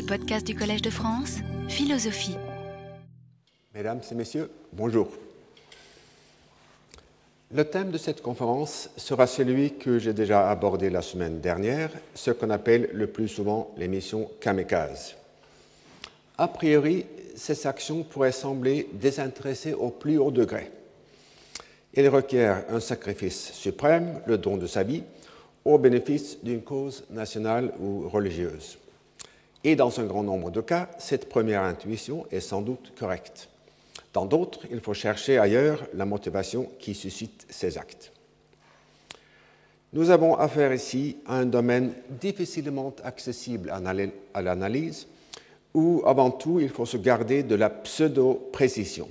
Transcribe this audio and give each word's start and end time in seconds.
les 0.00 0.40
du 0.42 0.54
Collège 0.54 0.82
de 0.82 0.90
France, 0.90 1.38
Philosophie. 1.68 2.36
Mesdames 3.74 4.00
et 4.10 4.14
messieurs, 4.14 4.50
bonjour. 4.72 5.08
Le 7.52 7.64
thème 7.64 7.90
de 7.90 7.98
cette 7.98 8.22
conférence 8.22 8.88
sera 8.96 9.26
celui 9.26 9.74
que 9.74 9.98
j'ai 9.98 10.14
déjà 10.14 10.48
abordé 10.48 10.88
la 10.88 11.02
semaine 11.02 11.40
dernière, 11.40 11.90
ce 12.14 12.30
qu'on 12.30 12.50
appelle 12.50 12.88
le 12.94 13.08
plus 13.08 13.28
souvent 13.28 13.74
l'émission 13.76 14.30
kamikaze. 14.40 15.16
A 16.38 16.48
priori, 16.48 17.04
ces 17.36 17.66
actions 17.66 18.02
pourraient 18.02 18.32
sembler 18.32 18.88
désintéressées 18.94 19.74
au 19.74 19.90
plus 19.90 20.16
haut 20.16 20.30
degré. 20.30 20.70
Elles 21.94 22.08
requièrent 22.08 22.64
un 22.70 22.80
sacrifice 22.80 23.52
suprême, 23.52 24.22
le 24.26 24.38
don 24.38 24.56
de 24.56 24.66
sa 24.66 24.82
vie, 24.82 25.02
au 25.64 25.76
bénéfice 25.76 26.38
d'une 26.42 26.62
cause 26.62 27.04
nationale 27.10 27.72
ou 27.80 28.08
religieuse. 28.08 28.78
Et 29.62 29.76
dans 29.76 30.00
un 30.00 30.04
grand 30.04 30.22
nombre 30.22 30.50
de 30.50 30.60
cas, 30.60 30.88
cette 30.98 31.28
première 31.28 31.62
intuition 31.62 32.26
est 32.30 32.40
sans 32.40 32.62
doute 32.62 32.92
correcte. 32.98 33.48
Dans 34.12 34.24
d'autres, 34.24 34.60
il 34.70 34.80
faut 34.80 34.94
chercher 34.94 35.38
ailleurs 35.38 35.86
la 35.94 36.06
motivation 36.06 36.70
qui 36.78 36.94
suscite 36.94 37.46
ces 37.50 37.76
actes. 37.78 38.12
Nous 39.92 40.10
avons 40.10 40.36
affaire 40.36 40.72
ici 40.72 41.16
à 41.26 41.36
un 41.36 41.46
domaine 41.46 41.92
difficilement 42.08 42.94
accessible 43.04 43.72
à 44.34 44.42
l'analyse, 44.42 45.06
où 45.74 46.02
avant 46.06 46.30
tout 46.30 46.60
il 46.60 46.70
faut 46.70 46.86
se 46.86 46.96
garder 46.96 47.42
de 47.42 47.54
la 47.54 47.70
pseudo-précision. 47.70 49.08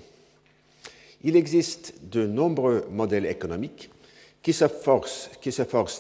Il 1.24 1.36
existe 1.36 1.94
de 2.02 2.26
nombreux 2.26 2.88
modèles 2.90 3.26
économiques 3.26 3.90
qui 4.42 4.54
s'efforcent 4.54 5.30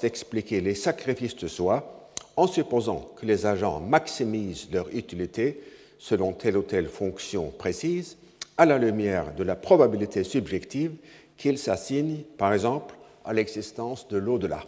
d'expliquer 0.01 0.61
les 0.61 0.75
sacrifices 0.75 1.35
de 1.35 1.47
soi 1.47 1.98
en 2.35 2.47
supposant 2.47 3.09
que 3.15 3.25
les 3.25 3.45
agents 3.45 3.79
maximisent 3.79 4.69
leur 4.71 4.87
utilité 4.95 5.61
selon 5.97 6.33
telle 6.33 6.57
ou 6.57 6.63
telle 6.63 6.87
fonction 6.87 7.51
précise 7.57 8.17
à 8.57 8.65
la 8.65 8.77
lumière 8.77 9.33
de 9.35 9.43
la 9.43 9.55
probabilité 9.55 10.23
subjective 10.23 10.93
qu'ils 11.37 11.57
s'assignent, 11.57 12.23
par 12.37 12.53
exemple, 12.53 12.95
à 13.25 13.33
l'existence 13.33 14.07
de 14.07 14.17
l'au-delà. 14.17 14.63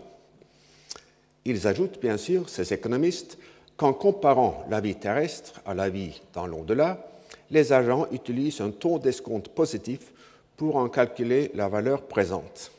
Ils 1.46 1.68
ajoutent, 1.68 2.00
bien 2.00 2.18
sûr, 2.18 2.50
ces 2.50 2.74
économistes, 2.74 3.38
qu'en 3.78 3.94
comparant 3.94 4.66
la 4.70 4.80
vie 4.80 4.96
terrestre 4.96 5.62
à 5.66 5.74
la 5.74 5.90
vie 5.90 6.22
dans 6.34 6.46
l'au-delà, 6.46 7.08
les 7.50 7.74
agents 7.74 8.08
utilisent 8.12 8.62
un 8.62 8.72
taux 8.72 9.00
d'escompte 9.00 9.50
positif 9.50 10.14
pour 10.56 10.76
en 10.76 10.88
calculer 10.88 11.52
la 11.56 11.68
valeur 11.68 12.04
présente. 12.04 12.72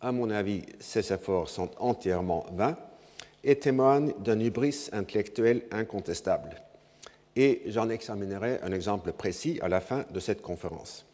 À 0.00 0.12
mon 0.12 0.30
avis, 0.30 0.62
ces 0.80 1.12
efforts 1.12 1.48
sont 1.48 1.70
entièrement 1.78 2.46
vains 2.52 2.76
et 3.46 3.56
témoignent 3.56 4.12
d'un 4.18 4.40
hubris 4.40 4.90
intellectuel 4.92 5.62
incontestable 5.70 6.60
et 7.36 7.62
j'en 7.66 7.90
examinerai 7.90 8.58
un 8.62 8.72
exemple 8.72 9.12
précis 9.12 9.58
à 9.62 9.68
la 9.68 9.80
fin 9.80 10.04
de 10.10 10.20
cette 10.20 10.40
conférence. 10.40 11.04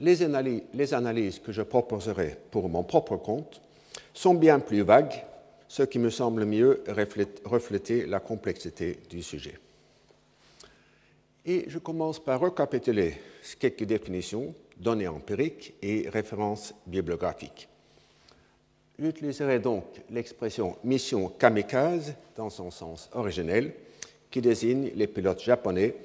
Les 0.00 0.22
analyses, 0.22 0.62
les 0.74 0.92
analyses, 0.92 1.38
que 1.38 1.52
je 1.52 1.62
proposerai 1.62 2.36
pour 2.50 2.68
mon 2.68 2.82
propre 2.82 3.16
compte 3.16 3.62
sont 4.12 4.34
bien 4.34 4.58
plus 4.58 4.82
vagues, 4.82 5.24
ce 5.68 5.84
qui 5.84 6.00
me 6.00 6.10
semble 6.10 6.44
mieux 6.44 6.82
refléter 7.44 8.04
la 8.06 8.18
complexité 8.18 8.98
du 9.08 9.22
sujet. 9.22 9.58
Et 11.46 11.64
je 11.68 11.78
commence 11.78 12.22
par 12.22 12.40
récapituler 12.40 13.14
quelques 13.58 13.84
définitions, 13.84 14.54
données 14.76 15.08
empiriques 15.08 15.74
et 15.82 16.08
références 16.08 16.74
bibliographiques. 16.86 17.68
J'utiliserai 19.02 19.58
donc 19.58 19.82
l'expression 20.10 20.76
mission 20.84 21.28
kamikaze 21.28 22.14
dans 22.36 22.50
son 22.50 22.70
sens 22.70 23.10
originel, 23.14 23.72
qui 24.30 24.40
désigne 24.40 24.92
les 24.94 25.08
pilotes 25.08 25.42
japonais 25.42 25.96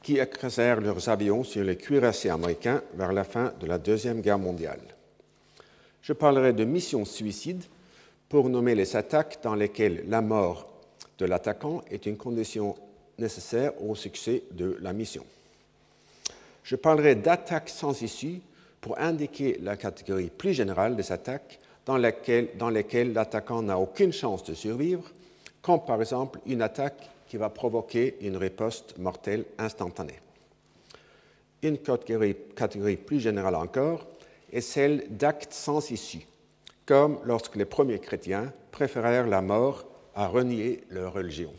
qui 0.00 0.18
écrasèrent 0.18 0.80
leurs 0.80 1.08
avions 1.08 1.42
sur 1.42 1.64
les 1.64 1.76
cuirassés 1.76 2.28
américains 2.28 2.84
vers 2.94 3.12
la 3.12 3.24
fin 3.24 3.52
de 3.58 3.66
la 3.66 3.78
Deuxième 3.78 4.20
Guerre 4.20 4.38
mondiale. 4.38 4.78
Je 6.02 6.12
parlerai 6.12 6.52
de 6.52 6.64
missions 6.64 7.04
suicides 7.04 7.64
pour 8.28 8.48
nommer 8.48 8.76
les 8.76 8.94
attaques 8.94 9.38
dans 9.42 9.56
lesquelles 9.56 10.04
la 10.06 10.20
mort 10.20 10.70
de 11.18 11.26
l'attaquant 11.26 11.82
est 11.90 12.06
une 12.06 12.16
condition 12.16 12.76
nécessaire 13.18 13.72
au 13.82 13.96
succès 13.96 14.44
de 14.52 14.78
la 14.80 14.92
mission. 14.92 15.26
Je 16.62 16.76
parlerai 16.76 17.16
d'attaques 17.16 17.70
sans 17.70 18.00
issue 18.02 18.40
pour 18.80 18.96
indiquer 19.00 19.58
la 19.60 19.76
catégorie 19.76 20.30
plus 20.30 20.52
générale 20.52 20.94
des 20.94 21.10
attaques 21.10 21.58
dans 21.86 21.96
lesquelles, 21.96 22.50
dans 22.58 22.68
lesquelles 22.68 23.12
l'attaquant 23.12 23.62
n'a 23.62 23.78
aucune 23.78 24.12
chance 24.12 24.44
de 24.44 24.54
survivre, 24.54 25.04
comme 25.62 25.84
par 25.84 26.00
exemple 26.00 26.40
une 26.44 26.62
attaque 26.62 27.10
qui 27.28 27.36
va 27.36 27.48
provoquer 27.48 28.16
une 28.20 28.36
riposte 28.36 28.98
mortelle 28.98 29.44
instantanée. 29.58 30.20
Une 31.62 31.78
catégorie, 31.78 32.96
plus 32.96 33.20
générale 33.20 33.54
encore 33.54 34.06
est 34.52 34.60
celle 34.60 35.06
d'actes 35.10 35.52
sans 35.52 35.90
issue, 35.90 36.26
comme 36.84 37.18
lorsque 37.24 37.56
les 37.56 37.64
premiers 37.64 37.98
chrétiens 37.98 38.52
préférèrent 38.70 39.26
la 39.26 39.40
mort 39.40 39.86
à 40.14 40.28
renier 40.28 40.82
leur 40.90 41.14
religion. 41.14 41.52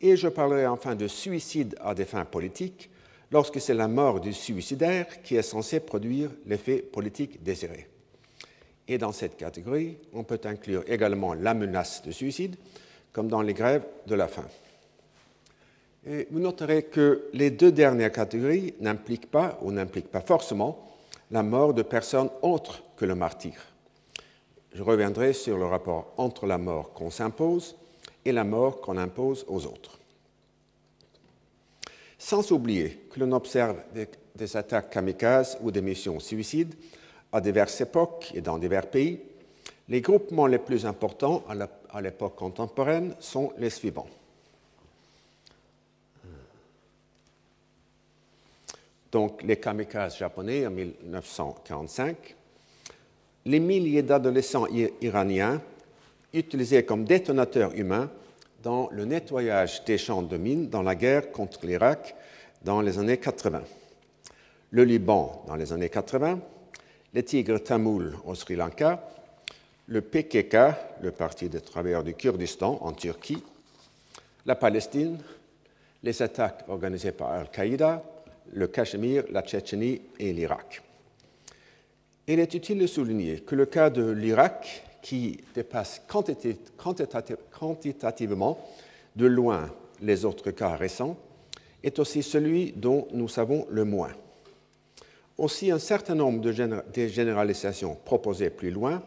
Et 0.00 0.16
je 0.16 0.28
parlerai 0.28 0.66
enfin 0.66 0.94
de 0.94 1.06
suicide 1.06 1.76
à 1.80 1.94
des 1.94 2.04
fins 2.04 2.24
politiques, 2.24 2.90
lorsque 3.30 3.60
c'est 3.60 3.74
la 3.74 3.88
mort 3.88 4.20
du 4.20 4.32
suicidaire 4.32 5.22
qui 5.22 5.36
est 5.36 5.42
censée 5.42 5.80
produire 5.80 6.30
l'effet 6.44 6.78
politique 6.78 7.42
désiré. 7.42 7.91
Et 8.92 8.98
dans 8.98 9.12
cette 9.12 9.38
catégorie, 9.38 9.96
on 10.12 10.22
peut 10.22 10.42
inclure 10.44 10.84
également 10.86 11.32
la 11.32 11.54
menace 11.54 12.02
de 12.02 12.10
suicide, 12.10 12.56
comme 13.10 13.28
dans 13.28 13.40
les 13.40 13.54
grèves 13.54 13.86
de 14.06 14.14
la 14.14 14.28
faim. 14.28 14.44
Et 16.06 16.28
vous 16.30 16.40
noterez 16.40 16.82
que 16.82 17.30
les 17.32 17.50
deux 17.50 17.72
dernières 17.72 18.12
catégories 18.12 18.74
n'impliquent 18.80 19.30
pas 19.30 19.58
ou 19.62 19.72
n'impliquent 19.72 20.10
pas 20.10 20.20
forcément 20.20 20.90
la 21.30 21.42
mort 21.42 21.72
de 21.72 21.80
personnes 21.80 22.28
autres 22.42 22.82
que 22.98 23.06
le 23.06 23.14
martyr. 23.14 23.54
Je 24.74 24.82
reviendrai 24.82 25.32
sur 25.32 25.56
le 25.56 25.64
rapport 25.64 26.12
entre 26.18 26.44
la 26.46 26.58
mort 26.58 26.92
qu'on 26.92 27.08
s'impose 27.08 27.76
et 28.26 28.32
la 28.32 28.44
mort 28.44 28.82
qu'on 28.82 28.98
impose 28.98 29.46
aux 29.48 29.64
autres. 29.64 29.98
Sans 32.18 32.52
oublier 32.52 33.06
que 33.10 33.20
l'on 33.20 33.32
observe 33.32 33.78
des, 33.94 34.54
attaques 34.54 34.90
kamikazes 34.90 35.56
ou 35.62 35.70
des 35.70 35.80
missions 35.80 36.20
suicides 36.20 36.74
à 37.32 37.40
diverses 37.40 37.80
époques 37.80 38.30
et 38.34 38.40
dans 38.40 38.58
divers 38.58 38.90
pays, 38.90 39.20
les 39.88 40.00
groupements 40.00 40.46
les 40.46 40.58
plus 40.58 40.86
importants 40.86 41.44
à 41.90 42.00
l'époque 42.00 42.36
contemporaine 42.36 43.14
sont 43.20 43.52
les 43.58 43.70
suivants. 43.70 44.08
Donc, 49.10 49.42
les 49.42 49.56
kamikazes 49.56 50.16
japonais 50.16 50.66
en 50.66 50.70
1945, 50.70 52.34
les 53.44 53.60
milliers 53.60 54.02
d'adolescents 54.02 54.66
iraniens 55.02 55.60
utilisés 56.32 56.84
comme 56.84 57.04
détonateurs 57.04 57.74
humains 57.74 58.10
dans 58.62 58.88
le 58.90 59.04
nettoyage 59.04 59.84
des 59.84 59.98
champs 59.98 60.22
de 60.22 60.36
mines 60.36 60.68
dans 60.68 60.82
la 60.82 60.94
guerre 60.94 61.30
contre 61.32 61.66
l'Irak 61.66 62.14
dans 62.64 62.80
les 62.80 62.98
années 62.98 63.18
80. 63.18 63.62
Le 64.70 64.84
Liban 64.84 65.44
dans 65.46 65.56
les 65.56 65.72
années 65.72 65.90
80, 65.90 66.38
les 67.14 67.22
tigres 67.22 67.62
tamouls 67.62 68.12
au 68.24 68.34
Sri 68.34 68.56
Lanka, 68.56 69.08
le 69.86 70.00
PKK, 70.00 70.56
le 71.02 71.10
Parti 71.10 71.48
des 71.48 71.60
travailleurs 71.60 72.04
du 72.04 72.14
Kurdistan 72.14 72.78
en 72.80 72.92
Turquie, 72.92 73.42
la 74.46 74.54
Palestine, 74.54 75.18
les 76.02 76.22
attaques 76.22 76.64
organisées 76.68 77.12
par 77.12 77.30
Al-Qaïda, 77.32 78.02
le 78.52 78.66
Cachemire, 78.66 79.24
la 79.30 79.42
Tchétchénie 79.42 80.00
et 80.18 80.32
l'Irak. 80.32 80.82
Il 82.26 82.40
est 82.40 82.54
utile 82.54 82.78
de 82.78 82.86
souligner 82.86 83.40
que 83.40 83.54
le 83.54 83.66
cas 83.66 83.90
de 83.90 84.08
l'Irak, 84.10 84.84
qui 85.02 85.40
dépasse 85.54 86.00
quantitativement 87.50 88.58
de 89.16 89.26
loin 89.26 89.68
les 90.00 90.24
autres 90.24 90.52
cas 90.52 90.76
récents, 90.76 91.16
est 91.82 91.98
aussi 91.98 92.22
celui 92.22 92.72
dont 92.72 93.08
nous 93.12 93.28
savons 93.28 93.66
le 93.68 93.84
moins. 93.84 94.12
Aussi, 95.38 95.70
un 95.70 95.78
certain 95.78 96.14
nombre 96.14 96.40
de 96.40 96.52
généralisations 97.08 97.96
proposées 98.04 98.50
plus 98.50 98.70
loin 98.70 99.02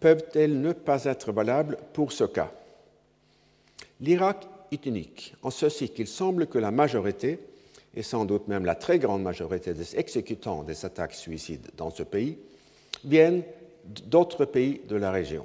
peuvent-elles 0.00 0.60
ne 0.60 0.72
pas 0.72 1.04
être 1.04 1.32
valables 1.32 1.76
pour 1.92 2.12
ce 2.12 2.24
cas 2.24 2.50
L'Irak 4.00 4.46
est 4.72 4.86
unique 4.86 5.34
en 5.42 5.50
ceci 5.50 5.90
qu'il 5.90 6.06
semble 6.06 6.46
que 6.46 6.58
la 6.58 6.70
majorité, 6.70 7.38
et 7.94 8.02
sans 8.02 8.24
doute 8.24 8.48
même 8.48 8.64
la 8.64 8.74
très 8.74 8.98
grande 8.98 9.22
majorité 9.22 9.74
des 9.74 9.96
exécutants 9.96 10.62
des 10.62 10.84
attaques 10.84 11.14
suicides 11.14 11.68
dans 11.76 11.90
ce 11.90 12.02
pays, 12.02 12.38
viennent 13.04 13.42
d'autres 14.06 14.44
pays 14.44 14.80
de 14.88 14.96
la 14.96 15.10
région, 15.10 15.44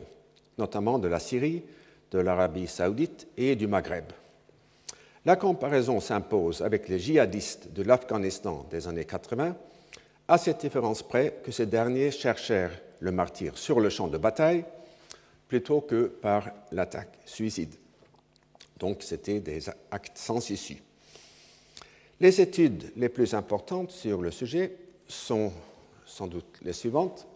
notamment 0.57 0.99
de 0.99 1.07
la 1.07 1.19
Syrie, 1.19 1.63
de 2.11 2.19
l'Arabie 2.19 2.67
saoudite 2.67 3.27
et 3.35 3.55
du 3.55 3.67
Maghreb. 3.67 4.05
La 5.25 5.35
comparaison 5.35 5.99
s'impose 5.99 6.61
avec 6.61 6.87
les 6.87 6.99
djihadistes 6.99 7.73
de 7.73 7.81
l'Afghanistan 7.81 8.65
des 8.69 8.87
années 8.87 9.05
80, 9.05 9.55
à 10.27 10.37
cette 10.37 10.61
différence 10.61 11.03
près 11.03 11.39
que 11.43 11.51
ces 11.51 11.65
derniers 11.65 12.11
cherchèrent 12.11 12.81
le 12.99 13.11
martyr 13.11 13.57
sur 13.57 13.79
le 13.79 13.89
champ 13.89 14.07
de 14.07 14.17
bataille 14.17 14.65
plutôt 15.47 15.81
que 15.81 16.05
par 16.05 16.49
l'attaque 16.71 17.19
suicide. 17.25 17.75
Donc 18.79 19.03
c'était 19.03 19.39
des 19.39 19.69
actes 19.91 20.17
sans 20.17 20.49
issue. 20.49 20.81
Les 22.19 22.41
études 22.41 22.91
les 22.95 23.09
plus 23.09 23.33
importantes 23.33 23.91
sur 23.91 24.21
le 24.21 24.31
sujet 24.31 24.75
sont 25.07 25.51
sans 26.05 26.27
doute 26.27 26.59
les 26.61 26.73
suivantes. 26.73 27.27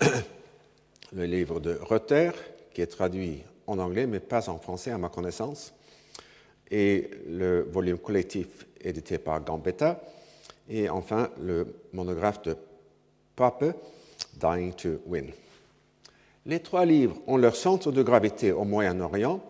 Le 1.12 1.24
livre 1.24 1.58
de 1.58 1.76
Rutter, 1.80 2.30
qui 2.72 2.82
est 2.82 2.86
traduit 2.86 3.42
en 3.66 3.80
anglais 3.80 4.06
mais 4.06 4.20
pas 4.20 4.48
en 4.48 4.58
français 4.58 4.92
à 4.92 4.98
ma 4.98 5.08
connaissance, 5.08 5.74
et 6.70 7.10
le 7.26 7.62
volume 7.62 7.98
collectif 7.98 8.46
édité 8.80 9.18
par 9.18 9.42
Gambetta, 9.42 10.00
et 10.70 10.88
enfin 10.88 11.28
le 11.42 11.66
monographe 11.92 12.42
de 12.42 12.56
Pape, 13.36 13.76
Dying 14.40 14.72
to 14.74 14.88
Win. 15.06 15.26
Les 16.46 16.60
trois 16.60 16.86
livres 16.86 17.16
ont 17.26 17.36
leur 17.36 17.56
centre 17.56 17.92
de 17.92 18.02
gravité 18.02 18.52
au 18.52 18.64
Moyen-Orient, 18.64 19.42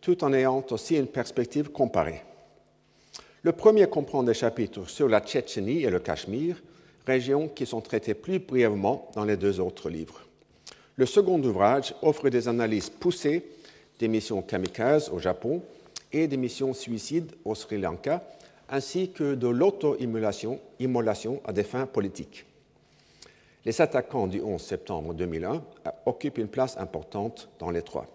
tout 0.00 0.22
en 0.22 0.32
ayant 0.32 0.64
aussi 0.70 0.96
une 0.96 1.08
perspective 1.08 1.70
comparée. 1.70 2.22
Le 3.42 3.52
premier 3.52 3.88
comprend 3.88 4.22
des 4.22 4.34
chapitres 4.34 4.88
sur 4.88 5.08
la 5.08 5.20
Tchétchénie 5.20 5.84
et 5.84 5.90
le 5.90 5.98
Cachemire, 5.98 6.62
régions 7.06 7.48
qui 7.48 7.66
sont 7.66 7.80
traitées 7.80 8.14
plus 8.14 8.38
brièvement 8.38 9.10
dans 9.14 9.24
les 9.24 9.36
deux 9.36 9.60
autres 9.60 9.88
livres. 9.88 10.20
Le 10.96 11.06
second 11.06 11.40
ouvrage 11.42 11.94
offre 12.02 12.28
des 12.28 12.48
analyses 12.48 12.90
poussées 12.90 13.44
des 13.98 14.08
missions 14.08 14.42
kamikazes 14.42 15.10
au 15.10 15.18
Japon 15.18 15.62
et 16.12 16.26
des 16.26 16.36
missions 16.36 16.74
suicides 16.74 17.32
au 17.44 17.54
Sri 17.54 17.78
Lanka, 17.78 18.22
ainsi 18.68 19.10
que 19.10 19.34
de 19.34 19.48
l'auto-immolation 19.48 20.60
à 21.44 21.52
des 21.52 21.62
fins 21.62 21.86
politiques. 21.86 22.46
Les 23.64 23.80
attaquants 23.80 24.26
du 24.26 24.40
11 24.40 24.60
septembre 24.62 25.14
2001 25.14 25.62
occupent 26.06 26.38
une 26.38 26.48
place 26.48 26.76
importante 26.76 27.48
dans 27.58 27.70
les 27.70 27.82
trois. 27.82 28.06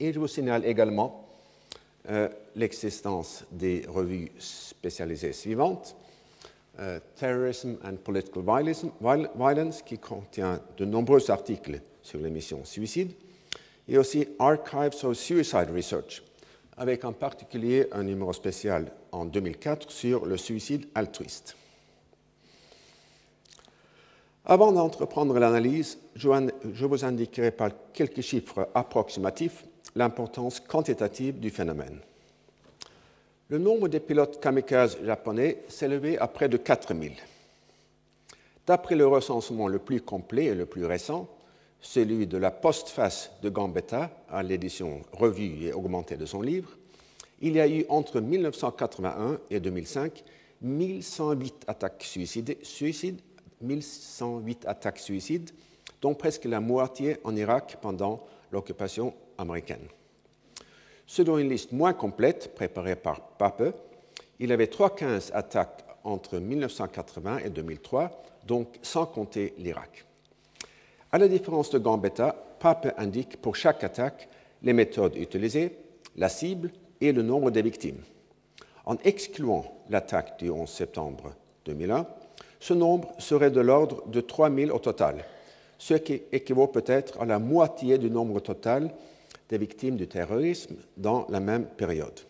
Et 0.00 0.12
je 0.12 0.18
vous 0.18 0.28
signale 0.28 0.64
également 0.64 1.28
euh, 2.10 2.28
l'existence 2.54 3.44
des 3.50 3.84
revues 3.88 4.30
spécialisées 4.38 5.32
suivantes. 5.32 5.96
Euh, 6.78 7.00
Terrorism 7.16 7.76
and 7.84 7.96
Political 8.04 8.42
Violence, 8.42 9.82
qui 9.82 9.98
contient 9.98 10.60
de 10.76 10.84
nombreux 10.84 11.30
articles 11.30 11.80
sur 12.02 12.20
les 12.20 12.30
missions 12.30 12.64
suicides, 12.64 13.12
et 13.88 13.98
aussi 13.98 14.28
Archives 14.38 15.04
of 15.04 15.16
Suicide 15.16 15.70
Research, 15.74 16.22
avec 16.76 17.04
en 17.04 17.12
particulier 17.12 17.86
un 17.92 18.02
numéro 18.02 18.32
spécial 18.32 18.92
en 19.12 19.24
2004 19.24 19.90
sur 19.90 20.26
le 20.26 20.36
suicide 20.36 20.86
altruiste. 20.94 21.56
Avant 24.44 24.70
d'entreprendre 24.70 25.38
l'analyse, 25.38 25.98
je 26.14 26.84
vous 26.84 27.04
indiquerai 27.04 27.50
par 27.50 27.70
quelques 27.92 28.20
chiffres 28.20 28.68
approximatifs 28.74 29.64
l'importance 29.96 30.60
quantitative 30.60 31.40
du 31.40 31.50
phénomène. 31.50 31.98
Le 33.48 33.58
nombre 33.58 33.88
de 33.88 33.98
pilotes 33.98 34.40
kamikazes 34.40 34.98
japonais 35.04 35.64
élevé 35.80 36.18
à 36.18 36.28
près 36.28 36.48
de 36.48 36.56
4000. 36.56 37.12
D'après 38.66 38.96
le 38.96 39.06
recensement 39.06 39.68
le 39.68 39.78
plus 39.78 40.00
complet 40.00 40.46
et 40.46 40.54
le 40.54 40.66
plus 40.66 40.84
récent, 40.84 41.28
celui 41.86 42.26
de 42.26 42.36
la 42.36 42.50
postface 42.50 43.30
de 43.42 43.48
Gambetta 43.48 44.10
à 44.28 44.42
l'édition 44.42 45.02
revue 45.12 45.66
et 45.66 45.72
augmentée 45.72 46.16
de 46.16 46.26
son 46.26 46.42
livre, 46.42 46.70
il 47.40 47.52
y 47.52 47.60
a 47.60 47.68
eu 47.68 47.84
entre 47.88 48.20
1981 48.20 49.38
et 49.50 49.60
2005 49.60 50.24
1108 50.62 51.64
attaques 51.66 52.02
suicides, 52.02 52.56
suicides 52.62 53.20
1108 53.60 54.66
attaques 54.66 54.98
suicides, 54.98 55.50
dont 56.02 56.14
presque 56.14 56.44
la 56.44 56.60
moitié 56.60 57.18
en 57.24 57.36
Irak 57.36 57.78
pendant 57.80 58.24
l'occupation 58.50 59.14
américaine. 59.38 59.86
Selon 61.06 61.38
une 61.38 61.50
liste 61.50 61.72
moins 61.72 61.92
complète 61.92 62.54
préparée 62.54 62.96
par 62.96 63.20
Pape, 63.20 63.74
il 64.40 64.50
y 64.50 64.52
avait 64.52 64.66
315 64.66 65.30
attaques 65.34 65.84
entre 66.04 66.38
1980 66.38 67.38
et 67.44 67.50
2003, 67.50 68.22
donc 68.46 68.76
sans 68.82 69.06
compter 69.06 69.54
l'Irak. 69.58 70.05
À 71.12 71.18
la 71.18 71.28
différence 71.28 71.70
de 71.70 71.78
Gambetta, 71.78 72.34
Pape 72.58 72.94
indique 72.98 73.40
pour 73.40 73.54
chaque 73.54 73.84
attaque 73.84 74.28
les 74.62 74.72
méthodes 74.72 75.16
utilisées, 75.16 75.76
la 76.16 76.28
cible 76.28 76.72
et 77.00 77.12
le 77.12 77.22
nombre 77.22 77.50
de 77.50 77.60
victimes. 77.60 78.02
En 78.84 78.96
excluant 79.04 79.64
l'attaque 79.88 80.38
du 80.38 80.50
11 80.50 80.68
septembre 80.68 81.34
2001, 81.64 82.06
ce 82.58 82.74
nombre 82.74 83.12
serait 83.18 83.50
de 83.50 83.60
l'ordre 83.60 84.06
de 84.08 84.20
3000 84.20 84.72
au 84.72 84.78
total, 84.78 85.24
ce 85.78 85.94
qui 85.94 86.22
équivaut 86.32 86.66
peut-être 86.66 87.20
à 87.20 87.24
la 87.24 87.38
moitié 87.38 87.98
du 87.98 88.10
nombre 88.10 88.40
total 88.40 88.92
des 89.48 89.58
victimes 89.58 89.96
du 89.96 90.08
terrorisme 90.08 90.76
dans 90.96 91.26
la 91.28 91.38
même 91.38 91.66
période. 91.66 92.20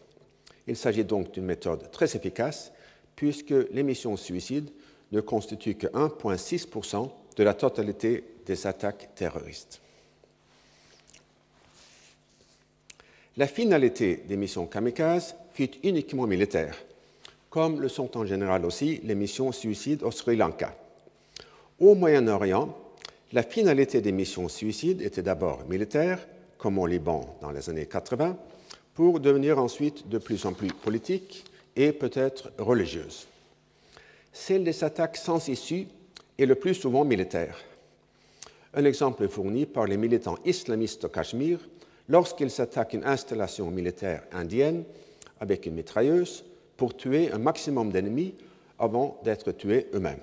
Il 0.66 0.76
s'agit 0.76 1.04
donc 1.04 1.30
d'une 1.32 1.44
méthode 1.44 1.90
très 1.90 2.14
efficace 2.16 2.72
puisque 3.14 3.54
l'émission 3.70 4.16
suicide 4.16 4.70
ne 5.12 5.20
constitue 5.20 5.76
que 5.76 5.86
1,6% 5.86 7.08
de 7.36 7.44
la 7.44 7.54
totalité 7.54 8.24
des 8.46 8.66
attaques 8.66 9.10
terroristes. 9.14 9.80
La 13.36 13.46
finalité 13.46 14.22
des 14.26 14.36
missions 14.36 14.66
kamikazes 14.66 15.34
fut 15.52 15.72
uniquement 15.82 16.26
militaire, 16.26 16.74
comme 17.50 17.80
le 17.80 17.88
sont 17.88 18.16
en 18.16 18.24
général 18.24 18.64
aussi 18.64 19.00
les 19.04 19.14
missions 19.14 19.52
suicides 19.52 20.02
au 20.02 20.10
Sri 20.10 20.36
Lanka. 20.36 20.74
Au 21.78 21.94
Moyen-Orient, 21.94 22.74
la 23.32 23.42
finalité 23.42 24.00
des 24.00 24.12
missions 24.12 24.48
suicides 24.48 25.02
était 25.02 25.22
d'abord 25.22 25.64
militaire, 25.68 26.26
comme 26.56 26.78
au 26.78 26.86
Liban 26.86 27.36
dans 27.42 27.50
les 27.50 27.68
années 27.68 27.84
80, 27.84 28.38
pour 28.94 29.20
devenir 29.20 29.58
ensuite 29.58 30.08
de 30.08 30.16
plus 30.16 30.46
en 30.46 30.54
plus 30.54 30.68
politique 30.68 31.44
et 31.76 31.92
peut-être 31.92 32.50
religieuse. 32.56 33.26
Celle 34.32 34.64
des 34.64 34.82
attaques 34.82 35.18
sans 35.18 35.46
issue 35.48 35.86
est 36.38 36.46
le 36.46 36.54
plus 36.54 36.74
souvent 36.74 37.04
militaire. 37.04 37.58
Un 38.78 38.84
exemple 38.84 39.24
est 39.24 39.28
fourni 39.28 39.64
par 39.64 39.86
les 39.86 39.96
militants 39.96 40.36
islamistes 40.44 41.06
au 41.06 41.08
Cachemire 41.08 41.60
lorsqu'ils 42.10 42.60
attaquent 42.60 42.92
une 42.92 43.06
installation 43.06 43.70
militaire 43.70 44.22
indienne 44.32 44.84
avec 45.40 45.64
une 45.64 45.76
mitrailleuse 45.76 46.44
pour 46.76 46.94
tuer 46.94 47.32
un 47.32 47.38
maximum 47.38 47.90
d'ennemis 47.90 48.34
avant 48.78 49.18
d'être 49.24 49.52
tués 49.52 49.86
eux-mêmes. 49.94 50.20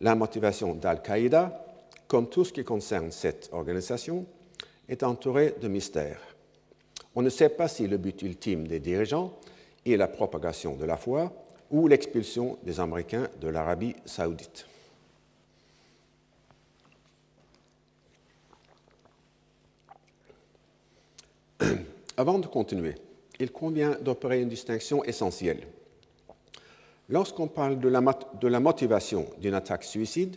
La 0.00 0.16
motivation 0.16 0.74
d'Al-Qaïda, 0.74 1.64
comme 2.08 2.28
tout 2.28 2.44
ce 2.44 2.52
qui 2.52 2.64
concerne 2.64 3.12
cette 3.12 3.48
organisation, 3.52 4.26
est 4.88 5.04
entourée 5.04 5.54
de 5.60 5.68
mystères. 5.68 6.20
On 7.14 7.22
ne 7.22 7.30
sait 7.30 7.48
pas 7.48 7.68
si 7.68 7.86
le 7.86 7.96
but 7.96 8.20
ultime 8.22 8.66
des 8.66 8.80
dirigeants 8.80 9.38
est 9.86 9.96
la 9.96 10.08
propagation 10.08 10.74
de 10.74 10.84
la 10.84 10.96
foi 10.96 11.32
ou 11.70 11.86
l'expulsion 11.86 12.58
des 12.64 12.80
Américains 12.80 13.28
de 13.40 13.46
l'Arabie 13.46 13.94
saoudite. 14.04 14.66
Avant 22.16 22.38
de 22.38 22.46
continuer, 22.46 22.94
il 23.38 23.50
convient 23.50 23.96
d'opérer 24.00 24.40
une 24.40 24.48
distinction 24.48 25.04
essentielle. 25.04 25.66
Lorsqu'on 27.08 27.46
parle 27.46 27.78
de 27.78 27.88
la, 28.48 28.60
motivation 28.60 29.26
d'une 29.38 29.54
attaque 29.54 29.84
suicide, 29.84 30.36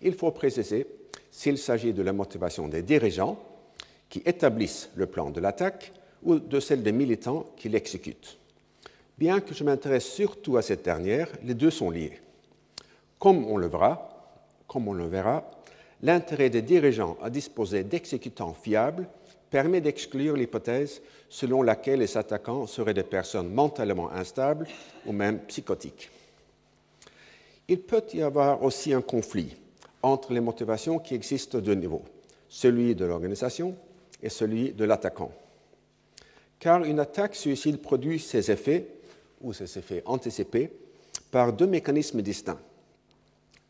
il 0.00 0.14
faut 0.14 0.30
préciser 0.30 0.86
s'il 1.30 1.58
s'agit 1.58 1.92
de 1.92 2.02
la 2.02 2.12
motivation 2.12 2.68
des 2.68 2.82
dirigeants 2.82 3.38
qui 4.08 4.22
établissent 4.24 4.88
le 4.94 5.06
plan 5.06 5.30
de 5.30 5.40
l'attaque 5.40 5.92
ou 6.22 6.38
de 6.38 6.60
celle 6.60 6.82
des 6.82 6.92
militants 6.92 7.44
qui 7.56 7.68
l'exécutent. 7.68 8.38
Bien 9.18 9.40
que 9.40 9.54
je 9.54 9.64
m'intéresse 9.64 10.06
surtout 10.06 10.56
à 10.56 10.62
cette 10.62 10.84
dernière, 10.84 11.28
les 11.42 11.54
deux 11.54 11.70
sont 11.70 11.90
liés. 11.90 12.20
Comme 13.18 13.44
on 13.44 13.56
le 13.56 13.66
verra, 13.66 14.38
comme 14.66 14.88
on 14.88 14.92
le 14.92 15.06
verra 15.06 15.50
l'intérêt 16.02 16.50
des 16.50 16.62
dirigeants 16.62 17.16
à 17.22 17.30
disposer 17.30 17.82
d'exécutants 17.82 18.54
fiables 18.54 19.08
permet 19.50 19.80
d'exclure 19.80 20.36
l'hypothèse 20.36 21.00
selon 21.28 21.62
laquelle 21.62 22.00
les 22.00 22.16
attaquants 22.16 22.66
seraient 22.66 22.94
des 22.94 23.02
personnes 23.02 23.52
mentalement 23.52 24.10
instables 24.12 24.66
ou 25.04 25.12
même 25.12 25.40
psychotiques. 25.40 26.10
Il 27.68 27.80
peut 27.80 28.04
y 28.14 28.22
avoir 28.22 28.62
aussi 28.62 28.92
un 28.92 29.02
conflit 29.02 29.56
entre 30.02 30.32
les 30.32 30.40
motivations 30.40 30.98
qui 30.98 31.14
existent 31.14 31.58
de 31.58 31.74
niveau, 31.74 32.02
celui 32.48 32.94
de 32.94 33.04
l'organisation 33.04 33.74
et 34.22 34.28
celui 34.28 34.72
de 34.72 34.84
l'attaquant. 34.84 35.32
Car 36.58 36.84
une 36.84 37.00
attaque 37.00 37.34
suicide 37.34 37.82
produit 37.82 38.20
ses 38.20 38.50
effets, 38.50 38.86
ou 39.40 39.52
ses 39.52 39.78
effets 39.78 40.02
anticipés, 40.06 40.70
par 41.30 41.52
deux 41.52 41.66
mécanismes 41.66 42.22
distincts. 42.22 42.60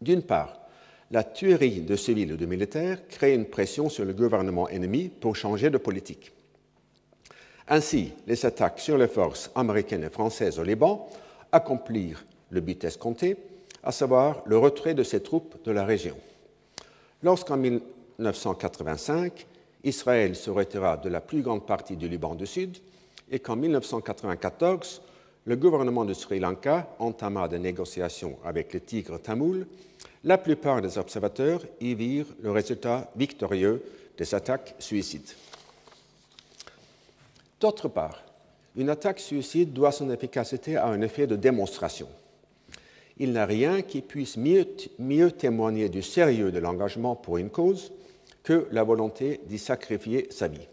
D'une 0.00 0.22
part, 0.22 0.65
la 1.10 1.22
tuerie 1.22 1.80
de 1.80 1.96
civils 1.96 2.32
ou 2.32 2.36
de 2.36 2.46
militaires 2.46 3.06
crée 3.08 3.34
une 3.34 3.46
pression 3.46 3.88
sur 3.88 4.04
le 4.04 4.12
gouvernement 4.12 4.68
ennemi 4.68 5.08
pour 5.08 5.36
changer 5.36 5.70
de 5.70 5.78
politique. 5.78 6.32
Ainsi, 7.68 8.12
les 8.26 8.44
attaques 8.46 8.80
sur 8.80 8.98
les 8.98 9.08
forces 9.08 9.50
américaines 9.54 10.04
et 10.04 10.10
françaises 10.10 10.58
au 10.58 10.64
Liban 10.64 11.08
accomplirent 11.52 12.24
le 12.50 12.60
but 12.60 12.84
escompté, 12.84 13.36
à 13.82 13.92
savoir 13.92 14.42
le 14.46 14.58
retrait 14.58 14.94
de 14.94 15.02
ces 15.02 15.22
troupes 15.22 15.56
de 15.64 15.70
la 15.72 15.84
région. 15.84 16.16
Lorsqu'en 17.22 17.56
1985, 17.56 19.46
Israël 19.84 20.34
se 20.36 20.50
retira 20.50 20.96
de 20.96 21.08
la 21.08 21.20
plus 21.20 21.42
grande 21.42 21.66
partie 21.66 21.96
du 21.96 22.08
Liban 22.08 22.34
du 22.34 22.46
Sud 22.46 22.78
et 23.30 23.38
qu'en 23.38 23.56
1994, 23.56 25.02
le 25.44 25.56
gouvernement 25.56 26.04
de 26.04 26.14
Sri 26.14 26.40
Lanka 26.40 26.88
entama 26.98 27.46
des 27.48 27.58
négociations 27.58 28.36
avec 28.44 28.74
le 28.74 28.80
tigre 28.80 29.18
tamoul, 29.18 29.66
la 30.24 30.38
plupart 30.38 30.82
des 30.82 30.98
observateurs 30.98 31.62
y 31.80 31.94
virent 31.94 32.34
le 32.42 32.50
résultat 32.50 33.10
victorieux 33.16 33.82
des 34.16 34.34
attaques 34.34 34.74
suicides. 34.78 35.30
D'autre 37.60 37.88
part, 37.88 38.22
une 38.76 38.90
attaque 38.90 39.20
suicide 39.20 39.72
doit 39.72 39.92
son 39.92 40.10
efficacité 40.10 40.76
à 40.76 40.86
un 40.86 41.00
effet 41.00 41.26
de 41.26 41.36
démonstration. 41.36 42.08
Il 43.18 43.32
n'y 43.32 43.38
a 43.38 43.46
rien 43.46 43.80
qui 43.80 44.02
puisse 44.02 44.36
mieux, 44.36 44.66
mieux 44.98 45.30
témoigner 45.30 45.88
du 45.88 46.02
sérieux 46.02 46.52
de 46.52 46.58
l'engagement 46.58 47.16
pour 47.16 47.38
une 47.38 47.48
cause 47.48 47.92
que 48.42 48.68
la 48.70 48.84
volonté 48.84 49.40
d'y 49.46 49.58
sacrifier 49.58 50.28
sa 50.30 50.48
vie. 50.48 50.68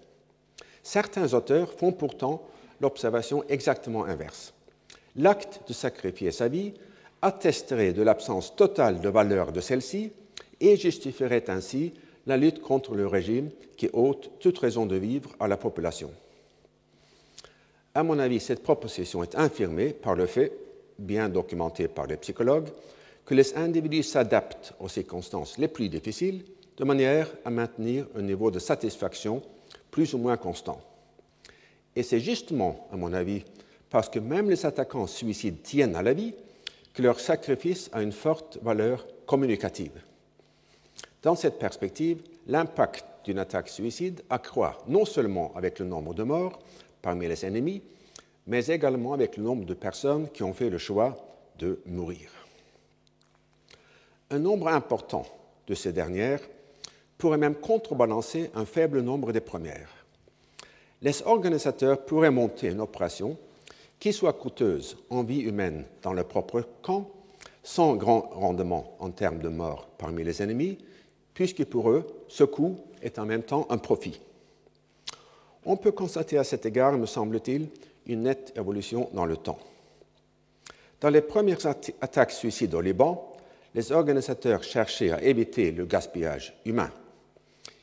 Certains 0.84 1.34
auteurs 1.34 1.72
font 1.72 1.94
pourtant 1.94 2.44
l'observation 2.82 3.46
exactement 3.48 4.04
inverse. 4.04 4.54
L'acte 5.16 5.62
de 5.68 5.74
sacrifier 5.74 6.32
sa 6.32 6.50
vie 6.50 6.74
attesterait 7.24 7.94
de 7.94 8.04
l'absence 8.04 8.56
totale 8.56 9.00
de 9.00 9.08
valeur 9.08 9.54
de 9.54 9.62
celle-ci 9.62 10.12
et 10.60 10.76
justifierait 10.76 11.50
ainsi 11.50 11.94
la 12.28 12.36
lutte 12.36 12.62
contre 12.62 12.96
le 12.96 13.08
régime 13.08 13.50
qui 13.78 13.90
ôte 13.94 14.30
toute 14.40 14.60
raison 14.60 14.86
de 14.86 14.98
vivre 14.98 15.30
à 15.40 15.48
la 15.48 15.56
population. 15.56 16.12
À 17.96 18.04
mon 18.04 18.20
avis, 18.20 18.42
cette 18.42 18.62
proposition 18.62 19.24
est 19.24 19.36
infirmée 19.36 19.94
par 19.94 20.16
le 20.16 20.26
fait, 20.26 20.52
bien 21.00 21.30
documenté 21.30 21.88
par 21.88 22.08
les 22.08 22.18
psychologues, 22.18 22.70
que 23.26 23.34
les 23.34 23.56
individus 23.56 24.04
s'adaptent 24.04 24.74
aux 24.80 24.90
circonstances 24.90 25.58
les 25.58 25.70
plus 25.70 25.88
difficiles 25.88 26.44
de 26.76 26.84
manière 26.84 27.32
à 27.46 27.50
maintenir 27.50 28.06
un 28.18 28.22
niveau 28.22 28.52
de 28.52 28.60
satisfaction 28.60 29.42
plus 29.92 30.14
ou 30.14 30.18
moins 30.18 30.38
constant. 30.38 30.82
Et 31.96 32.04
c'est 32.04 32.20
justement, 32.20 32.88
à 32.92 32.98
mon 32.98 33.14
avis, 33.14 33.44
parce 33.90 34.10
que 34.10 34.20
même 34.20 34.50
les 34.50 34.66
attaquants 34.66 35.08
suicides 35.08 35.62
tiennent 35.62 35.96
à 35.96 36.02
la 36.02 36.14
vie 36.14 36.34
que 36.94 37.02
leur 37.02 37.20
sacrifice 37.20 37.90
a 37.94 38.02
une 38.02 38.12
forte 38.12 38.60
valeur 38.62 39.06
communicative. 39.26 40.04
Dans 41.22 41.36
cette 41.36 41.58
perspective, 41.58 42.22
l'impact 42.48 43.06
d'une 43.26 43.40
attaque 43.40 43.70
suicide 43.70 44.22
accroît 44.30 44.78
non 44.88 45.06
seulement 45.06 45.54
avec 45.56 45.80
le 45.80 45.86
nombre 45.86 46.14
de 46.14 46.24
morts 46.24 46.60
parmi 47.02 47.28
les 47.28 47.46
ennemis, 47.46 47.82
mais 48.48 48.68
également 48.68 49.14
avec 49.14 49.38
le 49.38 49.44
nombre 49.44 49.66
de 49.66 49.74
personnes 49.74 50.30
qui 50.30 50.44
ont 50.44 50.54
fait 50.54 50.70
le 50.70 50.78
choix 50.78 51.16
de 51.60 51.80
mourir. 51.86 52.30
Un 54.30 54.40
nombre 54.40 54.68
important 54.68 55.26
de 55.68 55.76
ces 55.76 55.94
dernières 55.94 56.42
pourrait 57.18 57.38
même 57.38 57.56
contrebalancer 57.56 58.52
un 58.54 58.66
faible 58.66 59.02
nombre 59.02 59.32
des 59.32 59.40
premières. 59.40 59.90
Les 61.02 61.22
organisateurs 61.24 62.04
pourraient 62.06 62.32
monter 62.32 62.68
une 62.68 62.82
opération 62.82 63.38
qui 64.04 64.12
soit 64.12 64.34
coûteuse 64.34 64.98
en 65.10 65.24
vie 65.24 65.40
humaine 65.40 65.86
dans 66.02 66.12
leur 66.12 66.28
propre 66.28 66.68
camp, 66.82 67.10
sans 67.64 67.96
grand 67.96 68.28
rendement 68.34 68.98
en 69.00 69.12
termes 69.12 69.40
de 69.40 69.48
morts 69.48 69.88
parmi 69.98 70.26
les 70.26 70.44
ennemis, 70.44 70.78
puisque 71.34 71.64
pour 71.64 71.90
eux, 71.90 72.06
ce 72.28 72.44
coût 72.44 72.76
est 73.02 73.18
en 73.18 73.26
même 73.26 73.44
temps 73.44 73.66
un 73.70 73.78
profit. 73.78 74.20
On 75.66 75.78
peut 75.78 75.94
constater 75.94 76.38
à 76.38 76.44
cet 76.44 76.66
égard, 76.66 76.98
me 76.98 77.06
semble-t-il, 77.06 77.70
une 78.06 78.24
nette 78.24 78.52
évolution 78.58 79.10
dans 79.14 79.26
le 79.26 79.38
temps. 79.38 79.60
Dans 81.00 81.10
les 81.10 81.22
premières 81.22 81.66
attaques 81.66 82.32
suicides 82.32 82.76
au 82.76 82.82
Liban, 82.82 83.32
les 83.74 83.94
organisateurs 83.94 84.66
cherchaient 84.66 85.12
à 85.12 85.24
éviter 85.24 85.72
le 85.72 85.86
gaspillage 85.86 86.60
humain. 86.66 86.92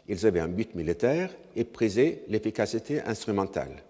Ils 0.06 0.26
avaient 0.26 0.40
un 0.40 0.48
but 0.48 0.74
militaire 0.74 1.34
et 1.56 1.64
prisaient 1.64 2.24
l'efficacité 2.28 3.00
instrumentale. 3.00 3.84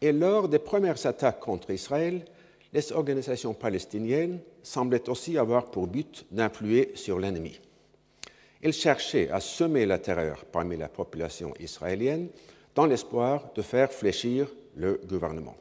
Et 0.00 0.12
lors 0.12 0.48
des 0.48 0.58
premières 0.58 1.04
attaques 1.06 1.40
contre 1.40 1.70
Israël, 1.70 2.24
les 2.72 2.92
organisations 2.92 3.54
palestiniennes 3.54 4.40
semblaient 4.62 5.08
aussi 5.08 5.38
avoir 5.38 5.70
pour 5.70 5.86
but 5.86 6.26
d'influer 6.30 6.92
sur 6.94 7.18
l'ennemi. 7.18 7.58
Ils 8.62 8.72
cherchaient 8.72 9.30
à 9.30 9.40
semer 9.40 9.86
la 9.86 9.98
terreur 9.98 10.44
parmi 10.46 10.76
la 10.76 10.88
population 10.88 11.54
israélienne 11.60 12.28
dans 12.74 12.86
l'espoir 12.86 13.50
de 13.54 13.62
faire 13.62 13.92
fléchir 13.92 14.48
le 14.76 15.00
gouvernement. 15.06 15.56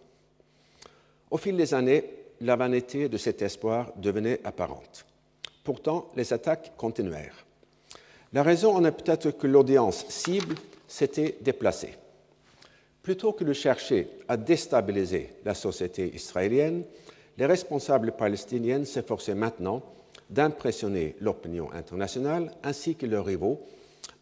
Au 1.31 1.37
fil 1.37 1.55
des 1.55 1.73
années, 1.73 2.03
la 2.41 2.55
vanité 2.55 3.07
de 3.07 3.17
cet 3.17 3.41
espoir 3.41 3.91
devenait 3.95 4.41
apparente. 4.43 5.05
Pourtant, 5.63 6.11
les 6.15 6.33
attaques 6.33 6.73
continuèrent. 6.77 7.45
La 8.33 8.43
raison 8.43 8.75
en 8.75 8.83
est 8.83 8.91
peut-être 8.91 9.31
que 9.31 9.47
l'audience 9.47 10.05
cible 10.09 10.55
s'était 10.87 11.37
déplacée. 11.41 11.95
Plutôt 13.05 13.33
que 13.33 13.43
de 13.43 13.53
chercher 13.53 14.07
à 14.27 14.35
déstabiliser 14.35 15.29
la 15.45 15.53
société 15.53 16.15
israélienne, 16.15 16.85
les 17.37 17.45
responsables 17.45 18.13
palestiniens 18.13 18.83
s'efforçaient 18.83 19.35
maintenant 19.35 19.83
d'impressionner 20.31 21.15
l'opinion 21.21 21.71
internationale 21.71 22.51
ainsi 22.63 22.95
que 22.95 23.05
leurs 23.05 23.25
rivaux 23.25 23.61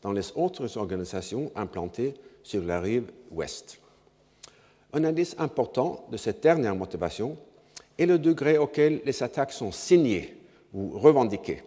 dans 0.02 0.12
les 0.12 0.34
autres 0.36 0.78
organisations 0.78 1.50
implantées 1.56 2.16
sur 2.44 2.62
la 2.62 2.82
rive 2.82 3.10
ouest. 3.32 3.80
Un 4.92 5.06
indice 5.06 5.38
important 5.40 6.06
de 6.12 6.18
cette 6.18 6.44
dernière 6.44 6.76
motivation 6.76 7.38
est 7.98 8.06
le 8.06 8.20
degré 8.20 8.58
auquel 8.58 9.00
les 9.06 9.24
attaques 9.24 9.54
sont 9.54 9.72
signées 9.72 10.36
ou 10.74 11.00
revendiquées. 11.00 11.64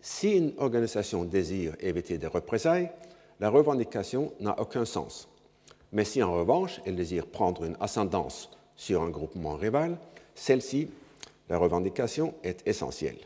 Si 0.00 0.36
une 0.36 0.52
organisation 0.58 1.22
désire 1.22 1.76
éviter 1.78 2.18
des 2.18 2.26
représailles, 2.26 2.90
la 3.38 3.50
revendication 3.50 4.32
n'a 4.40 4.60
aucun 4.60 4.84
sens. 4.84 5.28
Mais 5.92 6.04
si 6.04 6.22
en 6.22 6.32
revanche 6.32 6.80
elle 6.84 6.96
désire 6.96 7.26
prendre 7.26 7.64
une 7.64 7.76
ascendance 7.80 8.50
sur 8.76 9.02
un 9.02 9.10
groupement 9.10 9.56
rival, 9.56 9.98
celle-ci, 10.34 10.88
la 11.48 11.58
revendication, 11.58 12.34
est 12.42 12.66
essentielle. 12.66 13.18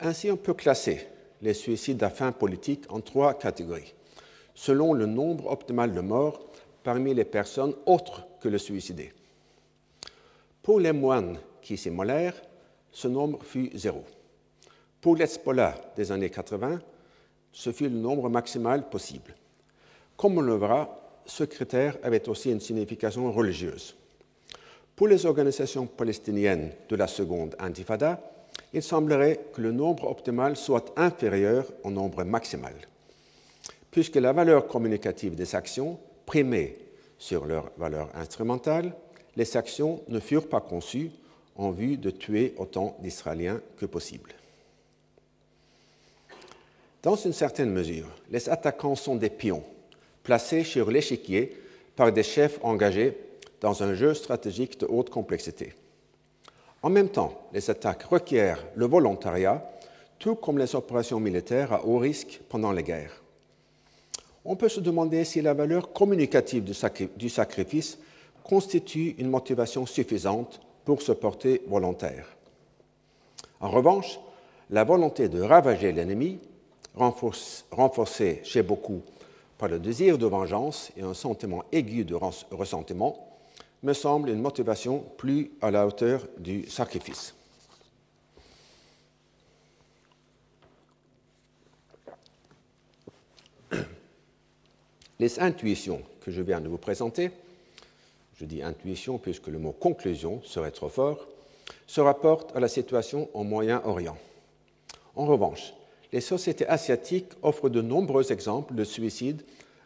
Ainsi, 0.00 0.30
on 0.30 0.36
peut 0.36 0.54
classer 0.54 1.06
les 1.42 1.54
suicides 1.54 2.02
à 2.02 2.10
fin 2.10 2.32
politique 2.32 2.84
en 2.88 3.00
trois 3.00 3.34
catégories, 3.34 3.94
selon 4.54 4.92
le 4.92 5.06
nombre 5.06 5.46
optimal 5.46 5.92
de 5.92 6.00
morts 6.00 6.40
parmi 6.82 7.14
les 7.14 7.24
personnes 7.24 7.74
autres 7.86 8.26
que 8.40 8.48
le 8.48 8.58
suicidé. 8.58 9.12
Pour 10.62 10.80
les 10.80 10.92
moines 10.92 11.38
qui 11.60 11.76
s'immolèrent, 11.76 12.40
ce 12.90 13.08
nombre 13.08 13.42
fut 13.44 13.70
zéro. 13.74 14.04
Pour 15.00 15.16
l'Hezbollah 15.16 15.74
des 15.96 16.10
années 16.12 16.30
80, 16.30 16.80
ce 17.52 17.72
fut 17.72 17.88
le 17.88 17.98
nombre 17.98 18.28
maximal 18.28 18.88
possible. 18.88 19.34
Comme 20.16 20.38
on 20.38 20.42
le 20.42 20.56
verra, 20.56 20.98
ce 21.26 21.44
critère 21.44 21.96
avait 22.02 22.28
aussi 22.28 22.50
une 22.50 22.60
signification 22.60 23.30
religieuse. 23.32 23.94
Pour 24.96 25.08
les 25.08 25.26
organisations 25.26 25.86
palestiniennes 25.86 26.72
de 26.88 26.96
la 26.96 27.06
seconde 27.06 27.56
intifada, 27.58 28.20
il 28.72 28.82
semblerait 28.82 29.40
que 29.52 29.60
le 29.60 29.72
nombre 29.72 30.08
optimal 30.08 30.56
soit 30.56 30.92
inférieur 30.96 31.66
au 31.82 31.90
nombre 31.90 32.24
maximal, 32.24 32.74
puisque 33.90 34.16
la 34.16 34.32
valeur 34.32 34.66
communicative 34.66 35.34
des 35.34 35.54
actions 35.54 35.98
primait 36.26 36.76
sur 37.18 37.46
leur 37.46 37.70
valeur 37.76 38.10
instrumentale, 38.14 38.94
les 39.36 39.56
actions 39.56 40.02
ne 40.08 40.20
furent 40.20 40.48
pas 40.48 40.60
conçues 40.60 41.10
en 41.56 41.70
vue 41.70 41.96
de 41.96 42.10
tuer 42.10 42.54
autant 42.58 42.96
d'Israéliens 43.00 43.60
que 43.76 43.86
possible. 43.86 44.34
Dans 47.02 47.16
une 47.16 47.32
certaine 47.32 47.70
mesure, 47.70 48.08
les 48.30 48.48
attaquants 48.48 48.94
sont 48.94 49.16
des 49.16 49.30
pions 49.30 49.64
placés 50.22 50.64
sur 50.64 50.90
l'échiquier 50.90 51.56
par 51.96 52.12
des 52.12 52.22
chefs 52.22 52.58
engagés 52.62 53.16
dans 53.60 53.82
un 53.82 53.94
jeu 53.94 54.14
stratégique 54.14 54.80
de 54.80 54.86
haute 54.86 55.10
complexité. 55.10 55.74
En 56.82 56.90
même 56.90 57.08
temps, 57.08 57.48
les 57.52 57.70
attaques 57.70 58.02
requièrent 58.04 58.64
le 58.74 58.86
volontariat, 58.86 59.64
tout 60.18 60.34
comme 60.34 60.58
les 60.58 60.74
opérations 60.74 61.20
militaires 61.20 61.72
à 61.72 61.84
haut 61.84 61.98
risque 61.98 62.40
pendant 62.48 62.72
les 62.72 62.82
guerres. 62.82 63.22
On 64.44 64.56
peut 64.56 64.68
se 64.68 64.80
demander 64.80 65.24
si 65.24 65.40
la 65.40 65.54
valeur 65.54 65.92
communicative 65.92 66.64
du 66.64 67.28
sacrifice 67.28 67.98
constitue 68.42 69.14
une 69.18 69.30
motivation 69.30 69.86
suffisante 69.86 70.60
pour 70.84 71.02
se 71.02 71.12
porter 71.12 71.62
volontaire. 71.68 72.26
En 73.60 73.70
revanche, 73.70 74.18
la 74.70 74.82
volonté 74.82 75.28
de 75.28 75.40
ravager 75.40 75.92
l'ennemi, 75.92 76.40
renforcée 76.96 78.40
chez 78.42 78.62
beaucoup 78.62 79.02
le 79.68 79.78
désir 79.78 80.18
de 80.18 80.26
vengeance 80.26 80.90
et 80.96 81.02
un 81.02 81.14
sentiment 81.14 81.64
aigu 81.72 82.04
de 82.04 82.14
ressentiment, 82.50 83.28
me 83.82 83.92
semble 83.92 84.28
une 84.28 84.40
motivation 84.40 85.04
plus 85.16 85.50
à 85.60 85.70
la 85.70 85.86
hauteur 85.86 86.26
du 86.38 86.68
sacrifice. 86.68 87.34
Les 95.18 95.40
intuitions 95.40 96.02
que 96.20 96.30
je 96.30 96.42
viens 96.42 96.60
de 96.60 96.68
vous 96.68 96.78
présenter, 96.78 97.30
je 98.36 98.44
dis 98.44 98.62
intuition 98.62 99.18
puisque 99.18 99.48
le 99.48 99.58
mot 99.58 99.72
conclusion 99.72 100.40
serait 100.44 100.70
trop 100.70 100.88
fort, 100.88 101.26
se 101.86 102.00
rapportent 102.00 102.56
à 102.56 102.60
la 102.60 102.68
situation 102.68 103.28
au 103.34 103.42
Moyen-Orient. 103.44 104.16
En 105.14 105.26
revanche, 105.26 105.74
les 106.12 106.20
sociétés 106.20 106.66
asiatiques 106.66 107.32
offrent 107.42 107.70
de 107.70 107.80
nombreux 107.80 108.30
exemples 108.32 108.74
de 108.74 108.84
suicides 108.84 109.42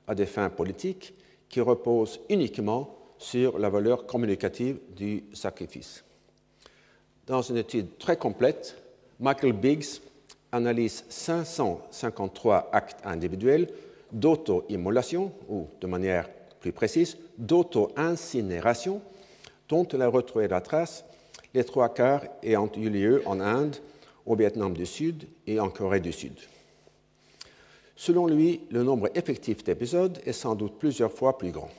à 0.07 0.15
des 0.15 0.27
fins 0.27 0.51
politiques 0.51 1.15
qui 1.49 1.61
reposent 1.61 2.21
uniquement 2.29 2.97
sur 3.19 3.59
la 3.59 3.71
valeur 3.71 4.07
communicative 4.07 4.79
du 4.95 5.25
sacrifice. 5.33 6.05
Dans 7.27 7.43
une 7.43 7.57
étude 7.57 7.99
très 7.99 8.17
complète, 8.17 8.77
Michael 9.21 9.53
Biggs 9.53 10.01
analyse 10.53 11.05
553 11.09 12.71
actes 12.73 13.01
individuels 13.05 13.69
d'auto-immolation, 14.13 15.33
ou 15.49 15.67
de 15.81 15.87
manière 15.87 16.29
plus 16.61 16.73
précise, 16.73 17.17
d'auto-incinération, 17.39 19.01
dont 19.69 19.85
il 19.85 20.03
a 20.03 20.09
retrouvé 20.09 20.49
la 20.49 20.61
trace, 20.61 21.05
les 21.55 21.65
trois 21.65 21.93
quarts 21.93 22.23
ayant 22.43 22.71
eu 22.77 22.89
lieu 22.89 23.23
en 23.27 23.41
Inde, 23.41 23.77
au 24.27 24.37
Vietnam 24.37 24.75
du 24.75 24.85
Sud 24.85 25.27
et 25.47 25.59
en 25.61 25.71
Corée 25.71 26.01
du 26.01 26.13
Sud. 26.13 26.35
Selon 27.97 28.27
lui, 28.27 28.61
le 28.71 28.83
nombre 28.83 29.09
effectif 29.15 29.65
d'épisodes 29.65 30.21
est 30.27 30.33
sans 30.33 30.55
doute 30.55 30.79
plusieurs 30.79 31.13
fois 31.13 31.39
plus 31.39 31.51
grand. 31.51 31.71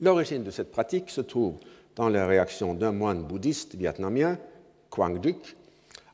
L'origine 0.00 0.42
de 0.42 0.50
cette 0.50 0.72
pratique 0.72 1.08
se 1.10 1.20
trouve 1.20 1.56
dans 1.94 2.08
la 2.08 2.26
réaction 2.26 2.74
d'un 2.74 2.92
moine 2.92 3.22
bouddhiste 3.22 3.76
vietnamien, 3.76 4.38
Quang 4.90 5.18
Duc, 5.20 5.56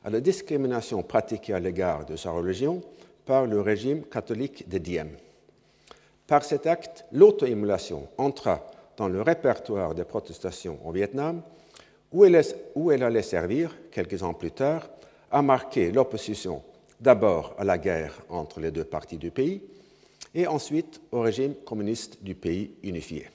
à 0.03 0.09
la 0.09 0.21
discrimination 0.21 1.01
pratiquée 1.01 1.53
à 1.53 1.59
l'égard 1.59 2.05
de 2.05 2.15
sa 2.15 2.31
religion 2.31 2.81
par 3.25 3.45
le 3.45 3.59
régime 3.61 4.03
catholique 4.03 4.69
de 4.69 4.77
Diem. 4.77 5.09
Par 6.27 6.43
cet 6.43 6.67
acte, 6.67 7.05
l'auto-immolation 7.11 8.07
entra 8.17 8.65
dans 8.97 9.07
le 9.07 9.21
répertoire 9.21 9.95
des 9.95 10.03
protestations 10.03 10.79
au 10.85 10.91
Vietnam, 10.91 11.41
où 12.13 12.23
elle, 12.91 13.03
allait 13.03 13.23
servir, 13.23 13.75
quelques 13.91 14.21
ans 14.21 14.33
plus 14.33 14.51
tard, 14.51 14.89
à 15.31 15.41
marquer 15.41 15.91
l'opposition 15.91 16.61
d'abord 16.99 17.55
à 17.57 17.63
la 17.63 17.77
guerre 17.77 18.21
entre 18.29 18.59
les 18.59 18.71
deux 18.71 18.83
parties 18.83 19.17
du 19.17 19.31
pays 19.31 19.61
et 20.35 20.47
ensuite 20.47 21.01
au 21.11 21.21
régime 21.21 21.55
communiste 21.65 22.23
du 22.23 22.35
pays 22.35 22.71
unifié. 22.83 23.27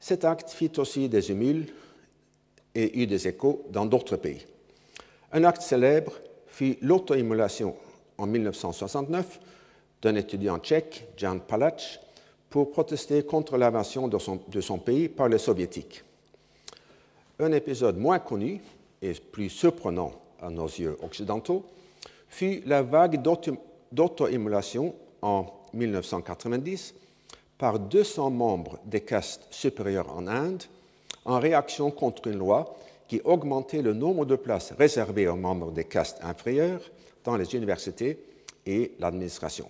Cet 0.00 0.24
acte 0.24 0.50
fit 0.50 0.72
aussi 0.78 1.08
des 1.08 1.30
émules 1.30 1.72
et 2.74 3.00
eut 3.00 3.06
des 3.06 3.28
échos 3.28 3.64
dans 3.70 3.86
d'autres 3.86 4.16
pays. 4.16 4.44
Un 5.32 5.44
acte 5.44 5.62
célèbre 5.62 6.12
fut 6.46 6.76
l'auto-immolation 6.82 7.76
en 8.18 8.26
1969 8.26 9.40
d'un 10.02 10.16
étudiant 10.16 10.58
tchèque, 10.58 11.06
Jan 11.16 11.38
Palach, 11.38 12.00
pour 12.50 12.72
protester 12.72 13.22
contre 13.22 13.56
l'invasion 13.56 14.08
de 14.08 14.60
son 14.60 14.78
pays 14.78 15.08
par 15.08 15.28
les 15.28 15.38
soviétiques. 15.38 16.02
Un 17.38 17.52
épisode 17.52 17.96
moins 17.96 18.18
connu 18.18 18.60
et 19.00 19.12
plus 19.14 19.48
surprenant 19.48 20.12
à 20.40 20.50
nos 20.50 20.66
yeux 20.66 20.96
occidentaux 21.02 21.64
fut 22.28 22.62
la 22.66 22.82
vague 22.82 23.22
d'auto-immolation 23.92 24.94
en 25.22 25.46
1990 25.72 26.94
par 27.58 27.78
200 27.78 28.30
membres 28.30 28.78
des 28.84 29.00
castes 29.00 29.46
supérieures 29.50 30.14
en 30.16 30.26
Inde 30.26 30.64
en 31.24 31.38
réaction 31.38 31.90
contre 31.90 32.26
une 32.26 32.38
loi 32.38 32.76
qui 33.06 33.20
augmentait 33.24 33.82
le 33.82 33.92
nombre 33.92 34.24
de 34.24 34.36
places 34.36 34.72
réservées 34.72 35.28
aux 35.28 35.36
membres 35.36 35.70
des 35.70 35.84
castes 35.84 36.18
inférieures 36.22 36.80
dans 37.24 37.36
les 37.36 37.54
universités 37.54 38.18
et 38.66 38.92
l'administration. 38.98 39.68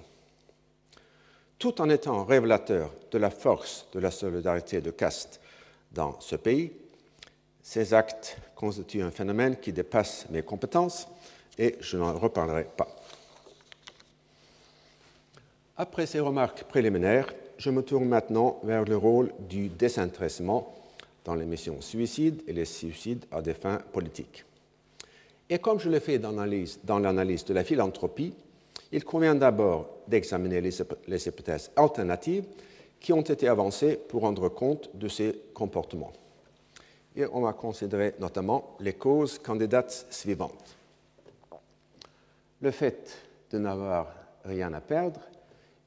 Tout 1.59 1.81
en 1.81 1.88
étant 1.90 2.25
révélateur 2.25 2.92
de 3.11 3.19
la 3.19 3.31
force 3.31 3.87
de 3.92 4.00
la 4.00 4.11
solidarité 4.11 4.81
de 4.81 4.90
caste 4.90 5.40
dans 5.92 6.19
ce 6.21 6.37
pays, 6.37 6.73
ces 7.62 7.95
actes 7.95 8.37
constituent 8.57 9.02
un 9.02 9.11
phénomène 9.11 9.57
qui 9.57 9.73
dépasse 9.73 10.26
mes 10.31 10.42
compétences 10.42 11.09
et 11.59 11.76
je 11.81 11.97
n'en 11.97 12.12
reparlerai 12.19 12.66
pas. 12.76 12.88
Après 15.76 16.07
ces 16.07 16.21
remarques 16.21 16.64
préliminaires, 16.64 17.33
je 17.59 17.71
me 17.71 17.83
tourne 17.83 18.07
maintenant 18.07 18.61
vers 18.64 18.85
le 18.85 18.97
rôle 18.97 19.33
du 19.49 19.69
désintéressement 19.69 20.75
dans 21.25 21.34
les 21.34 21.45
missions 21.45 21.80
suicides 21.80 22.43
et 22.47 22.52
les 22.52 22.65
suicides 22.65 23.25
à 23.30 23.41
des 23.41 23.54
fins 23.54 23.78
politiques. 23.93 24.45
Et 25.49 25.58
comme 25.58 25.78
je 25.78 25.89
l'ai 25.89 26.00
fait 26.00 26.19
dans 26.19 26.32
l'analyse 26.32 27.45
de 27.45 27.54
la 27.54 27.65
philanthropie, 27.65 28.34
il 28.91 29.04
convient 29.04 29.34
d'abord 29.34 29.89
d'examiner 30.08 30.60
les 30.60 31.28
hypothèses 31.28 31.71
alternatives 31.76 32.45
qui 33.00 33.13
ont 33.13 33.23
été 33.23 33.49
avancées 33.49 33.97
pour 33.97 34.23
rendre 34.23 34.49
compte 34.49 34.91
de 34.95 35.08
ces 35.08 35.43
comportements. 35.54 36.13
Et 37.17 37.27
on 37.27 37.41
va 37.41 37.53
considérer 37.53 38.15
notamment 38.19 38.77
les 38.81 38.95
causes 38.95 39.39
candidates 39.39 40.07
suivantes. 40.11 40.77
Le 42.61 42.71
fait 42.71 43.17
de 43.51 43.59
n'avoir 43.59 44.09
rien 44.45 44.73
à 44.73 44.81
perdre, 44.81 45.21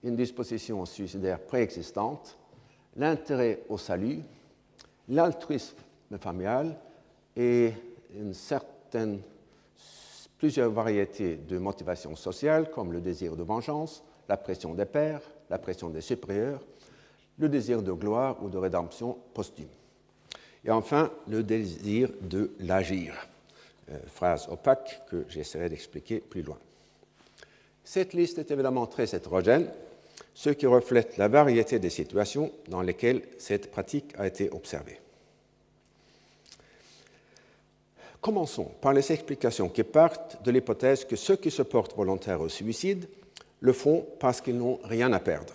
une 0.04 0.16
disposition 0.16 0.86
suicidaire 0.86 1.40
préexistante, 1.40 2.38
l'intérêt 2.96 3.62
au 3.70 3.78
salut, 3.78 4.22
l'altruisme 5.10 5.78
familial 6.20 6.78
et 7.36 7.74
une 8.16 8.34
plusieurs 10.38 10.72
variétés 10.72 11.38
de 11.38 11.58
motivations 11.58 12.16
sociales 12.16 12.70
comme 12.70 12.92
le 12.92 13.02
désir 13.02 13.36
de 13.36 13.44
vengeance, 13.44 14.04
la 14.28 14.38
pression 14.38 14.74
des 14.74 14.86
pères, 14.86 15.22
la 15.50 15.58
pression 15.58 15.90
des 15.90 16.02
supérieurs, 16.02 16.62
le 17.38 17.50
désir 17.50 17.82
de 17.82 17.92
gloire 17.92 18.44
ou 18.44 18.50
de 18.50 18.58
rédemption 18.58 19.18
posthume. 19.34 19.68
Et 20.66 20.72
enfin, 20.72 21.12
le 21.28 21.44
désir 21.44 22.10
de 22.22 22.52
l'agir, 22.60 23.28
euh, 23.92 23.98
phrase 24.08 24.48
opaque 24.50 25.02
que 25.10 25.26
j'essaierai 25.30 25.70
d'expliquer 25.70 26.20
plus 26.20 26.42
loin. 26.42 26.58
Cette 27.84 28.14
liste 28.14 28.40
est 28.40 28.50
évidemment 28.50 28.88
très 28.88 29.16
hétérogène, 29.16 29.70
ce 30.34 30.50
qui 30.50 30.66
reflète 30.66 31.18
la 31.18 31.28
variété 31.28 31.78
des 31.78 31.92
situations 31.92 32.52
dans 32.68 32.82
lesquelles 32.82 33.22
cette 33.38 33.70
pratique 33.70 34.14
a 34.18 34.26
été 34.26 34.50
observée. 34.50 35.00
Commençons 38.20 38.72
par 38.82 38.94
les 38.94 39.12
explications 39.12 39.70
qui 39.70 39.84
partent 39.84 40.44
de 40.44 40.50
l'hypothèse 40.50 41.06
que 41.06 41.16
ceux 41.16 41.36
qui 41.36 41.52
se 41.52 41.62
portent 41.62 41.96
volontaires 41.96 42.42
au 42.42 42.50
suicide 42.50 43.08
le 43.60 43.72
font 43.72 44.04
parce 44.20 44.42
qu'ils 44.42 44.58
n'ont 44.58 44.80
rien 44.84 45.14
à 45.14 45.20
perdre. 45.20 45.54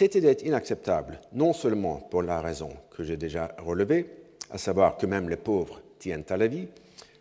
Est 0.00 0.42
inacceptable, 0.42 1.20
non 1.32 1.52
seulement 1.52 1.96
pour 1.96 2.22
la 2.22 2.40
raison 2.40 2.70
que 2.90 3.04
j'ai 3.04 3.16
déjà 3.16 3.54
relevée, 3.58 4.06
à 4.50 4.58
savoir 4.58 4.96
que 4.96 5.06
même 5.06 5.28
les 5.28 5.36
pauvres 5.36 5.80
tiennent 5.98 6.24
à 6.28 6.36
la 6.36 6.48
vie, 6.48 6.66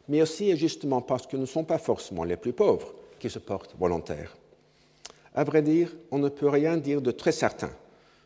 mais 0.07 0.21
aussi 0.21 0.49
et 0.49 0.57
justement 0.57 1.01
parce 1.01 1.27
que 1.27 1.37
ne 1.37 1.45
sont 1.45 1.63
pas 1.63 1.77
forcément 1.77 2.23
les 2.23 2.37
plus 2.37 2.53
pauvres 2.53 2.93
qui 3.19 3.29
se 3.29 3.39
portent 3.39 3.75
volontaires. 3.77 4.35
À 5.35 5.43
vrai 5.43 5.61
dire, 5.61 5.95
on 6.11 6.17
ne 6.17 6.29
peut 6.29 6.49
rien 6.49 6.77
dire 6.77 7.01
de 7.01 7.11
très 7.11 7.31
certain 7.31 7.69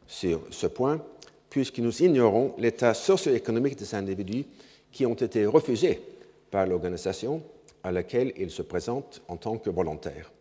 sur 0.08 0.42
ce 0.52 0.68
point, 0.68 1.04
puisque 1.50 1.80
nous 1.80 2.04
ignorons 2.04 2.54
l'état 2.58 2.94
socio-économique 2.94 3.78
des 3.78 3.94
individus 3.96 4.46
qui 4.92 5.06
ont 5.06 5.16
été 5.16 5.46
refusés 5.46 6.02
par 6.50 6.66
l'organisation 6.66 7.42
à 7.84 7.92
laquelle 7.92 8.32
ils 8.38 8.52
se 8.52 8.62
présentent 8.62 9.22
en 9.28 9.38
tant 9.38 9.58
que 9.58 9.70
volontaires. 9.70 10.32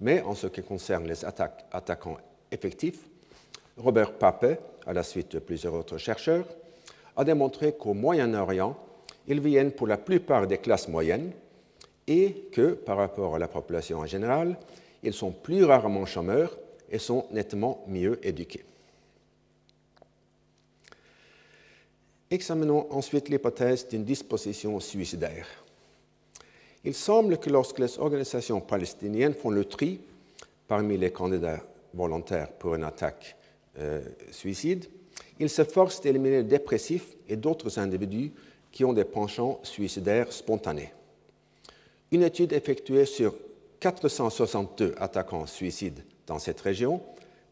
Mais 0.00 0.22
en 0.22 0.34
ce 0.34 0.48
qui 0.48 0.62
concerne 0.62 1.06
les 1.06 1.24
attaquants 1.24 2.18
effectifs, 2.50 3.06
Robert 3.76 4.14
Pape, 4.14 4.58
à 4.86 4.92
la 4.92 5.02
suite 5.02 5.32
de 5.32 5.38
plusieurs 5.38 5.74
autres 5.74 5.98
chercheurs, 5.98 6.46
a 7.16 7.24
démontré 7.24 7.74
qu'au 7.74 7.94
Moyen-Orient, 7.94 8.76
ils 9.26 9.40
viennent 9.40 9.72
pour 9.72 9.86
la 9.86 9.98
plupart 9.98 10.46
des 10.46 10.58
classes 10.58 10.88
moyennes 10.88 11.32
et 12.06 12.48
que, 12.52 12.72
par 12.72 12.96
rapport 12.96 13.34
à 13.34 13.38
la 13.38 13.48
population 13.48 13.98
en 13.98 14.06
général, 14.06 14.56
ils 15.02 15.12
sont 15.12 15.32
plus 15.32 15.64
rarement 15.64 16.06
chômeurs 16.06 16.56
et 16.90 16.98
sont 16.98 17.26
nettement 17.32 17.84
mieux 17.88 18.18
éduqués. 18.26 18.64
Examinons 22.30 22.86
ensuite 22.90 23.28
l'hypothèse 23.28 23.88
d'une 23.88 24.04
disposition 24.04 24.80
suicidaire. 24.80 25.46
Il 26.84 26.94
semble 26.94 27.38
que 27.38 27.50
lorsque 27.50 27.78
les 27.78 27.98
organisations 27.98 28.60
palestiniennes 28.60 29.34
font 29.34 29.50
le 29.50 29.64
tri 29.64 30.00
parmi 30.66 30.96
les 30.96 31.12
candidats 31.12 31.60
volontaires 31.92 32.52
pour 32.52 32.74
une 32.74 32.84
attaque 32.84 33.36
euh, 33.78 34.00
suicide, 34.30 34.86
ils 35.38 35.50
s'efforcent 35.50 36.00
d'éliminer 36.00 36.38
les 36.38 36.42
dépressifs 36.44 37.16
et 37.28 37.36
d'autres 37.36 37.78
individus 37.78 38.32
qui 38.72 38.84
ont 38.84 38.92
des 38.92 39.04
penchants 39.04 39.60
suicidaires 39.62 40.32
spontanés. 40.32 40.92
Une 42.12 42.22
étude 42.22 42.52
effectuée 42.52 43.06
sur 43.06 43.34
462 43.80 44.94
attaquants 44.98 45.46
suicides 45.46 46.02
dans 46.26 46.38
cette 46.38 46.60
région 46.60 47.02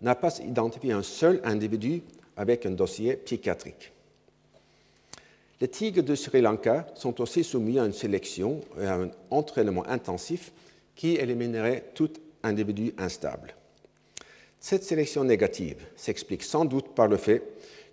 n'a 0.01 0.15
pas 0.15 0.39
identifié 0.39 0.93
un 0.93 1.03
seul 1.03 1.41
individu 1.45 2.03
avec 2.37 2.67
un 2.67 2.71
dossier 2.71 3.17
psychiatrique. 3.17 3.93
Les 5.61 5.69
tigres 5.69 6.03
de 6.03 6.15
Sri 6.15 6.41
Lanka 6.41 6.87
sont 6.95 7.21
aussi 7.21 7.45
soumis 7.45 7.79
à 7.79 7.87
une 7.87 7.93
sélection 7.93 8.61
et 8.81 8.87
à 8.87 8.97
un 8.97 9.11
entraînement 9.31 9.87
intensif 9.87 10.53
qui 10.95 11.15
éliminerait 11.15 11.91
tout 11.95 12.11
individu 12.43 12.93
instable. 12.99 13.55
Cette 14.67 14.85
sélection 14.85 15.25
négative 15.25 15.89
s'explique 15.95 16.43
sans 16.43 16.65
doute 16.65 16.95
par 16.95 17.07
le 17.07 17.19
fait 17.19 17.43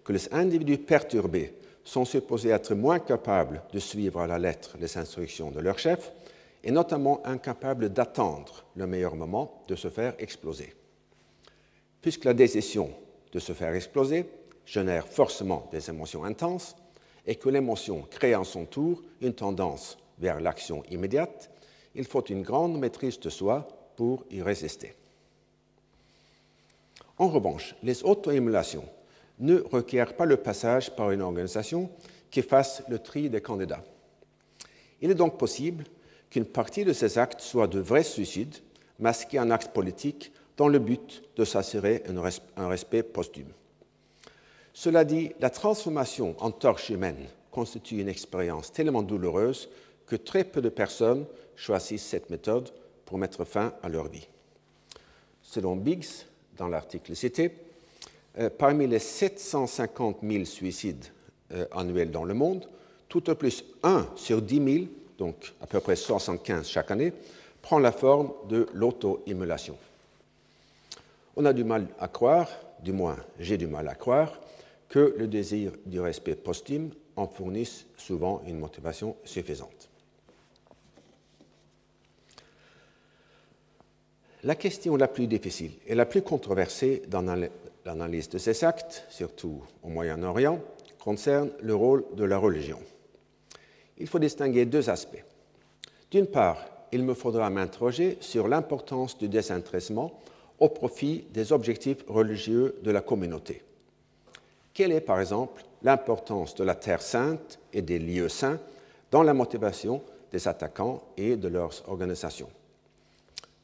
que 0.06 0.14
les 0.14 0.34
individus 0.34 0.78
perturbés 0.78 1.54
sont 1.84 2.06
supposés 2.06 2.52
être 2.52 2.76
moins 2.76 3.00
capables 3.00 3.62
de 3.74 3.80
suivre 3.80 4.22
à 4.22 4.26
la 4.26 4.40
lettre 4.40 4.78
les 4.80 4.98
instructions 4.98 5.52
de 5.52 5.60
leur 5.60 5.78
chef 5.78 6.14
et 6.64 6.72
notamment 6.72 7.20
incapables 7.26 7.90
d'attendre 7.90 8.64
le 8.78 8.88
meilleur 8.88 9.18
moment 9.18 9.64
de 9.68 9.76
se 9.76 9.90
faire 9.90 10.16
exploser. 10.18 10.74
Puisque 12.02 12.24
la 12.24 12.34
décision 12.34 12.90
de 13.34 13.40
se 13.40 13.52
faire 13.52 13.76
exploser 13.76 14.30
génère 14.66 15.10
forcément 15.10 15.68
des 15.74 15.90
émotions 15.90 16.24
intenses 16.24 16.78
et 17.28 17.36
que 17.36 17.50
l'émotion 17.50 18.08
crée 18.10 18.34
en 18.34 18.46
son 18.46 18.66
tour 18.66 19.04
une 19.20 19.34
tendance 19.34 19.98
vers 20.20 20.40
l'action 20.40 20.84
immédiate, 20.90 21.52
il 21.96 22.06
faut 22.06 22.24
une 22.24 22.44
grande 22.44 22.80
maîtrise 22.80 23.20
de 23.20 23.30
soi 23.30 23.68
pour 23.98 24.24
y 24.32 24.42
résister. 24.42 24.94
En 27.22 27.28
revanche, 27.28 27.76
les 27.84 28.04
auto-émulations 28.04 28.84
ne 29.38 29.60
requièrent 29.60 30.16
pas 30.16 30.26
le 30.26 30.38
passage 30.38 30.96
par 30.96 31.12
une 31.12 31.22
organisation 31.22 31.92
qui 32.32 32.42
fasse 32.42 32.82
le 32.90 32.98
tri 32.98 33.30
des 33.30 33.42
candidats. 33.42 33.84
Il 35.02 35.12
est 35.12 35.16
donc 35.16 35.38
possible 35.38 35.84
qu'une 36.32 36.46
partie 36.46 36.84
de 36.84 36.94
ces 36.94 37.20
actes 37.20 37.42
soit 37.42 37.68
de 37.68 37.80
vrais 37.80 38.02
suicides 38.02 38.56
masqués 38.98 39.40
en 39.40 39.52
actes 39.52 39.72
politiques 39.72 40.32
dans 40.58 40.68
le 40.68 40.80
but 40.80 41.22
de 41.36 41.46
s'assurer 41.46 42.02
un 42.58 42.68
respect 42.68 43.04
posthume. 43.04 43.54
Cela 44.74 45.06
dit, 45.06 45.32
la 45.40 45.52
transformation 45.52 46.36
en 46.40 46.50
torche 46.50 46.90
humaine 46.90 47.28
constitue 47.52 48.02
une 48.02 48.10
expérience 48.10 48.72
tellement 48.72 49.04
douloureuse 49.04 49.70
que 50.08 50.16
très 50.16 50.44
peu 50.44 50.60
de 50.60 50.70
personnes 50.70 51.28
choisissent 51.56 52.02
cette 52.02 52.32
méthode 52.32 52.72
pour 53.06 53.20
mettre 53.20 53.46
fin 53.46 53.76
à 53.84 53.90
leur 53.90 54.08
vie. 54.08 54.28
Selon 55.44 55.76
Biggs, 55.76 56.26
dans 56.62 56.68
l'article 56.68 57.16
cité, 57.16 57.52
euh, 58.38 58.52
parmi 58.56 58.86
les 58.86 59.00
750 59.00 60.20
000 60.22 60.46
suicides 60.46 61.06
euh, 61.54 61.66
annuels 61.72 62.12
dans 62.12 62.24
le 62.24 62.36
monde, 62.36 62.68
tout 63.10 63.32
au 63.32 63.36
plus 63.36 63.66
un 63.82 64.08
sur 64.16 64.44
10 64.44 64.74
000, 64.74 64.86
donc 65.18 65.54
à 65.60 65.66
peu 65.66 65.80
près 65.80 65.96
75 65.96 66.68
chaque 66.68 66.92
année, 66.92 67.14
prend 67.64 67.80
la 67.80 67.92
forme 67.92 68.32
de 68.48 68.68
l'auto-immolation. 68.74 69.76
On 71.36 71.46
a 71.46 71.54
du 71.54 71.64
mal 71.64 71.88
à 72.00 72.08
croire, 72.08 72.48
du 72.84 72.92
moins 72.92 73.18
j'ai 73.40 73.58
du 73.58 73.66
mal 73.66 73.88
à 73.88 73.96
croire, 73.96 74.40
que 74.88 75.16
le 75.18 75.26
désir 75.26 75.72
du 75.88 76.00
respect 76.00 76.36
posthume 76.36 76.92
en 77.16 77.28
fournisse 77.28 77.88
souvent 77.98 78.44
une 78.46 78.60
motivation 78.60 79.16
suffisante. 79.24 79.90
La 84.44 84.56
question 84.56 84.96
la 84.96 85.08
plus 85.08 85.28
difficile 85.28 85.74
et 85.86 85.94
la 85.94 86.08
plus 86.08 86.24
controversée 86.24 87.04
dans 87.08 87.22
l'analyse 87.86 88.28
de 88.30 88.40
ces 88.40 88.64
actes, 88.64 89.06
surtout 89.10 89.62
au 89.84 89.90
Moyen-Orient, 89.90 90.60
concerne 91.00 91.52
le 91.62 91.76
rôle 91.76 92.04
de 92.16 92.24
la 92.24 92.40
religion. 92.40 92.80
Il 94.00 94.08
faut 94.08 94.18
distinguer 94.18 94.66
deux 94.66 94.90
aspects. 94.90 95.24
D'une 96.10 96.26
part, 96.26 96.66
il 96.92 97.04
me 97.04 97.14
faudra 97.14 97.52
m'interroger 97.52 98.18
sur 98.20 98.48
l'importance 98.48 99.16
du 99.18 99.30
désintéressement 99.30 100.20
au 100.60 100.70
profit 100.70 101.26
des 101.32 101.54
objectifs 101.54 102.04
religieux 102.08 102.76
de 102.82 102.90
la 102.90 103.02
communauté. 103.02 103.62
Quelle 104.74 104.92
est, 104.92 105.02
par 105.02 105.20
exemple, 105.20 105.64
l'importance 105.84 106.56
de 106.56 106.64
la 106.64 106.76
Terre 106.76 107.02
sainte 107.02 107.60
et 107.74 107.84
des 107.84 108.00
lieux 108.00 108.30
saints 108.30 108.60
dans 109.12 109.22
la 109.22 109.34
motivation 109.34 110.02
des 110.32 110.48
attaquants 110.48 111.04
et 111.16 111.36
de 111.36 111.48
leurs 111.48 111.88
organisations? 111.88 112.50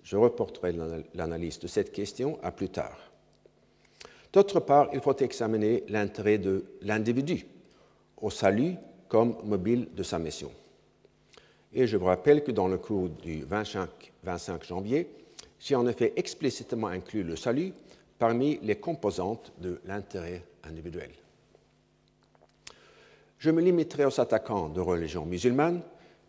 Je 0.07 0.15
reporterai 0.15 0.73
l'analyse 1.15 1.59
de 1.59 1.67
cette 1.67 1.91
question 1.91 2.39
à 2.41 2.53
plus 2.53 2.69
tard. 2.69 2.97
D'autre 4.31 4.61
part, 4.61 4.87
il 4.93 5.01
faut 5.01 5.17
examiner 5.17 5.83
l'intérêt 5.89 6.37
de 6.37 6.63
l'individu 6.81 7.45
au 8.15 8.29
salut 8.29 8.75
comme 9.09 9.35
mobile 9.43 9.89
de 9.93 10.03
sa 10.03 10.17
mission. 10.17 10.49
Et 11.73 11.87
je 11.87 11.97
vous 11.97 12.05
rappelle 12.05 12.41
que 12.41 12.53
dans 12.53 12.69
le 12.69 12.77
cours 12.77 13.09
du 13.09 13.43
25, 13.43 14.13
25 14.23 14.63
janvier, 14.63 15.09
j'ai 15.59 15.75
en 15.75 15.85
effet 15.87 16.13
explicitement 16.15 16.87
inclus 16.87 17.23
le 17.23 17.35
salut 17.35 17.73
parmi 18.17 18.59
les 18.63 18.77
composantes 18.77 19.51
de 19.59 19.81
l'intérêt 19.83 20.41
individuel. 20.63 21.11
Je 23.39 23.51
me 23.51 23.61
limiterai 23.61 24.05
aux 24.05 24.21
attaquants 24.21 24.69
de 24.69 24.79
religion 24.79 25.25
musulmane, 25.25 25.81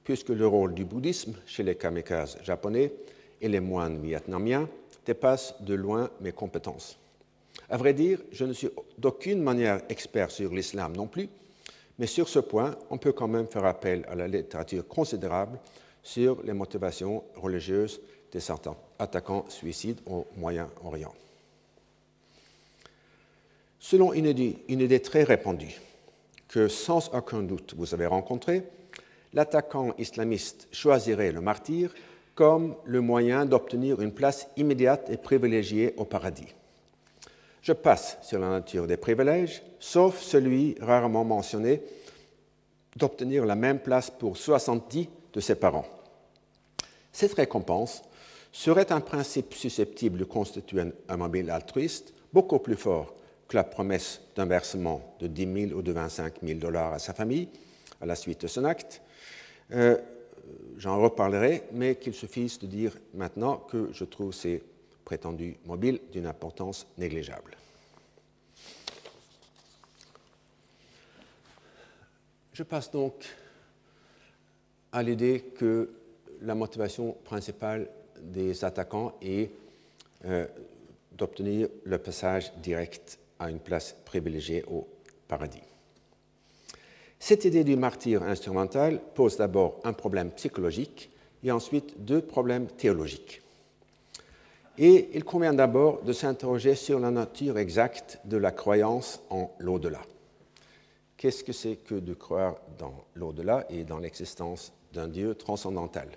puisque 0.02 0.30
le 0.30 0.48
rôle 0.48 0.74
du 0.74 0.84
bouddhisme 0.84 1.34
chez 1.46 1.62
les 1.62 1.76
kamikazes 1.76 2.38
japonais 2.42 2.92
et 3.40 3.48
les 3.48 3.60
moines 3.60 4.00
vietnamiens 4.00 4.68
dépasse 5.06 5.54
de 5.60 5.74
loin 5.74 6.10
mes 6.20 6.32
compétences. 6.32 6.98
À 7.70 7.76
vrai 7.76 7.92
dire, 7.92 8.18
je 8.32 8.44
ne 8.44 8.52
suis 8.52 8.68
d'aucune 8.96 9.42
manière 9.42 9.80
expert 9.88 10.30
sur 10.30 10.52
l'islam 10.52 10.96
non 10.96 11.06
plus, 11.06 11.28
mais 11.98 12.06
sur 12.06 12.28
ce 12.28 12.38
point, 12.38 12.76
on 12.90 12.98
peut 12.98 13.12
quand 13.12 13.28
même 13.28 13.46
faire 13.46 13.64
appel 13.64 14.04
à 14.08 14.14
la 14.14 14.28
littérature 14.28 14.86
considérable 14.86 15.58
sur 16.02 16.42
les 16.44 16.52
motivations 16.52 17.24
religieuses 17.36 18.00
des 18.32 18.40
attaquants 18.98 19.44
suicides 19.48 20.00
au 20.06 20.26
Moyen-Orient. 20.36 21.14
Selon 23.80 24.12
une 24.12 24.26
idée, 24.26 25.00
très 25.00 25.22
répandue, 25.22 25.74
que 26.48 26.68
sans 26.68 27.12
aucun 27.14 27.42
doute 27.42 27.74
vous 27.76 27.94
avez 27.94 28.06
rencontrée, 28.06 28.62
l'attaquant 29.34 29.94
islamiste 29.98 30.68
choisirait 30.72 31.32
le 31.32 31.40
martyr 31.40 31.92
comme 32.38 32.76
le 32.84 33.00
moyen 33.00 33.46
d'obtenir 33.46 34.00
une 34.00 34.12
place 34.12 34.46
immédiate 34.56 35.10
et 35.10 35.16
privilégiée 35.16 35.94
au 35.96 36.04
paradis. 36.04 36.46
Je 37.62 37.72
passe 37.72 38.16
sur 38.22 38.38
la 38.38 38.48
nature 38.48 38.86
des 38.86 38.96
privilèges, 38.96 39.60
sauf 39.80 40.20
celui 40.20 40.76
rarement 40.80 41.24
mentionné 41.24 41.82
d'obtenir 42.94 43.44
la 43.44 43.56
même 43.56 43.80
place 43.80 44.08
pour 44.08 44.36
70 44.36 45.08
de 45.32 45.40
ses 45.40 45.56
parents. 45.56 45.88
Cette 47.10 47.34
récompense 47.34 48.02
serait 48.52 48.92
un 48.92 49.00
principe 49.00 49.52
susceptible 49.54 50.20
de 50.20 50.24
constituer 50.24 50.92
un 51.08 51.16
mobile 51.16 51.50
altruiste 51.50 52.14
beaucoup 52.32 52.60
plus 52.60 52.76
fort 52.76 53.16
que 53.48 53.56
la 53.56 53.64
promesse 53.64 54.20
d'un 54.36 54.46
versement 54.46 55.16
de 55.18 55.26
10 55.26 55.70
000 55.70 55.76
ou 55.76 55.82
de 55.82 55.90
25 55.90 56.34
000 56.44 56.60
dollars 56.60 56.92
à 56.92 57.00
sa 57.00 57.14
famille 57.14 57.48
à 58.00 58.06
la 58.06 58.14
suite 58.14 58.42
de 58.42 58.46
son 58.46 58.64
acte. 58.64 59.02
Euh, 59.72 59.98
j'en 60.78 61.00
reparlerai, 61.02 61.64
mais 61.72 61.96
qu'il 61.96 62.14
suffise 62.14 62.58
de 62.58 62.66
dire 62.66 62.96
maintenant 63.12 63.56
que 63.56 63.90
je 63.92 64.04
trouve 64.04 64.32
ces 64.32 64.62
prétendus 65.04 65.56
mobiles 65.66 66.00
d'une 66.12 66.26
importance 66.26 66.86
négligeable. 66.96 67.56
Je 72.52 72.62
passe 72.62 72.90
donc 72.90 73.24
à 74.92 75.02
l'idée 75.02 75.52
que 75.56 75.90
la 76.40 76.54
motivation 76.54 77.12
principale 77.24 77.88
des 78.20 78.64
attaquants 78.64 79.14
est 79.20 79.50
euh, 80.24 80.46
d'obtenir 81.12 81.68
le 81.84 81.98
passage 81.98 82.52
direct 82.56 83.18
à 83.38 83.50
une 83.50 83.60
place 83.60 83.94
privilégiée 84.04 84.64
au 84.68 84.86
paradis. 85.26 85.62
Cette 87.20 87.44
idée 87.44 87.64
du 87.64 87.76
martyr 87.76 88.22
instrumental 88.22 89.00
pose 89.14 89.36
d'abord 89.36 89.80
un 89.84 89.92
problème 89.92 90.30
psychologique 90.30 91.10
et 91.42 91.50
ensuite 91.50 92.04
deux 92.04 92.22
problèmes 92.22 92.66
théologiques. 92.66 93.42
Et 94.78 95.10
il 95.14 95.24
convient 95.24 95.52
d'abord 95.52 96.02
de 96.02 96.12
s'interroger 96.12 96.76
sur 96.76 97.00
la 97.00 97.10
nature 97.10 97.58
exacte 97.58 98.20
de 98.24 98.36
la 98.36 98.52
croyance 98.52 99.20
en 99.28 99.50
l'au-delà. 99.58 100.00
Qu'est-ce 101.16 101.42
que 101.42 101.52
c'est 101.52 101.76
que 101.76 101.96
de 101.96 102.14
croire 102.14 102.54
dans 102.78 102.94
l'au-delà 103.16 103.66
et 103.70 103.82
dans 103.82 103.98
l'existence 103.98 104.72
d'un 104.92 105.08
Dieu 105.08 105.34
transcendantal? 105.34 106.08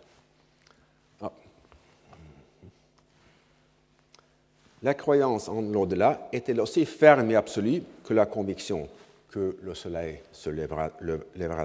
La 4.83 4.93
croyance 4.95 5.47
en 5.47 5.61
l'au-delà 5.61 6.27
est-elle 6.31 6.59
aussi 6.59 6.85
ferme 6.85 7.29
et 7.29 7.35
absolue 7.35 7.83
que 8.03 8.13
la 8.15 8.25
conviction 8.25 8.89
que 9.31 9.57
le 9.61 9.73
soleil 9.73 10.21
se 10.31 10.49
lèvera, 10.49 10.91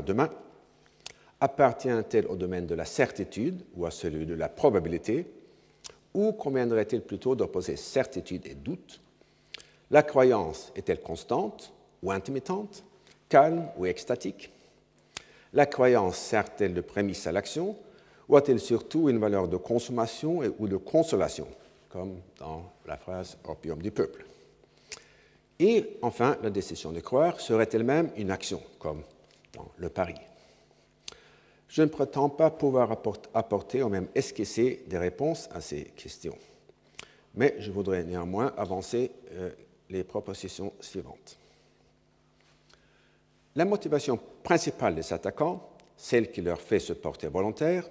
demain 0.02 0.30
Appartient-elle 1.40 2.26
au 2.28 2.36
domaine 2.36 2.66
de 2.66 2.74
la 2.74 2.86
certitude 2.86 3.62
ou 3.74 3.84
à 3.84 3.90
celui 3.90 4.24
de 4.24 4.34
la 4.34 4.48
probabilité 4.48 5.26
Ou 6.14 6.32
conviendrait-il 6.32 7.02
plutôt 7.02 7.34
d'opposer 7.34 7.76
certitude 7.76 8.46
et 8.46 8.54
doute? 8.54 9.02
La 9.90 10.02
croyance 10.02 10.72
est-elle 10.74 11.00
constante 11.00 11.72
ou 12.02 12.10
intermittente 12.10 12.84
Calme 13.28 13.66
ou 13.76 13.84
extatique? 13.84 14.50
La 15.52 15.66
croyance 15.66 16.16
sert-elle 16.16 16.72
de 16.72 16.80
prémisse 16.80 17.26
à 17.26 17.32
l'action 17.32 17.76
ou 18.28 18.36
a-t-elle 18.36 18.60
surtout 18.60 19.08
une 19.08 19.18
valeur 19.18 19.48
de 19.48 19.56
consommation 19.56 20.40
ou 20.58 20.68
de 20.68 20.76
consolation 20.76 21.46
comme 21.96 22.20
dans 22.38 22.62
la 22.86 22.96
phrase 22.96 23.38
opium 23.44 23.80
du 23.80 23.90
peuple. 23.90 24.26
Et 25.58 25.98
enfin, 26.02 26.36
la 26.42 26.50
décision 26.50 26.92
de 26.92 27.00
croire 27.00 27.40
serait 27.40 27.68
elle-même 27.72 28.10
une 28.16 28.30
action, 28.30 28.62
comme 28.78 29.02
dans 29.54 29.70
le 29.78 29.88
pari. 29.88 30.14
Je 31.68 31.82
ne 31.82 31.88
prétends 31.88 32.28
pas 32.28 32.50
pouvoir 32.50 32.90
apporter 33.34 33.82
ou 33.82 33.88
même 33.88 34.08
esquisser 34.14 34.84
des 34.86 34.98
réponses 34.98 35.48
à 35.52 35.60
ces 35.60 35.84
questions, 35.84 36.38
mais 37.34 37.56
je 37.58 37.70
voudrais 37.70 38.04
néanmoins 38.04 38.52
avancer 38.56 39.10
euh, 39.32 39.50
les 39.90 40.04
propositions 40.04 40.72
suivantes. 40.80 41.38
La 43.54 43.64
motivation 43.64 44.18
principale 44.42 44.94
des 44.94 45.12
attaquants, 45.12 45.70
celle 45.96 46.30
qui 46.30 46.42
leur 46.42 46.60
fait 46.60 46.78
se 46.78 46.92
porter 46.92 47.28
volontaire, 47.28 47.88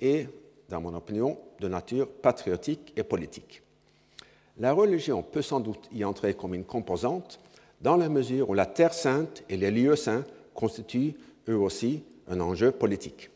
est, 0.00 0.28
dans 0.68 0.80
mon 0.80 0.94
opinion, 0.94 1.38
de 1.60 1.68
nature 1.68 2.10
patriotique 2.10 2.92
et 2.96 3.02
politique. 3.02 3.62
La 4.58 4.72
religion 4.72 5.22
peut 5.22 5.42
sans 5.42 5.60
doute 5.60 5.88
y 5.92 6.04
entrer 6.04 6.34
comme 6.34 6.54
une 6.54 6.64
composante 6.64 7.40
dans 7.80 7.96
la 7.96 8.08
mesure 8.08 8.50
où 8.50 8.54
la 8.54 8.66
Terre 8.66 8.94
sainte 8.94 9.42
et 9.48 9.56
les 9.56 9.70
lieux 9.70 9.96
saints 9.96 10.24
constituent 10.54 11.14
eux 11.48 11.56
aussi 11.56 12.02
un 12.28 12.40
enjeu 12.40 12.70
politique. 12.70 13.30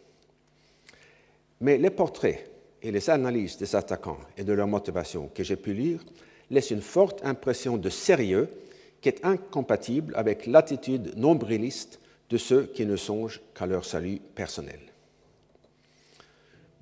Mais 1.61 1.79
les 1.79 1.90
portraits 1.90 2.50
et 2.83 2.92
les 2.92 3.11
analyses 3.11 3.57
des 3.57 3.74
attaquants 3.74 4.20
et 4.37 4.44
de 4.44 4.52
leur 4.52 4.68
motivation 4.68 5.31
que 5.35 5.42
j'ai 5.42 5.57
pu 5.57 5.72
lire 5.72 6.05
laissent 6.50 6.70
une 6.70 6.83
forte 6.83 7.24
impression 7.24 7.76
de 7.76 7.88
sérieux 7.88 8.48
qui 9.00 9.09
est 9.09 9.24
incompatible 9.24 10.14
avec 10.16 10.46
l'attitude 10.46 11.16
nombriliste 11.16 11.98
de 12.31 12.38
ceux 12.38 12.66
qui 12.66 12.87
ne 12.87 12.96
songent 12.96 13.40
qu'à 13.55 13.66
leur 13.66 13.85
salut 13.85 14.20
personnel. 14.35 14.81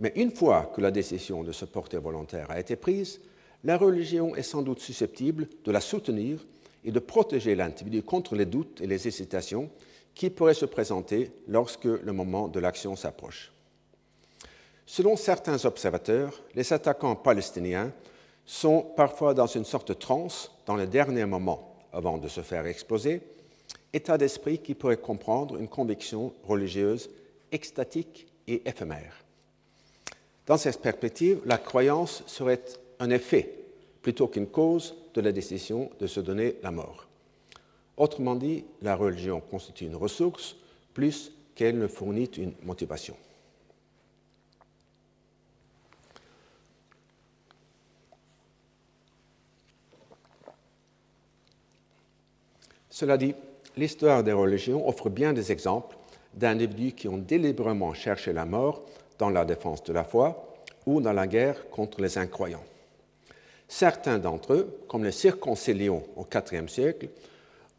Mais 0.01 0.13
une 0.17 0.33
fois 0.33 0.73
que 0.75 0.81
la 0.81 0.91
décision 0.91 1.45
de 1.45 1.53
se 1.53 1.65
porter 1.65 1.99
volontaire 1.99 2.51
a 2.51 2.59
été 2.59 2.77
prise, 2.77 3.21
la 3.65 3.77
religion 3.79 4.37
est 4.37 4.43
sans 4.43 4.63
doute 4.63 4.81
susceptible 4.81 5.49
de 5.65 5.73
la 5.73 5.81
soutenir 5.81 6.39
et 6.85 6.93
de 6.93 6.99
protéger 6.99 7.55
l'individu 7.55 8.03
contre 8.03 8.37
les 8.37 8.45
doutes 8.45 8.81
et 8.81 8.87
les 8.87 9.09
hésitations 9.09 9.71
qui 10.15 10.31
pourraient 10.31 10.55
se 10.55 10.67
présenter 10.67 11.31
lorsque 11.49 11.85
le 11.85 12.13
moment 12.13 12.47
de 12.47 12.61
l'action 12.61 12.95
s'approche. 12.95 13.53
Selon 14.87 15.17
certains 15.17 15.65
observateurs, 15.65 16.43
les 16.55 16.73
attaquants 16.73 17.17
palestiniens 17.17 17.91
sont 18.45 18.83
parfois 18.97 19.33
dans 19.33 19.47
une 19.47 19.65
sorte 19.65 19.89
de 19.89 19.95
transe 19.95 20.53
dans 20.67 20.77
les 20.77 20.87
derniers 20.87 21.25
moments 21.25 21.75
avant 21.93 22.19
de 22.19 22.29
se 22.29 22.43
faire 22.43 22.67
exploser, 22.67 23.23
état 23.95 24.19
d'esprit 24.19 24.59
qui 24.59 24.75
pourrait 24.75 24.99
comprendre 24.99 25.57
une 25.57 25.69
conviction 25.69 26.35
religieuse 26.45 27.09
extatique 27.51 28.27
et 28.47 28.69
éphémère. 28.69 29.25
Dans 30.47 30.59
cette 30.59 30.83
perspective, 30.83 31.41
la 31.47 31.57
croyance 31.57 32.23
serait 32.27 32.61
un 33.01 33.11
effet 33.11 33.51
plutôt 34.03 34.29
qu'une 34.29 34.47
cause 34.47 34.95
de 35.15 35.21
la 35.21 35.33
décision 35.33 35.91
de 35.99 36.07
se 36.07 36.21
donner 36.21 36.57
la 36.63 36.71
mort. 36.71 37.07
Autrement 37.97 38.35
dit, 38.35 38.65
la 38.83 38.97
religion 38.97 39.41
constitue 39.41 39.87
une 39.87 39.97
ressource 39.97 40.57
plus 40.93 41.33
qu'elle 41.55 41.79
ne 41.79 41.87
fournit 41.87 42.25
une 42.25 42.53
motivation. 42.65 43.17
Cela 52.91 53.17
dit, 53.17 53.35
l'histoire 53.77 54.23
des 54.23 54.33
religions 54.33 54.89
offre 54.89 55.09
bien 55.09 55.33
des 55.33 55.51
exemples 55.51 55.97
d'individus 56.35 56.93
qui 56.93 57.09
ont 57.09 57.19
délibérément 57.19 57.95
cherché 57.95 58.33
la 58.33 58.45
mort 58.45 58.83
dans 59.19 59.31
la 59.31 59.45
défense 59.45 59.83
de 59.85 59.93
la 59.93 60.05
foi 60.05 60.55
ou 60.87 61.01
dans 61.01 61.13
la 61.13 61.27
guerre 61.27 61.69
contre 61.71 62.01
les 62.01 62.19
incroyants. 62.19 62.63
Certains 63.77 64.21
d'entre 64.21 64.53
eux, 64.53 64.79
comme 64.87 65.03
les 65.03 65.11
circoncilions 65.11 66.05
au 66.15 66.25
IVe 66.33 66.69
siècle, 66.69 67.09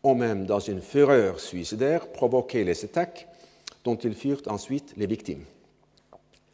ont 0.03 0.13
même, 0.13 0.45
dans 0.45 0.59
une 0.59 0.81
fureur 0.81 1.39
suicidaire, 1.39 2.09
provoqué 2.09 2.65
les 2.65 2.83
attaques 2.83 3.29
dont 3.85 3.95
ils 3.95 4.13
furent 4.13 4.41
ensuite 4.47 4.93
les 4.97 5.07
victimes. 5.07 5.45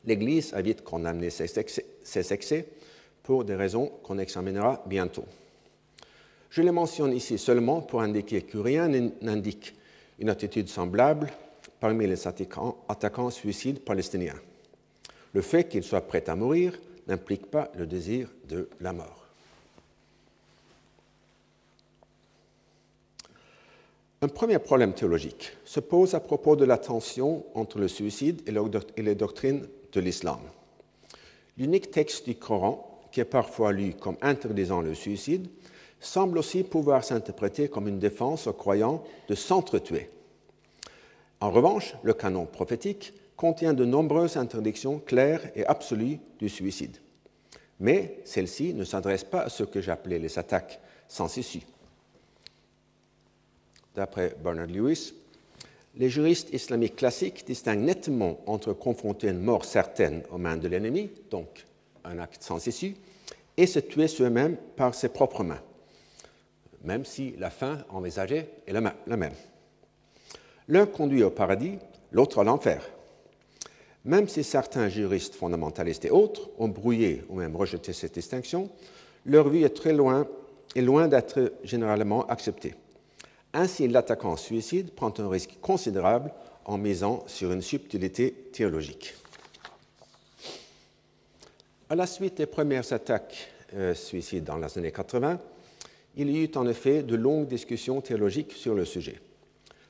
L'Église 0.06 0.54
a 0.54 0.62
vite 0.62 0.84
condamné 0.84 1.32
ces 1.32 2.32
excès 2.32 2.68
pour 3.24 3.44
des 3.44 3.56
raisons 3.56 3.92
qu'on 4.04 4.20
examinera 4.20 4.84
bientôt. 4.86 5.26
Je 6.52 6.62
les 6.62 6.72
mentionne 6.72 7.12
ici 7.12 7.40
seulement 7.40 7.82
pour 7.82 8.04
indiquer 8.04 8.44
que 8.44 8.60
rien 8.60 8.90
n'indique 9.22 9.74
une 10.20 10.30
attitude 10.30 10.70
semblable 10.70 11.32
parmi 11.80 12.06
les 12.06 12.28
attaquants, 12.28 13.32
suicides 13.32 13.80
palestiniens. 13.80 14.40
Le 15.34 15.42
fait 15.42 15.68
qu'ils 15.68 15.84
soient 15.84 16.06
prêts 16.06 16.30
à 16.30 16.36
mourir 16.36 16.80
n'implique 17.08 17.48
pas 17.48 17.72
le 17.76 17.88
désir 17.88 18.30
de 18.48 18.70
la 18.80 18.94
mort. 18.94 19.21
Un 24.24 24.28
premier 24.28 24.60
problème 24.60 24.94
théologique 24.94 25.52
se 25.66 25.80
pose 25.80 26.14
à 26.14 26.20
propos 26.20 26.56
de 26.56 26.64
la 26.64 26.78
tension 26.78 27.44
entre 27.56 27.80
le 27.80 27.88
suicide 27.88 28.44
et 28.46 29.02
les 29.02 29.16
doctrines 29.16 29.68
de 29.92 30.00
l'islam. 30.00 30.38
L'unique 31.58 31.90
texte 31.90 32.28
du 32.28 32.36
Coran, 32.36 33.02
qui 33.12 33.20
est 33.20 33.26
parfois 33.26 33.72
lu 33.72 33.96
comme 33.96 34.18
interdisant 34.22 34.82
le 34.82 34.94
suicide, 34.94 35.48
semble 36.00 36.38
aussi 36.38 36.62
pouvoir 36.62 37.04
s'interpréter 37.04 37.68
comme 37.68 37.88
une 37.88 37.98
défense 37.98 38.46
aux 38.46 38.54
croyants 38.54 39.04
de 39.28 39.34
s'entretuer. 39.34 40.12
En 41.40 41.50
revanche, 41.50 41.96
le 42.04 42.14
canon 42.14 42.46
prophétique 42.46 43.14
contient 43.36 43.74
de 43.74 43.86
nombreuses 43.86 44.38
interdictions 44.38 45.00
claires 45.00 45.50
et 45.56 45.66
absolues 45.66 46.20
du 46.38 46.48
suicide. 46.48 46.98
Mais 47.80 48.20
celles-ci 48.26 48.76
ne 48.76 48.84
s'adressent 48.84 49.24
pas 49.24 49.42
à 49.42 49.50
ce 49.50 49.64
que 49.64 49.82
j'appelais 49.82 50.20
les 50.20 50.38
attaques 50.38 50.80
sans 51.08 51.36
issue. 51.38 51.64
D'après 53.96 54.36
Bernard 54.44 54.68
Lewis, 54.68 55.14
les 55.96 56.10
juristes 56.10 56.54
islamiques 56.54 56.96
classiques 56.96 57.46
distinguent 57.46 57.86
nettement 57.86 58.40
entre 58.46 58.74
confronter 58.74 59.28
une 59.28 59.42
mort 59.42 59.66
certaine 59.66 60.24
aux 60.32 60.38
mains 60.38 60.58
de 60.58 60.68
l'ennemi, 60.68 61.10
donc 61.30 61.66
un 62.04 62.20
acte 62.20 62.44
sans 62.44 62.66
issue, 62.66 62.96
et 63.58 63.68
se 63.68 63.80
tuer 63.80 64.08
soi-même 64.08 64.56
par 64.76 64.96
ses 64.96 65.10
propres 65.10 65.44
mains 65.44 65.62
même 66.84 67.06
si 67.06 67.36
la 67.38 67.50
fin 67.50 67.80
envisagée 67.90 68.50
est 68.68 68.74
la 68.74 68.82
même. 68.82 69.34
L'un 70.68 70.86
conduit 70.86 71.24
au 71.24 71.30
paradis, 71.30 71.78
l'autre 72.12 72.40
à 72.40 72.44
l'enfer. 72.44 72.82
Même 74.06 74.28
si 74.28 74.44
certains 74.44 74.90
juristes 74.90 75.36
fondamentalistes 75.36 76.06
et 76.06 76.10
autres 76.10 76.50
ont 76.58 76.70
brouillé 76.70 77.24
ou 77.30 77.36
même 77.36 77.56
rejeté 77.56 77.94
cette 77.94 78.16
distinction, 78.16 78.70
leur 79.26 79.50
vie 79.50 79.64
est 79.64 79.76
très 79.76 79.94
loin, 79.94 80.28
est 80.76 80.82
loin 80.82 81.08
d'être 81.08 81.54
généralement 81.64 82.26
acceptée. 82.26 82.74
Ainsi, 83.54 83.88
l'attaquant 83.88 84.38
suicide 84.38 84.92
prend 84.92 85.14
un 85.18 85.30
risque 85.30 85.58
considérable 85.62 86.32
en 86.66 86.78
misant 86.78 87.24
sur 87.28 87.52
une 87.52 87.62
subtilité 87.62 88.32
théologique. 88.54 89.14
À 91.90 91.96
la 91.96 92.08
suite 92.08 92.38
des 92.38 92.46
premières 92.46 92.94
attaques 92.94 93.52
euh, 93.74 93.94
suicides 93.94 94.46
dans 94.46 94.58
les 94.58 94.78
années 94.78 94.92
80, 94.92 95.40
il 96.16 96.30
y 96.30 96.44
eut 96.44 96.52
en 96.56 96.68
effet 96.68 97.04
de 97.04 97.16
longues 97.16 97.48
discussions 97.48 98.00
théologiques 98.00 98.54
sur 98.54 98.74
le 98.74 98.86
sujet. 98.86 99.20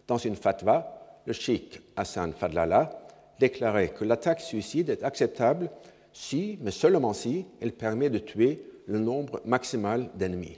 Dans 0.08 0.17
une 0.17 0.36
fatwa, 0.36 1.21
le 1.26 1.34
cheikh 1.34 1.80
Hassan 1.95 2.34
Fadlallah 2.34 2.91
déclarait 3.39 3.89
que 3.89 4.04
l'attaque 4.04 4.41
suicide 4.41 4.89
est 4.89 5.04
acceptable 5.04 5.69
si, 6.13 6.58
mais 6.62 6.71
seulement 6.71 7.13
si, 7.13 7.45
elle 7.62 7.71
permet 7.71 8.10
de 8.10 8.19
tuer 8.19 8.63
le 8.88 9.00
nombre 9.00 9.41
maximal 9.45 10.10
d'ennemis. 10.15 10.58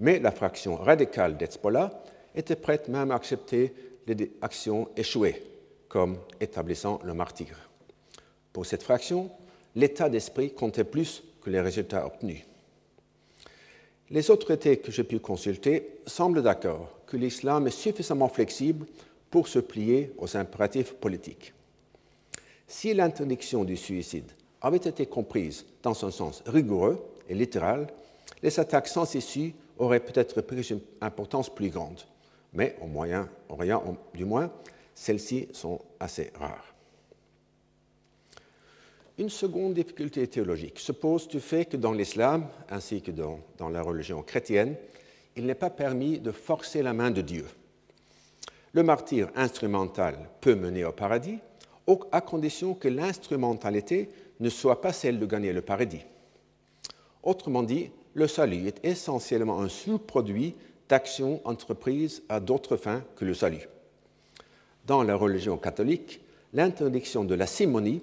Mais 0.00 0.18
la 0.18 0.32
fraction 0.32 0.76
radicale 0.76 1.36
d'Hezbollah 1.36 2.02
était 2.34 2.56
prête 2.56 2.88
même 2.88 3.10
à 3.10 3.16
accepter 3.16 3.74
les 4.06 4.32
actions 4.40 4.88
échouées 4.96 5.42
comme 5.88 6.18
établissant 6.40 7.00
le 7.04 7.14
martyr. 7.14 7.70
Pour 8.52 8.64
cette 8.66 8.82
fraction, 8.82 9.30
l'état 9.74 10.08
d'esprit 10.08 10.52
comptait 10.52 10.84
plus 10.84 11.22
que 11.42 11.50
les 11.50 11.60
résultats 11.60 12.06
obtenus. 12.06 12.44
Les 14.10 14.30
autorités 14.30 14.78
que 14.78 14.90
j'ai 14.90 15.04
pu 15.04 15.20
consulter 15.20 16.00
semblent 16.06 16.42
d'accord 16.42 16.98
que 17.06 17.16
l'islam 17.16 17.66
est 17.66 17.70
suffisamment 17.70 18.28
flexible 18.28 18.86
pour 19.30 19.46
se 19.46 19.60
plier 19.60 20.12
aux 20.18 20.36
impératifs 20.36 20.94
politiques. 20.94 21.52
Si 22.66 22.94
l'interdiction 22.94 23.64
du 23.64 23.76
suicide 23.76 24.32
avait 24.62 24.78
été 24.78 25.06
comprise 25.06 25.64
dans 25.82 26.04
un 26.04 26.10
sens 26.10 26.42
rigoureux 26.46 27.04
et 27.28 27.34
littéral, 27.34 27.86
les 28.42 28.58
attaques 28.58 28.88
sans 28.88 29.14
issue 29.14 29.54
auraient 29.80 30.00
peut-être 30.00 30.40
pris 30.40 30.62
une 30.70 30.80
importance 31.00 31.52
plus 31.52 31.70
grande. 31.70 32.00
Mais 32.52 32.76
au 32.80 32.86
Moyen-Orient, 32.86 33.96
du 34.14 34.24
moins, 34.24 34.52
celles-ci 34.94 35.48
sont 35.52 35.80
assez 35.98 36.32
rares. 36.38 36.74
Une 39.18 39.28
seconde 39.28 39.74
difficulté 39.74 40.26
théologique 40.26 40.78
se 40.78 40.92
pose 40.92 41.28
du 41.28 41.40
fait 41.40 41.64
que 41.64 41.76
dans 41.76 41.92
l'islam, 41.92 42.46
ainsi 42.70 43.02
que 43.02 43.10
dans, 43.10 43.40
dans 43.58 43.68
la 43.68 43.82
religion 43.82 44.22
chrétienne, 44.22 44.76
il 45.36 45.46
n'est 45.46 45.54
pas 45.54 45.70
permis 45.70 46.18
de 46.18 46.30
forcer 46.30 46.82
la 46.82 46.92
main 46.92 47.10
de 47.10 47.20
Dieu. 47.20 47.46
Le 48.72 48.82
martyr 48.82 49.28
instrumental 49.34 50.16
peut 50.40 50.54
mener 50.54 50.84
au 50.84 50.92
paradis, 50.92 51.38
à 52.12 52.20
condition 52.20 52.74
que 52.74 52.88
l'instrumentalité 52.88 54.08
ne 54.38 54.48
soit 54.48 54.80
pas 54.80 54.92
celle 54.92 55.18
de 55.18 55.26
gagner 55.26 55.52
le 55.52 55.62
paradis. 55.62 56.04
Autrement 57.22 57.62
dit, 57.62 57.90
le 58.14 58.26
salut 58.26 58.66
est 58.66 58.84
essentiellement 58.84 59.60
un 59.60 59.68
sous-produit 59.68 60.54
d'actions 60.88 61.40
entreprises 61.44 62.22
à 62.28 62.40
d'autres 62.40 62.76
fins 62.76 63.02
que 63.16 63.24
le 63.24 63.34
salut. 63.34 63.68
Dans 64.86 65.02
la 65.02 65.14
religion 65.14 65.56
catholique, 65.56 66.20
l'interdiction 66.52 67.24
de 67.24 67.34
la 67.34 67.46
simonie 67.46 68.02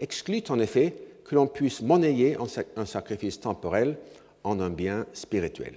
exclut 0.00 0.42
en 0.50 0.58
effet 0.58 0.94
que 1.24 1.34
l'on 1.34 1.46
puisse 1.46 1.80
monnayer 1.80 2.36
un 2.76 2.86
sacrifice 2.86 3.40
temporel 3.40 3.98
en 4.44 4.60
un 4.60 4.70
bien 4.70 5.06
spirituel. 5.12 5.74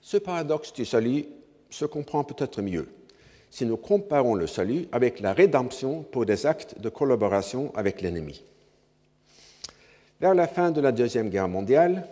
Ce 0.00 0.16
paradoxe 0.16 0.72
du 0.72 0.84
salut 0.84 1.26
se 1.70 1.84
comprend 1.84 2.24
peut-être 2.24 2.62
mieux 2.62 2.88
si 3.50 3.64
nous 3.64 3.76
comparons 3.76 4.34
le 4.34 4.46
salut 4.46 4.86
avec 4.92 5.20
la 5.20 5.32
rédemption 5.32 6.02
pour 6.02 6.26
des 6.26 6.46
actes 6.46 6.78
de 6.80 6.88
collaboration 6.88 7.72
avec 7.74 8.02
l'ennemi. 8.02 8.44
Vers 10.20 10.34
la 10.34 10.48
fin 10.48 10.72
de 10.72 10.80
la 10.80 10.90
Deuxième 10.90 11.28
Guerre 11.28 11.46
mondiale, 11.46 12.04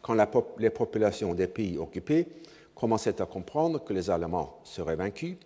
quand 0.00 0.16
les 0.58 0.70
populations 0.70 1.32
des 1.32 1.46
pays 1.46 1.78
occupés 1.78 2.26
commençaient 2.74 3.22
à 3.22 3.26
comprendre 3.26 3.84
que 3.84 3.92
les 3.92 4.10
Allemands 4.10 4.58
seraient 4.64 4.96
vaincus, 4.96 5.36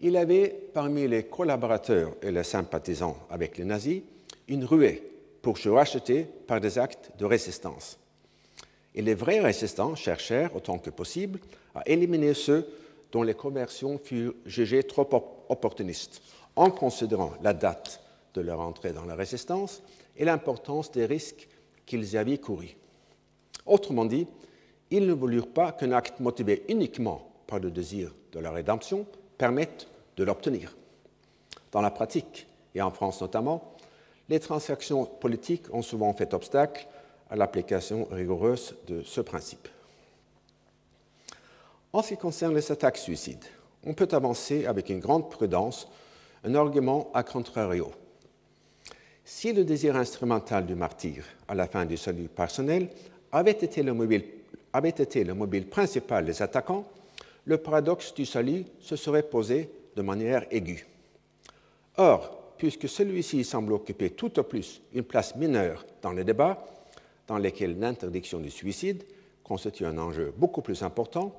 il 0.00 0.16
avait 0.16 0.54
parmi 0.72 1.08
les 1.08 1.24
collaborateurs 1.24 2.12
et 2.22 2.30
les 2.30 2.44
sympathisants 2.44 3.16
avec 3.28 3.58
les 3.58 3.64
nazis 3.64 4.02
une 4.46 4.64
ruée 4.64 5.02
pour 5.42 5.58
se 5.58 5.68
racheter 5.68 6.28
par 6.46 6.60
des 6.60 6.78
actes 6.78 7.10
de 7.18 7.24
résistance. 7.24 7.98
Et 8.94 9.02
les 9.02 9.14
vrais 9.14 9.40
résistants 9.40 9.96
cherchèrent, 9.96 10.54
autant 10.54 10.78
que 10.78 10.90
possible, 10.90 11.40
à 11.74 11.82
éliminer 11.88 12.34
ceux 12.34 12.68
dont 13.10 13.24
les 13.24 13.34
conversions 13.34 13.98
furent 13.98 14.34
jugées 14.46 14.84
trop 14.84 15.08
opportunistes, 15.48 16.22
en 16.54 16.70
considérant 16.70 17.32
la 17.42 17.52
date 17.52 18.00
de 18.34 18.42
leur 18.42 18.60
entrée 18.60 18.92
dans 18.92 19.06
la 19.06 19.16
résistance 19.16 19.82
et 20.16 20.24
l'importance 20.24 20.90
des 20.90 21.06
risques 21.06 21.48
qu'ils 21.86 22.16
avaient 22.16 22.38
courus. 22.38 22.76
Autrement 23.66 24.04
dit, 24.04 24.26
ils 24.90 25.06
ne 25.06 25.12
voulurent 25.12 25.52
pas 25.52 25.72
qu'un 25.72 25.92
acte 25.92 26.20
motivé 26.20 26.64
uniquement 26.68 27.32
par 27.46 27.60
le 27.60 27.70
désir 27.70 28.12
de 28.32 28.40
la 28.40 28.50
rédemption 28.50 29.06
permette 29.38 29.86
de 30.16 30.24
l'obtenir. 30.24 30.76
Dans 31.70 31.80
la 31.80 31.90
pratique, 31.90 32.46
et 32.74 32.82
en 32.82 32.90
France 32.90 33.20
notamment, 33.20 33.74
les 34.28 34.40
transactions 34.40 35.04
politiques 35.04 35.72
ont 35.72 35.82
souvent 35.82 36.12
fait 36.12 36.34
obstacle 36.34 36.86
à 37.30 37.36
l'application 37.36 38.06
rigoureuse 38.10 38.74
de 38.86 39.02
ce 39.02 39.20
principe. 39.20 39.68
En 41.92 42.02
ce 42.02 42.08
qui 42.08 42.16
concerne 42.16 42.54
les 42.54 42.72
attaques 42.72 42.98
suicides, 42.98 43.44
on 43.84 43.94
peut 43.94 44.08
avancer 44.12 44.66
avec 44.66 44.88
une 44.88 45.00
grande 45.00 45.30
prudence 45.30 45.88
un 46.44 46.54
argument 46.54 47.10
à 47.14 47.22
contrario. 47.22 47.90
Si 49.24 49.52
le 49.52 49.64
désir 49.64 49.96
instrumental 49.96 50.66
du 50.66 50.74
martyr 50.74 51.24
à 51.46 51.54
la 51.54 51.66
fin 51.66 51.84
du 51.84 51.96
salut 51.96 52.28
personnel 52.28 52.88
avait 53.30 53.50
été 53.52 53.82
le 53.82 53.94
mobile, 53.94 54.24
le 54.74 55.60
principal 55.62 56.24
des 56.24 56.42
attaquants, 56.42 56.84
le 57.44 57.58
paradoxe 57.58 58.14
du 58.14 58.26
salut 58.26 58.64
se 58.80 58.96
serait 58.96 59.22
posé 59.22 59.70
de 59.96 60.02
manière 60.02 60.46
aiguë. 60.50 60.86
Or, 61.96 62.54
puisque 62.56 62.88
celui-ci 62.88 63.44
semble 63.44 63.72
occuper 63.72 64.10
tout 64.10 64.38
au 64.38 64.42
plus 64.42 64.80
une 64.94 65.02
place 65.02 65.36
mineure 65.36 65.84
dans 66.00 66.12
les 66.12 66.24
débats, 66.24 66.64
dans 67.26 67.38
lesquels 67.38 67.78
l'interdiction 67.78 68.40
du 68.40 68.50
suicide 68.50 69.04
constitue 69.44 69.86
un 69.86 69.98
enjeu 69.98 70.32
beaucoup 70.36 70.62
plus 70.62 70.82
important, 70.82 71.34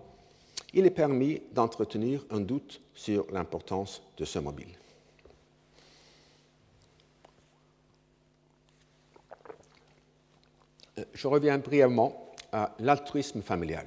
il 0.74 0.86
est 0.86 0.91
permis 0.91 1.41
d'entretenir 1.54 2.26
un 2.30 2.39
doute 2.39 2.82
sur 2.93 3.26
l'importance 3.32 4.02
de 4.17 4.26
ce 4.26 4.39
mobile. 4.39 4.67
Je 11.14 11.28
reviens 11.28 11.58
brièvement 11.58 12.32
à 12.52 12.76
l'altruisme 12.80 13.42
familial. 13.42 13.86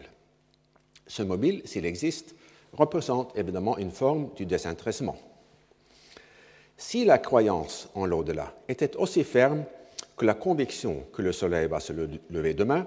Ce 1.07 1.23
mobile, 1.23 1.63
s'il 1.65 1.87
existe, 1.87 2.35
représente 2.73 3.37
évidemment 3.37 3.79
une 3.79 3.93
forme 3.93 4.31
du 4.35 4.45
désintéressement. 4.45 5.17
Si 6.77 7.05
la 7.05 7.19
croyance 7.19 7.89
en 7.95 8.07
l'au-delà 8.07 8.53
était 8.69 8.97
aussi 8.97 9.25
ferme 9.25 9.65
que 10.17 10.27
la 10.27 10.35
conviction 10.35 11.05
que 11.13 11.23
le 11.23 11.33
soleil 11.33 11.69
va 11.69 11.81
se 11.81 11.93
lever 11.93 12.55
demain, 12.55 12.87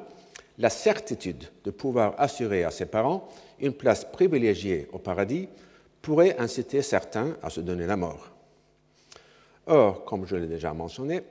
la 0.58 0.70
certitude 0.70 1.46
de 1.64 1.72
pouvoir 1.72 2.14
assurer 2.18 2.64
à 2.64 2.72
ses 2.72 2.86
parents 2.86 3.30
une 3.60 3.74
place 3.74 4.06
privilégiée 4.06 4.90
au 4.92 5.00
paradis 5.00 5.48
pourrait 6.02 6.38
inciter 6.38 6.82
certains 6.82 7.38
à 7.42 7.50
se 7.50 7.62
donner 7.62 7.86
la 7.86 7.98
mort. 7.98 8.30
Or, 9.68 10.04
comme 10.06 10.26
je 10.26 10.36
l'ai 10.36 10.48
déjà 10.48 10.74
mentionné, 10.74 11.22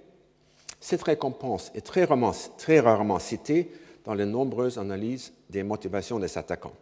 cette 0.80 1.02
récompense 1.02 1.72
est 1.74 1.80
très 1.80 2.04
rarement, 2.04 3.18
citée 3.18 3.70
dans 4.04 4.14
les 4.14 4.26
nombreuses 4.26 4.78
analyses 4.78 5.32
des 5.50 5.62
motivations 5.62 6.18
des 6.18 6.38
attaquants. 6.38 6.74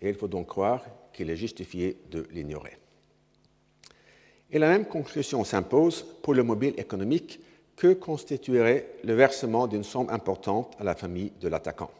Et 0.00 0.08
il 0.08 0.14
faut 0.14 0.28
donc 0.28 0.46
croire 0.46 0.84
qu'il 1.12 1.30
est 1.30 1.36
justifié 1.36 1.98
de 2.10 2.26
l'ignorer. 2.32 2.76
Et 4.50 4.58
la 4.58 4.68
même 4.68 4.86
conclusion 4.86 5.44
s'impose 5.44 6.06
pour 6.22 6.34
le 6.34 6.42
mobile 6.42 6.74
économique 6.78 7.40
que 7.76 7.92
constituerait 7.92 8.86
le 9.04 9.14
versement 9.14 9.66
d'une 9.66 9.84
somme 9.84 10.08
importante 10.10 10.74
à 10.80 10.84
la 10.84 10.94
famille 10.94 11.32
de 11.40 11.48
l'attaquant. 11.48 11.90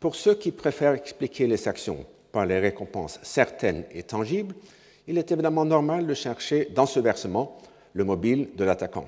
Pour 0.00 0.16
ceux 0.16 0.34
qui 0.34 0.52
préfèrent 0.52 0.94
expliquer 0.94 1.46
les 1.46 1.66
actions 1.66 2.04
par 2.30 2.46
les 2.46 2.58
récompenses 2.58 3.18
certaines 3.22 3.84
et 3.92 4.02
tangibles, 4.02 4.54
il 5.06 5.18
est 5.18 5.32
évidemment 5.32 5.64
normal 5.64 6.06
de 6.06 6.14
chercher 6.14 6.66
dans 6.66 6.86
ce 6.86 7.00
versement 7.00 7.58
le 7.94 8.04
mobile 8.04 8.50
de 8.56 8.64
l'attaquant. 8.64 9.06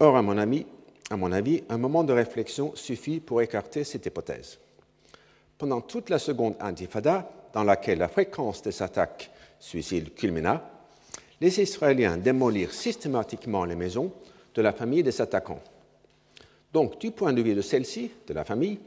Or, 0.00 0.16
à 0.16 0.22
mon, 0.22 0.36
avis, 0.38 0.66
un 1.68 1.78
moment 1.78 2.02
de 2.02 2.12
réflexion 2.12 2.74
suffit 2.74 3.20
pour 3.20 3.42
écarter 3.42 3.84
cette 3.84 4.06
hypothèse. 4.06 4.58
Pendant 5.56 5.80
toute 5.80 6.10
la 6.10 6.18
seconde 6.18 6.56
intifada, 6.60 7.30
dans 7.52 7.62
laquelle 7.62 7.98
la 7.98 8.08
fréquence 8.08 8.62
des 8.62 8.82
attaques 8.82 9.30
suicides 9.60 10.14
culmina, 10.14 10.68
les 11.40 11.60
Israéliens 11.60 12.16
démolirent 12.16 12.72
systématiquement 12.72 13.64
les 13.64 13.76
maisons 13.76 14.12
de 14.54 14.62
la 14.62 14.72
famille 14.72 15.02
des 15.04 15.20
attaquants. 15.20 15.62
Donc, 16.72 16.98
du 16.98 17.12
point 17.12 17.32
de 17.32 17.42
vue 17.42 17.54
de 17.54 17.60
celle-ci, 17.60 18.10
de 18.26 18.34
la 18.34 18.44
famille, 18.44 18.80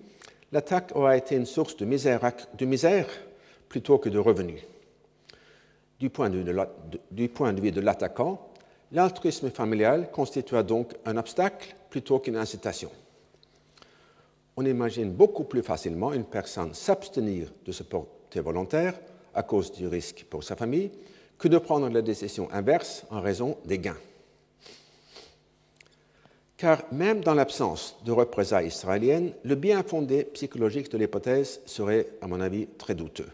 l'attaque 0.52 0.92
aura 0.94 1.16
été 1.16 1.36
une 1.36 1.46
source 1.46 1.78
de 1.78 1.86
misère 1.86 3.08
plutôt 3.70 3.98
que 3.98 4.10
de 4.10 4.20
revenus. 4.20 4.62
Du 6.00 6.10
point 6.10 6.30
de 6.30 6.40
vue 7.62 7.72
de 7.72 7.82
l'attaquant, 7.82 8.52
l'altruisme 8.92 9.50
familial 9.50 10.12
constitua 10.12 10.64
donc 10.64 10.94
un 11.06 11.18
obstacle 11.18 11.76
plutôt 11.90 12.20
qu'une 12.20 12.38
incitation. 12.38 12.92
On 14.56 14.66
imagine 14.66 15.12
beaucoup 15.12 15.44
plus 15.44 15.62
facilement 15.62 16.14
une 16.14 16.26
personne 16.26 16.74
s'abstenir 16.74 17.52
de 17.66 17.72
se 17.72 17.84
porter 17.84 18.40
volontaire 18.40 19.00
à 19.34 19.44
cause 19.44 19.72
du 19.72 19.88
risque 19.88 20.26
pour 20.30 20.44
sa 20.44 20.56
famille 20.56 20.92
que 21.38 21.48
de 21.48 21.60
prendre 21.60 21.90
la 21.90 22.02
décision 22.02 22.50
inverse 22.52 23.06
en 23.12 23.22
raison 23.22 23.58
des 23.66 23.78
gains. 23.78 23.98
Car 26.58 26.82
même 26.92 27.22
dans 27.22 27.36
l'absence 27.36 27.98
de 28.04 28.12
représailles 28.12 28.68
israéliennes, 28.68 29.34
le 29.44 29.54
bien 29.54 29.84
fondé 29.84 30.24
psychologique 30.24 30.92
de 30.92 30.98
l'hypothèse 30.98 31.62
serait, 31.68 32.08
à 32.20 32.28
mon 32.28 32.42
avis, 32.42 32.66
très 32.80 32.96
douteux. 32.96 33.30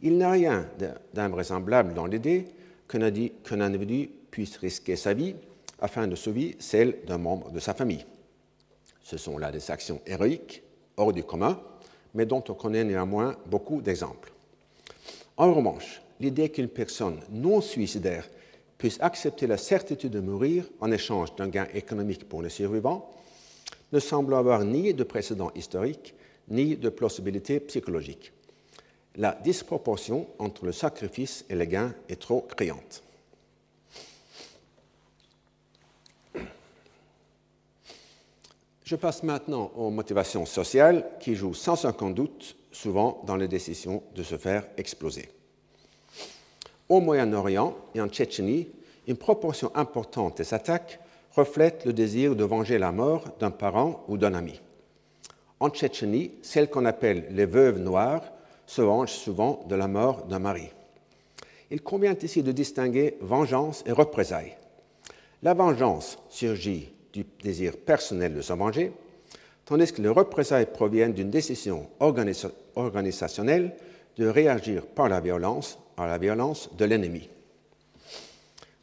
Il 0.00 0.18
n'a 0.18 0.30
rien 0.30 0.68
d'invraisemblable 1.12 1.92
dans 1.92 2.06
l'idée 2.06 2.44
qu'un 2.86 3.60
individu 3.60 4.10
puisse 4.34 4.56
risquer 4.56 4.96
sa 4.96 5.14
vie 5.14 5.36
afin 5.78 6.08
de 6.08 6.16
sauver 6.16 6.56
celle 6.58 6.98
d'un 7.06 7.18
membre 7.18 7.52
de 7.52 7.60
sa 7.60 7.72
famille. 7.72 8.04
Ce 9.00 9.16
sont 9.16 9.38
là 9.38 9.52
des 9.52 9.70
actions 9.70 10.00
héroïques, 10.06 10.64
hors 10.96 11.12
du 11.12 11.22
commun, 11.22 11.60
mais 12.14 12.26
dont 12.26 12.42
on 12.48 12.54
connaît 12.54 12.82
néanmoins 12.82 13.36
beaucoup 13.46 13.80
d'exemples. 13.80 14.32
En 15.36 15.54
revanche, 15.54 16.02
l'idée 16.18 16.48
qu'une 16.48 16.66
personne 16.66 17.20
non 17.30 17.60
suicidaire 17.60 18.28
puisse 18.76 18.98
accepter 19.00 19.46
la 19.46 19.56
certitude 19.56 20.10
de 20.10 20.18
mourir 20.18 20.64
en 20.80 20.90
échange 20.90 21.36
d'un 21.36 21.46
gain 21.46 21.68
économique 21.72 22.28
pour 22.28 22.42
les 22.42 22.50
survivants 22.50 23.08
ne 23.92 24.00
semble 24.00 24.34
avoir 24.34 24.64
ni 24.64 24.94
de 24.94 25.04
précédent 25.04 25.52
historique 25.54 26.12
ni 26.48 26.76
de 26.76 26.88
plausibilité 26.88 27.60
psychologique. 27.60 28.32
La 29.14 29.38
disproportion 29.44 30.26
entre 30.40 30.66
le 30.66 30.72
sacrifice 30.72 31.44
et 31.48 31.54
le 31.54 31.66
gain 31.66 31.94
est 32.08 32.20
trop 32.20 32.40
criante. 32.40 33.04
Je 38.84 38.96
passe 38.96 39.22
maintenant 39.22 39.72
aux 39.76 39.88
motivations 39.88 40.44
sociales 40.44 41.06
qui 41.18 41.34
jouent 41.34 41.54
sans 41.54 41.86
aucun 41.86 42.10
doute 42.10 42.54
souvent 42.70 43.22
dans 43.26 43.36
les 43.36 43.48
décisions 43.48 44.02
de 44.14 44.22
se 44.22 44.36
faire 44.36 44.66
exploser. 44.76 45.30
Au 46.90 47.00
Moyen-Orient 47.00 47.74
et 47.94 48.02
en 48.02 48.08
Tchétchénie, 48.08 48.68
une 49.08 49.16
proportion 49.16 49.70
importante 49.74 50.36
des 50.36 50.52
attaques 50.52 51.00
reflète 51.34 51.86
le 51.86 51.94
désir 51.94 52.36
de 52.36 52.44
venger 52.44 52.76
la 52.76 52.92
mort 52.92 53.24
d'un 53.40 53.50
parent 53.50 54.04
ou 54.06 54.18
d'un 54.18 54.34
ami. 54.34 54.60
En 55.60 55.70
Tchétchénie, 55.70 56.32
celles 56.42 56.68
qu'on 56.68 56.84
appelle 56.84 57.26
les 57.30 57.46
veuves 57.46 57.78
noires 57.78 58.32
se 58.66 58.82
vengent 58.82 59.12
souvent 59.12 59.64
de 59.66 59.74
la 59.74 59.88
mort 59.88 60.26
d'un 60.26 60.40
mari. 60.40 60.68
Il 61.70 61.80
convient 61.80 62.16
ici 62.20 62.42
de 62.42 62.52
distinguer 62.52 63.16
vengeance 63.22 63.82
et 63.86 63.92
représailles. 63.92 64.56
La 65.42 65.54
vengeance 65.54 66.18
surgit 66.28 66.92
du 67.14 67.24
désir 67.42 67.76
personnel 67.76 68.34
de 68.34 68.42
se 68.42 68.52
venger, 68.52 68.92
tandis 69.64 69.92
que 69.92 70.02
les 70.02 70.08
représailles 70.08 70.66
proviennent 70.66 71.14
d'une 71.14 71.30
décision 71.30 71.88
organisationnelle 72.00 73.74
de 74.18 74.26
réagir 74.26 74.84
par 74.84 75.08
la 75.08 75.20
violence 75.20 75.78
à 75.96 76.06
la 76.06 76.18
violence 76.18 76.68
de 76.76 76.84
l'ennemi. 76.84 77.28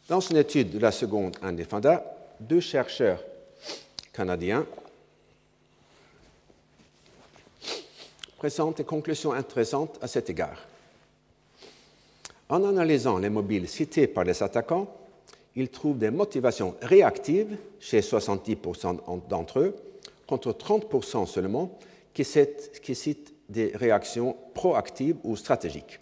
Dans 0.08 0.22
une 0.22 0.38
étude 0.38 0.72
de 0.72 0.80
la 0.80 0.92
seconde 0.92 1.38
indéfenda, 1.42 2.04
deux 2.40 2.62
chercheurs 2.62 3.24
canadiens 4.14 4.66
présentent 8.38 8.78
des 8.78 8.84
conclusions 8.84 9.34
intéressantes 9.34 10.00
à 10.02 10.08
cet 10.08 10.30
égard. 10.30 10.58
En 12.50 12.64
analysant 12.64 13.20
les 13.20 13.30
mobiles 13.30 13.68
cités 13.70 14.08
par 14.08 14.24
les 14.24 14.42
attaquants, 14.42 15.01
ils 15.56 15.70
trouvent 15.70 15.97
des 15.97 16.12
motivations 16.12 16.76
réactives 16.82 17.58
chez 17.80 17.99
70% 17.99 19.28
d'entre 19.28 19.60
eux, 19.60 19.76
contre 20.28 20.52
30% 20.52 21.26
seulement 21.26 21.78
qui 22.14 22.24
citent 22.24 23.34
des 23.49 23.72
réactions 23.76 24.36
proactives 24.54 25.18
ou 25.24 25.36
stratégiques. 25.36 25.99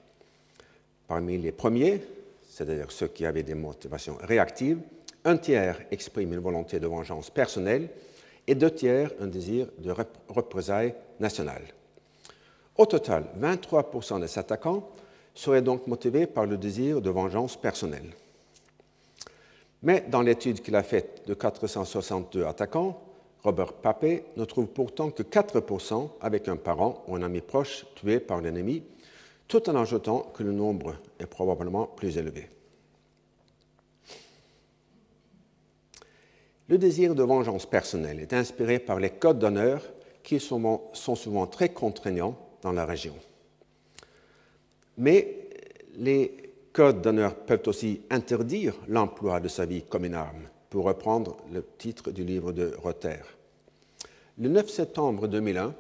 Parmi 1.08 1.38
les 1.38 1.52
premiers, 1.52 2.02
c'est-à-dire 2.47 2.91
ceux 2.91 3.08
qui 3.08 3.26
avaient 3.26 3.43
des 3.43 3.56
motivations 3.56 4.18
réactives, 4.22 4.80
un 5.26 5.38
tiers 5.38 5.82
exprime 5.91 6.34
une 6.34 6.39
volonté 6.39 6.80
de 6.80 6.88
vengeance 6.88 7.30
personnelle 7.30 7.89
et 8.47 8.56
deux 8.56 8.72
tiers 8.72 9.12
un 9.20 9.28
désir 9.28 9.68
de 9.80 9.93
représailles 10.28 10.93
nationales. 11.20 11.66
Au 12.78 12.86
total, 12.86 13.26
23% 13.39 14.22
des 14.22 14.39
attaquants 14.39 14.89
seraient 15.34 15.62
donc 15.62 15.88
motivés 15.88 16.28
par 16.28 16.45
le 16.45 16.58
désir 16.58 17.02
de 17.02 17.10
vengeance 17.10 17.58
personnelle. 17.58 18.14
Mais 19.82 20.06
dans 20.10 20.22
l'étude 20.22 20.62
qu'il 20.62 20.76
a 20.76 20.84
faite 20.84 21.24
de 21.26 21.34
462 21.34 22.46
attaquants, 22.46 23.02
Robert 23.44 23.74
Papé 23.74 24.26
ne 24.36 24.44
trouve 24.44 24.68
pourtant 24.68 25.12
que 25.12 25.24
4% 25.24 26.10
avec 26.22 26.48
un 26.50 26.58
parent 26.58 27.04
ou 27.08 27.16
un 27.16 27.22
ami 27.22 27.40
proche 27.40 27.86
tué 27.96 28.20
par 28.20 28.42
l'ennemi, 28.42 28.84
tout 29.48 29.70
en 29.70 29.76
ajoutant 29.76 30.32
que 30.34 30.44
le 30.44 30.52
nombre 30.52 30.96
est 31.20 31.26
probablement 31.26 31.86
plus 31.86 32.18
élevé. 32.18 32.50
Le 36.68 36.78
désir 36.78 37.16
de 37.16 37.24
vengeance 37.24 37.66
personnelle 37.66 38.20
est 38.20 38.34
inspiré 38.34 38.78
par 38.78 39.00
les 39.00 39.10
codes 39.10 39.40
d'honneur 39.40 39.82
qui 40.22 40.40
sont 40.40 40.92
souvent 40.94 41.48
très 41.48 41.70
contraignants 41.70 42.38
dans 42.62 42.74
la 42.74 42.86
région. 42.86 43.16
Mais 44.98 45.48
les 45.96 46.49
codes 46.80 47.02
d'honneur 47.02 47.36
peuvent 47.36 47.64
aussi 47.66 48.04
interdire 48.10 48.74
l'emploi 48.88 49.42
de 49.42 49.50
sa 49.50 49.66
vie 49.66 49.82
comme 49.82 50.06
une 50.06 50.14
arme, 50.14 50.48
pour 50.70 50.86
reprendre 50.86 51.36
le 51.52 51.62
titre 51.78 52.10
du 52.10 52.24
livre 52.24 52.54
de 52.54 52.74
Rother. 52.82 53.20
Le 54.38 54.48
9 54.48 54.70
septembre 54.70 55.28
2001, 55.28 55.74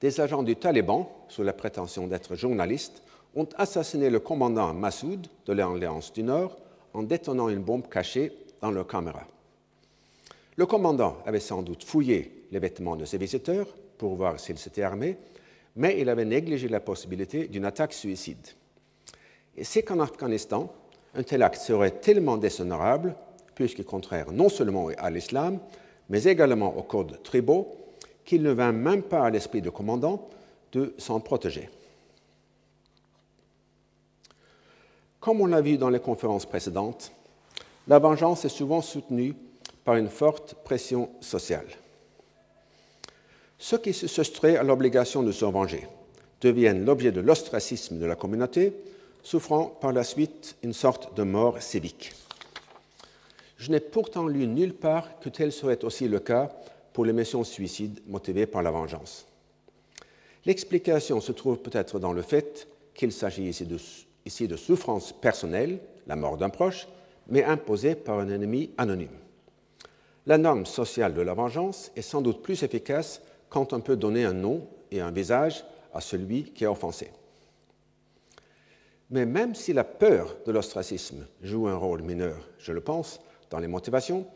des 0.00 0.20
agents 0.22 0.42
du 0.42 0.56
Taliban, 0.56 1.14
sous 1.28 1.42
la 1.42 1.52
prétention 1.52 2.06
d'être 2.06 2.36
journalistes, 2.36 3.02
ont 3.36 3.46
assassiné 3.58 4.08
le 4.08 4.18
commandant 4.18 4.72
Massoud 4.72 5.26
de 5.44 5.52
l'Alliance 5.52 6.10
du 6.14 6.22
Nord 6.22 6.56
en 6.94 7.02
détonant 7.02 7.50
une 7.50 7.62
bombe 7.62 7.86
cachée 7.86 8.32
dans 8.62 8.70
leur 8.70 8.86
caméra. 8.86 9.26
Le 10.56 10.64
commandant 10.64 11.18
avait 11.26 11.38
sans 11.38 11.60
doute 11.60 11.84
fouillé 11.84 12.46
les 12.50 12.60
vêtements 12.60 12.96
de 12.96 13.04
ses 13.04 13.18
visiteurs 13.18 13.68
pour 13.98 14.14
voir 14.14 14.40
s'ils 14.40 14.56
s'étaient 14.56 14.80
armés, 14.80 15.18
mais 15.76 16.00
il 16.00 16.08
avait 16.08 16.24
négligé 16.24 16.66
la 16.66 16.80
possibilité 16.80 17.46
d'une 17.46 17.66
attaque 17.66 17.92
suicide. 17.92 18.54
Et 19.58 19.64
c'est 19.64 19.82
qu'en 19.82 19.98
Afghanistan, 19.98 20.72
un 21.16 21.24
tel 21.24 21.42
acte 21.42 21.60
serait 21.60 21.90
tellement 21.90 22.36
déshonorable, 22.36 23.16
puisqu'il 23.56 23.80
est 23.80 23.84
contraire 23.84 24.30
non 24.30 24.48
seulement 24.48 24.88
à 24.96 25.10
l'islam, 25.10 25.58
mais 26.08 26.22
également 26.24 26.76
aux 26.78 26.84
codes 26.84 27.20
tribaux, 27.24 27.76
qu'il 28.24 28.42
ne 28.42 28.52
vint 28.52 28.70
même 28.70 29.02
pas 29.02 29.24
à 29.24 29.30
l'esprit 29.30 29.60
du 29.60 29.72
commandant 29.72 30.28
de 30.70 30.94
s'en 30.96 31.18
protéger. 31.18 31.68
Comme 35.18 35.40
on 35.40 35.46
l'a 35.46 35.60
vu 35.60 35.76
dans 35.76 35.90
les 35.90 35.98
conférences 35.98 36.46
précédentes, 36.46 37.10
la 37.88 37.98
vengeance 37.98 38.44
est 38.44 38.50
souvent 38.50 38.80
soutenue 38.80 39.34
par 39.84 39.96
une 39.96 40.08
forte 40.08 40.54
pression 40.62 41.10
sociale. 41.20 41.66
Ceux 43.58 43.78
qui 43.78 43.92
se 43.92 44.06
soustraient 44.06 44.56
à 44.56 44.62
l'obligation 44.62 45.24
de 45.24 45.32
se 45.32 45.46
venger 45.46 45.88
deviennent 46.40 46.84
l'objet 46.84 47.10
de 47.10 47.20
l'ostracisme 47.20 47.98
de 47.98 48.06
la 48.06 48.14
communauté, 48.14 48.72
souffrant 49.28 49.66
par 49.66 49.92
la 49.92 50.04
suite 50.04 50.56
une 50.62 50.72
sorte 50.72 51.16
de 51.16 51.22
mort 51.22 51.60
civique. 51.60 52.12
Je 53.56 53.70
n'ai 53.70 53.80
pourtant 53.80 54.26
lu 54.26 54.46
nulle 54.46 54.74
part 54.74 55.18
que 55.20 55.28
tel 55.28 55.52
serait 55.52 55.84
aussi 55.84 56.08
le 56.08 56.20
cas 56.20 56.50
pour 56.92 57.04
les 57.04 57.12
missions 57.12 57.44
suicides 57.44 58.00
motivées 58.06 58.46
par 58.46 58.62
la 58.62 58.70
vengeance. 58.70 59.26
L'explication 60.46 61.20
se 61.20 61.32
trouve 61.32 61.58
peut-être 61.58 61.98
dans 61.98 62.12
le 62.12 62.22
fait 62.22 62.68
qu'il 62.94 63.12
s'agit 63.12 63.48
ici 63.48 63.66
de, 63.66 63.78
ici 64.24 64.48
de 64.48 64.56
souffrance 64.56 65.12
personnelle, 65.12 65.80
la 66.06 66.16
mort 66.16 66.36
d'un 66.36 66.50
proche, 66.50 66.88
mais 67.28 67.44
imposée 67.44 67.94
par 67.94 68.18
un 68.18 68.28
ennemi 68.30 68.70
anonyme 68.78 69.18
la 70.28 70.36
norme 70.36 70.66
sociale 70.66 71.14
de 71.14 71.22
la 71.22 71.32
vengeance 71.32 71.90
est 71.96 72.02
sans 72.02 72.20
doute 72.20 72.42
plus 72.42 72.62
efficace 72.62 73.22
quand 73.48 73.72
on 73.72 73.80
peut 73.80 73.96
donner 73.96 74.26
un 74.26 74.34
nom 74.34 74.68
et 74.90 75.00
un 75.00 75.10
visage 75.10 75.64
à 75.94 76.02
celui 76.02 76.52
qui 76.52 76.64
est 76.64 76.68
offensé. 76.68 77.10
Mais 79.10 79.24
même 79.24 79.54
si 79.54 79.72
la 79.72 79.84
peur 79.84 80.36
de 80.46 80.52
l'ostracisme 80.52 81.26
joue 81.42 81.68
un 81.68 81.76
rôle 81.76 82.02
mineur, 82.02 82.36
je 82.58 82.72
le 82.72 82.80
pense, 82.80 83.20
dans 83.50 83.58
les 83.58 83.68
motivations, 83.68 84.26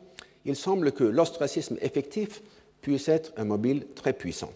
il 0.44 0.56
semble 0.56 0.92
que 0.92 1.04
l'ostracisme 1.04 1.76
effectif 1.80 2.42
puisse 2.80 3.08
être 3.08 3.32
un 3.36 3.44
mobile 3.44 3.86
très 3.94 4.12
puissant. 4.12 4.52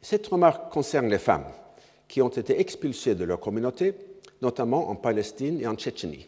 Cette 0.00 0.26
remarque 0.26 0.72
concerne 0.72 1.08
les 1.08 1.18
femmes 1.18 1.46
qui 2.08 2.22
ont 2.22 2.28
été 2.28 2.60
expulsées 2.60 3.14
de 3.14 3.24
leur 3.24 3.38
communauté, 3.38 3.94
notamment 4.40 4.88
en 4.88 4.96
Palestine 4.96 5.60
et 5.60 5.66
en 5.66 5.76
Tchétchénie. 5.76 6.26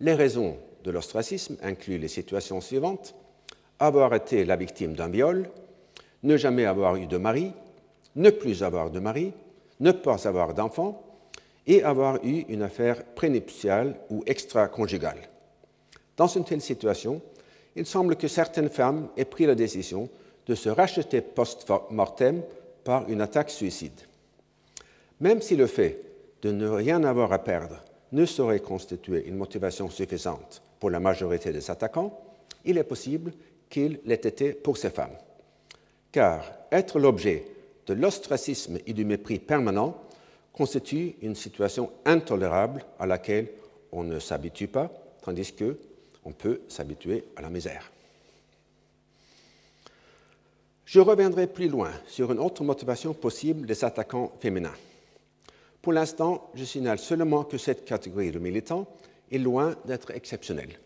Les 0.00 0.14
raisons 0.14 0.56
de 0.84 0.90
l'ostracisme 0.90 1.56
inclut 1.62 1.98
les 1.98 2.08
situations 2.08 2.60
suivantes 2.60 3.14
avoir 3.80 4.14
été 4.14 4.44
la 4.44 4.56
victime 4.56 4.94
d'un 4.94 5.08
viol, 5.08 5.50
ne 6.22 6.36
jamais 6.36 6.66
avoir 6.66 6.96
eu 6.96 7.06
de 7.06 7.16
mari, 7.16 7.52
ne 8.14 8.30
plus 8.30 8.62
avoir 8.62 8.90
de 8.90 9.00
mari, 9.00 9.32
ne 9.80 9.90
pas 9.90 10.28
avoir 10.28 10.54
d'enfant 10.54 11.02
et 11.66 11.82
avoir 11.82 12.24
eu 12.24 12.44
une 12.48 12.62
affaire 12.62 13.04
prénuptiale 13.14 13.96
ou 14.10 14.22
extra-conjugale. 14.26 15.28
Dans 16.16 16.26
une 16.26 16.44
telle 16.44 16.60
situation, 16.60 17.20
il 17.76 17.86
semble 17.86 18.16
que 18.16 18.28
certaines 18.28 18.68
femmes 18.68 19.08
aient 19.16 19.24
pris 19.24 19.46
la 19.46 19.54
décision 19.54 20.08
de 20.46 20.54
se 20.54 20.68
racheter 20.68 21.20
post-mortem 21.20 22.42
par 22.84 23.08
une 23.08 23.20
attaque 23.20 23.50
suicide. 23.50 24.00
Même 25.20 25.42
si 25.42 25.56
le 25.56 25.66
fait 25.66 26.02
de 26.42 26.50
ne 26.50 26.68
rien 26.68 27.04
avoir 27.04 27.32
à 27.32 27.44
perdre 27.44 27.82
ne 28.12 28.24
saurait 28.24 28.60
constituer 28.60 29.26
une 29.26 29.36
motivation 29.36 29.88
suffisante 29.88 30.62
pour 30.80 30.90
la 30.90 30.98
majorité 30.98 31.52
des 31.52 31.70
attaquants, 31.70 32.18
il 32.64 32.78
est 32.78 32.84
possible 32.84 33.32
qu'il 33.68 34.00
l'ait 34.04 34.14
été 34.14 34.52
pour 34.52 34.76
ces 34.76 34.90
femmes. 34.90 35.16
Car 36.10 36.42
être 36.72 36.98
l'objet 36.98 37.46
de 37.86 37.94
l'ostracisme 37.94 38.78
et 38.86 38.92
du 38.92 39.04
mépris 39.04 39.38
permanent 39.38 40.00
constitue 40.52 41.14
une 41.22 41.34
situation 41.34 41.90
intolérable 42.04 42.84
à 42.98 43.06
laquelle 43.06 43.48
on 43.92 44.02
ne 44.02 44.18
s'habitue 44.18 44.68
pas, 44.68 44.90
tandis 45.22 45.52
que 45.52 45.76
on 46.24 46.32
peut 46.32 46.60
s'habituer 46.68 47.24
à 47.36 47.42
la 47.42 47.50
misère. 47.50 47.90
Je 50.84 51.00
reviendrai 51.00 51.46
plus 51.46 51.68
loin 51.68 51.92
sur 52.06 52.32
une 52.32 52.40
autre 52.40 52.64
motivation 52.64 53.14
possible 53.14 53.66
des 53.66 53.84
attaquants 53.84 54.32
féminins. 54.40 54.74
Pour 55.80 55.92
l'instant, 55.92 56.50
je 56.54 56.64
signale 56.64 56.98
seulement 56.98 57.44
que 57.44 57.58
cette 57.58 57.84
catégorie 57.84 58.32
de 58.32 58.38
militants 58.38 58.86
est 59.30 59.38
loin 59.38 59.76
d'être 59.84 60.10
exceptionnel. 60.10 60.78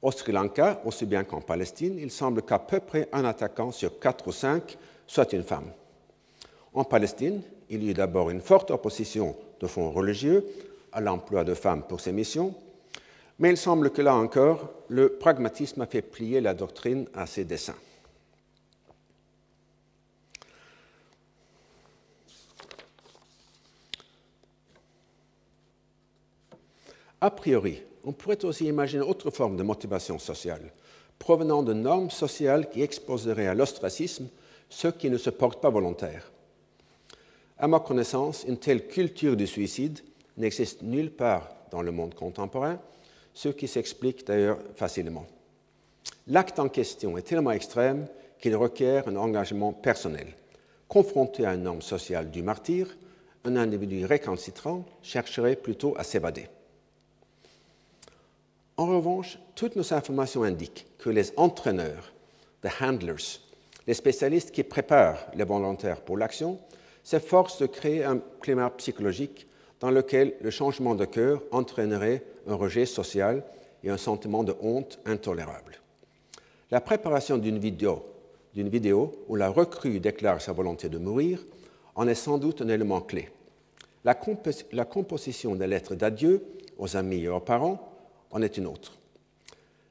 Au 0.00 0.10
Sri 0.12 0.32
Lanka, 0.32 0.82
aussi 0.84 1.06
bien 1.06 1.24
qu'en 1.24 1.40
Palestine, 1.40 1.98
il 1.98 2.10
semble 2.10 2.42
qu'à 2.42 2.58
peu 2.58 2.80
près 2.80 3.08
un 3.12 3.24
attaquant 3.24 3.72
sur 3.72 3.98
quatre 3.98 4.28
ou 4.28 4.32
cinq 4.32 4.76
soit 5.06 5.32
une 5.32 5.44
femme. 5.44 5.70
En 6.74 6.84
Palestine, 6.84 7.42
il 7.68 7.84
y 7.84 7.90
a 7.90 7.94
d'abord 7.94 8.30
une 8.30 8.40
forte 8.40 8.70
opposition 8.70 9.36
de 9.60 9.66
fonds 9.66 9.90
religieux 9.90 10.44
à 10.92 11.00
l'emploi 11.00 11.44
de 11.44 11.54
femmes 11.54 11.82
pour 11.82 12.00
ces 12.00 12.12
missions, 12.12 12.54
mais 13.38 13.50
il 13.50 13.56
semble 13.56 13.90
que 13.90 14.02
là 14.02 14.14
encore, 14.14 14.70
le 14.88 15.10
pragmatisme 15.10 15.80
a 15.82 15.86
fait 15.86 16.02
plier 16.02 16.40
la 16.40 16.54
doctrine 16.54 17.06
à 17.14 17.26
ses 17.26 17.44
desseins. 17.44 17.76
A 27.20 27.30
priori, 27.30 27.82
on 28.04 28.12
pourrait 28.12 28.44
aussi 28.44 28.66
imaginer 28.66 29.04
autre 29.04 29.30
forme 29.30 29.56
de 29.56 29.62
motivation 29.62 30.18
sociale, 30.18 30.72
provenant 31.18 31.62
de 31.62 31.72
normes 31.72 32.10
sociales 32.10 32.68
qui 32.68 32.82
exposeraient 32.82 33.46
à 33.46 33.54
l'ostracisme 33.54 34.28
ceux 34.68 34.90
qui 34.90 35.08
ne 35.08 35.18
se 35.18 35.30
portent 35.30 35.60
pas 35.60 35.70
volontaires. 35.70 36.32
À 37.62 37.68
ma 37.68 37.78
connaissance, 37.78 38.44
une 38.48 38.58
telle 38.58 38.88
culture 38.88 39.36
du 39.36 39.46
suicide 39.46 40.00
n'existe 40.36 40.82
nulle 40.82 41.12
part 41.12 41.48
dans 41.70 41.80
le 41.80 41.92
monde 41.92 42.12
contemporain, 42.12 42.80
ce 43.34 43.50
qui 43.50 43.68
s'explique 43.68 44.26
d'ailleurs 44.26 44.58
facilement. 44.74 45.28
L'acte 46.26 46.58
en 46.58 46.68
question 46.68 47.16
est 47.16 47.22
tellement 47.22 47.52
extrême 47.52 48.08
qu'il 48.40 48.56
requiert 48.56 49.06
un 49.06 49.14
engagement 49.14 49.72
personnel. 49.72 50.26
Confronté 50.88 51.46
à 51.46 51.54
une 51.54 51.62
norme 51.62 51.82
sociale 51.82 52.32
du 52.32 52.42
martyr, 52.42 52.96
un 53.44 53.54
individu 53.54 54.04
récalcitrant 54.06 54.84
chercherait 55.00 55.54
plutôt 55.54 55.94
à 55.96 56.02
s'évader. 56.02 56.48
En 58.76 58.86
revanche, 58.86 59.38
toutes 59.54 59.76
nos 59.76 59.94
informations 59.94 60.42
indiquent 60.42 60.88
que 60.98 61.10
les 61.10 61.32
entraîneurs, 61.36 62.12
les 62.64 62.70
handlers, 62.80 63.38
les 63.86 63.94
spécialistes 63.94 64.50
qui 64.50 64.64
préparent 64.64 65.28
les 65.36 65.44
volontaires 65.44 66.00
pour 66.00 66.18
l'action, 66.18 66.58
s'efforcent 67.02 67.60
de 67.60 67.66
créer 67.66 68.04
un 68.04 68.20
climat 68.40 68.70
psychologique 68.70 69.46
dans 69.80 69.90
lequel 69.90 70.34
le 70.40 70.50
changement 70.50 70.94
de 70.94 71.04
cœur 71.04 71.42
entraînerait 71.50 72.22
un 72.46 72.54
rejet 72.54 72.86
social 72.86 73.42
et 73.82 73.90
un 73.90 73.96
sentiment 73.96 74.44
de 74.44 74.54
honte 74.60 75.00
intolérable. 75.06 75.80
La 76.70 76.80
préparation 76.80 77.36
d'une 77.36 77.58
vidéo, 77.58 78.04
où 79.28 79.36
la 79.36 79.48
recrue 79.48 80.00
déclare 80.00 80.40
sa 80.40 80.52
volonté 80.52 80.88
de 80.88 80.98
mourir 80.98 81.44
en 81.94 82.06
est 82.06 82.14
sans 82.14 82.38
doute 82.38 82.62
un 82.62 82.68
élément 82.68 83.00
clé. 83.00 83.28
La, 84.04 84.18
la 84.72 84.84
composition 84.84 85.54
des 85.54 85.66
lettres 85.66 85.94
d'adieu 85.94 86.44
aux 86.78 86.96
amis 86.96 87.22
et 87.22 87.28
aux 87.28 87.40
parents 87.40 87.92
en 88.30 88.42
est 88.42 88.56
une 88.56 88.66
autre. 88.66 88.98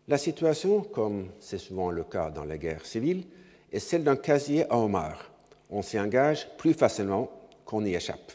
La 0.07 0.17
situation, 0.17 0.81
comme 0.81 1.27
c'est 1.39 1.57
souvent 1.57 1.91
le 1.91 2.03
cas 2.03 2.31
dans 2.31 2.43
les 2.43 2.57
guerres 2.57 2.85
civiles, 2.85 3.25
est 3.71 3.79
celle 3.79 4.03
d'un 4.03 4.15
casier 4.15 4.69
à 4.69 4.77
homard. 4.77 5.30
On 5.71 5.81
s'y 5.81 5.99
engage 5.99 6.47
plus 6.57 6.73
facilement 6.73 7.31
qu'on 7.65 7.85
y 7.85 7.95
échappe. 7.95 8.33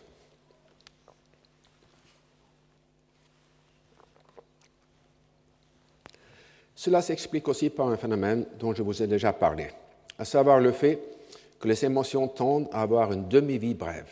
Cela 6.75 7.03
s'explique 7.03 7.49
aussi 7.49 7.69
par 7.71 7.89
un 7.89 7.97
phénomène 7.97 8.47
dont 8.59 8.75
je 8.75 8.83
vous 8.83 9.03
ai 9.03 9.07
déjà 9.07 9.33
parlé, 9.33 9.69
à 10.19 10.25
savoir 10.25 10.61
le 10.61 10.73
fait 10.73 11.01
que 11.59 11.69
les 11.69 11.85
émotions 11.85 12.29
tendent 12.29 12.69
à 12.73 12.83
avoir 12.83 13.13
une 13.13 13.29
demi-vie 13.29 13.75
brève. 13.75 14.09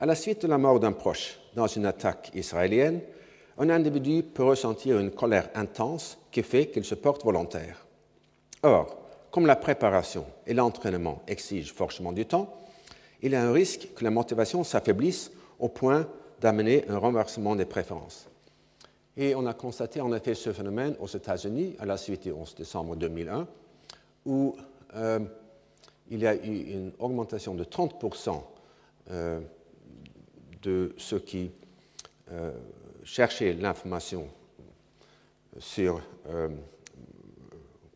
À 0.00 0.06
la 0.06 0.14
suite 0.14 0.42
de 0.42 0.48
la 0.48 0.58
mort 0.58 0.80
d'un 0.80 0.92
proche 0.92 1.38
dans 1.54 1.66
une 1.66 1.86
attaque 1.86 2.30
israélienne, 2.34 3.00
un 3.58 3.70
individu 3.70 4.22
peut 4.22 4.44
ressentir 4.44 4.98
une 4.98 5.10
colère 5.10 5.50
intense 5.54 6.18
qui 6.30 6.42
fait 6.42 6.68
qu'il 6.68 6.84
se 6.84 6.94
porte 6.94 7.24
volontaire. 7.24 7.86
Or, 8.62 8.97
comme 9.30 9.46
la 9.46 9.56
préparation 9.56 10.26
et 10.46 10.54
l'entraînement 10.54 11.22
exigent 11.26 11.72
forcément 11.74 12.12
du 12.12 12.26
temps, 12.26 12.58
il 13.22 13.32
y 13.32 13.36
a 13.36 13.42
un 13.42 13.52
risque 13.52 13.88
que 13.94 14.04
la 14.04 14.10
motivation 14.10 14.64
s'affaiblisse 14.64 15.30
au 15.58 15.68
point 15.68 16.08
d'amener 16.40 16.84
un 16.88 16.98
renversement 16.98 17.56
des 17.56 17.64
préférences. 17.64 18.28
Et 19.16 19.34
on 19.34 19.46
a 19.46 19.54
constaté 19.54 20.00
en 20.00 20.12
effet 20.12 20.34
ce 20.34 20.52
phénomène 20.52 20.94
aux 21.00 21.08
États-Unis 21.08 21.74
à 21.80 21.86
la 21.86 21.96
suite 21.96 22.22
du 22.22 22.32
11 22.32 22.54
décembre 22.54 22.94
2001, 22.94 23.48
où 24.24 24.56
euh, 24.94 25.18
il 26.08 26.20
y 26.20 26.26
a 26.26 26.36
eu 26.36 26.72
une 26.72 26.92
augmentation 27.00 27.54
de 27.54 27.64
30% 27.64 28.40
euh, 29.10 29.40
de 30.62 30.94
ceux 30.96 31.18
qui 31.18 31.50
euh, 32.30 32.52
cherchaient 33.02 33.54
l'information 33.54 34.28
sur 35.58 36.00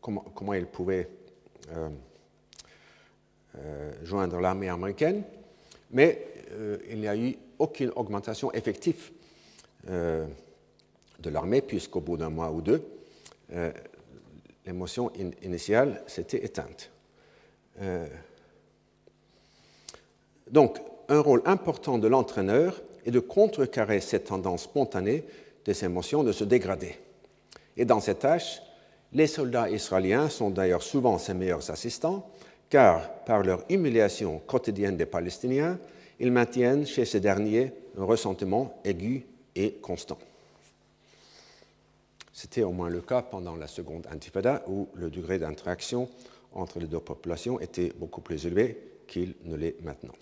comment, 0.01 0.25
comment, 0.35 0.53
ils 0.53 0.65
pouvaient 0.65 1.07
joindre 4.03 4.39
l'armée 4.39 4.69
américaine, 4.69 5.23
mais 5.91 6.27
il 6.89 6.99
n'y 6.99 7.07
a 7.07 7.15
eu 7.15 7.35
aucune 7.59 7.91
augmentation 7.95 8.51
effective 8.53 9.11
de 11.23 11.29
l'armée, 11.29 11.61
puisqu'au 11.61 12.01
bout 12.01 12.17
d'un 12.17 12.29
mois 12.29 12.51
ou 12.51 12.61
deux, 12.61 12.83
euh, 13.53 13.71
l'émotion 14.65 15.11
initiale 15.41 16.03
s'était 16.07 16.43
éteinte. 16.43 16.91
Euh, 17.81 18.07
donc, 20.49 20.79
un 21.09 21.19
rôle 21.19 21.41
important 21.45 21.97
de 21.97 22.07
l'entraîneur 22.07 22.81
est 23.05 23.11
de 23.11 23.19
contrecarrer 23.19 23.99
cette 24.01 24.25
tendance 24.25 24.63
spontanée 24.63 25.25
des 25.65 25.83
émotions 25.83 26.23
de 26.23 26.31
se 26.31 26.43
dégrader. 26.43 26.97
Et 27.75 27.85
dans 27.85 27.99
cette 27.99 28.19
tâche, 28.19 28.61
les 29.13 29.27
soldats 29.27 29.69
israéliens 29.69 30.29
sont 30.29 30.49
d'ailleurs 30.49 30.83
souvent 30.83 31.17
ses 31.17 31.33
meilleurs 31.33 31.69
assistants, 31.69 32.29
car 32.69 33.09
par 33.25 33.43
leur 33.43 33.63
humiliation 33.69 34.39
quotidienne 34.39 34.97
des 34.97 35.05
Palestiniens, 35.05 35.77
ils 36.19 36.31
maintiennent 36.31 36.85
chez 36.85 37.05
ces 37.05 37.19
derniers 37.19 37.71
un 37.97 38.05
ressentiment 38.05 38.79
aigu 38.83 39.25
et 39.55 39.73
constant. 39.73 40.17
C'était 42.31 42.63
au 42.63 42.71
moins 42.71 42.89
le 42.89 43.01
cas 43.01 43.21
pendant 43.21 43.55
la 43.55 43.67
seconde 43.67 44.07
intifada 44.11 44.63
où 44.67 44.87
le 44.95 45.11
degré 45.11 45.37
d'interaction 45.37 46.09
entre 46.53 46.79
les 46.79 46.87
deux 46.87 46.99
populations 46.99 47.59
était 47.59 47.93
beaucoup 47.95 48.21
plus 48.21 48.45
élevé 48.47 48.77
qu'il 49.07 49.35
ne 49.45 49.55
l'est 49.55 49.75
maintenant. 49.81 50.13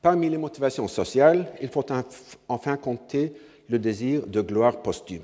Parmi 0.00 0.30
les 0.30 0.38
motivations 0.38 0.88
sociales, 0.88 1.46
il 1.60 1.68
faut 1.68 1.84
enfin 2.48 2.76
compter 2.78 3.34
le 3.68 3.78
désir 3.78 4.26
de 4.26 4.40
gloire 4.40 4.80
posthume. 4.80 5.20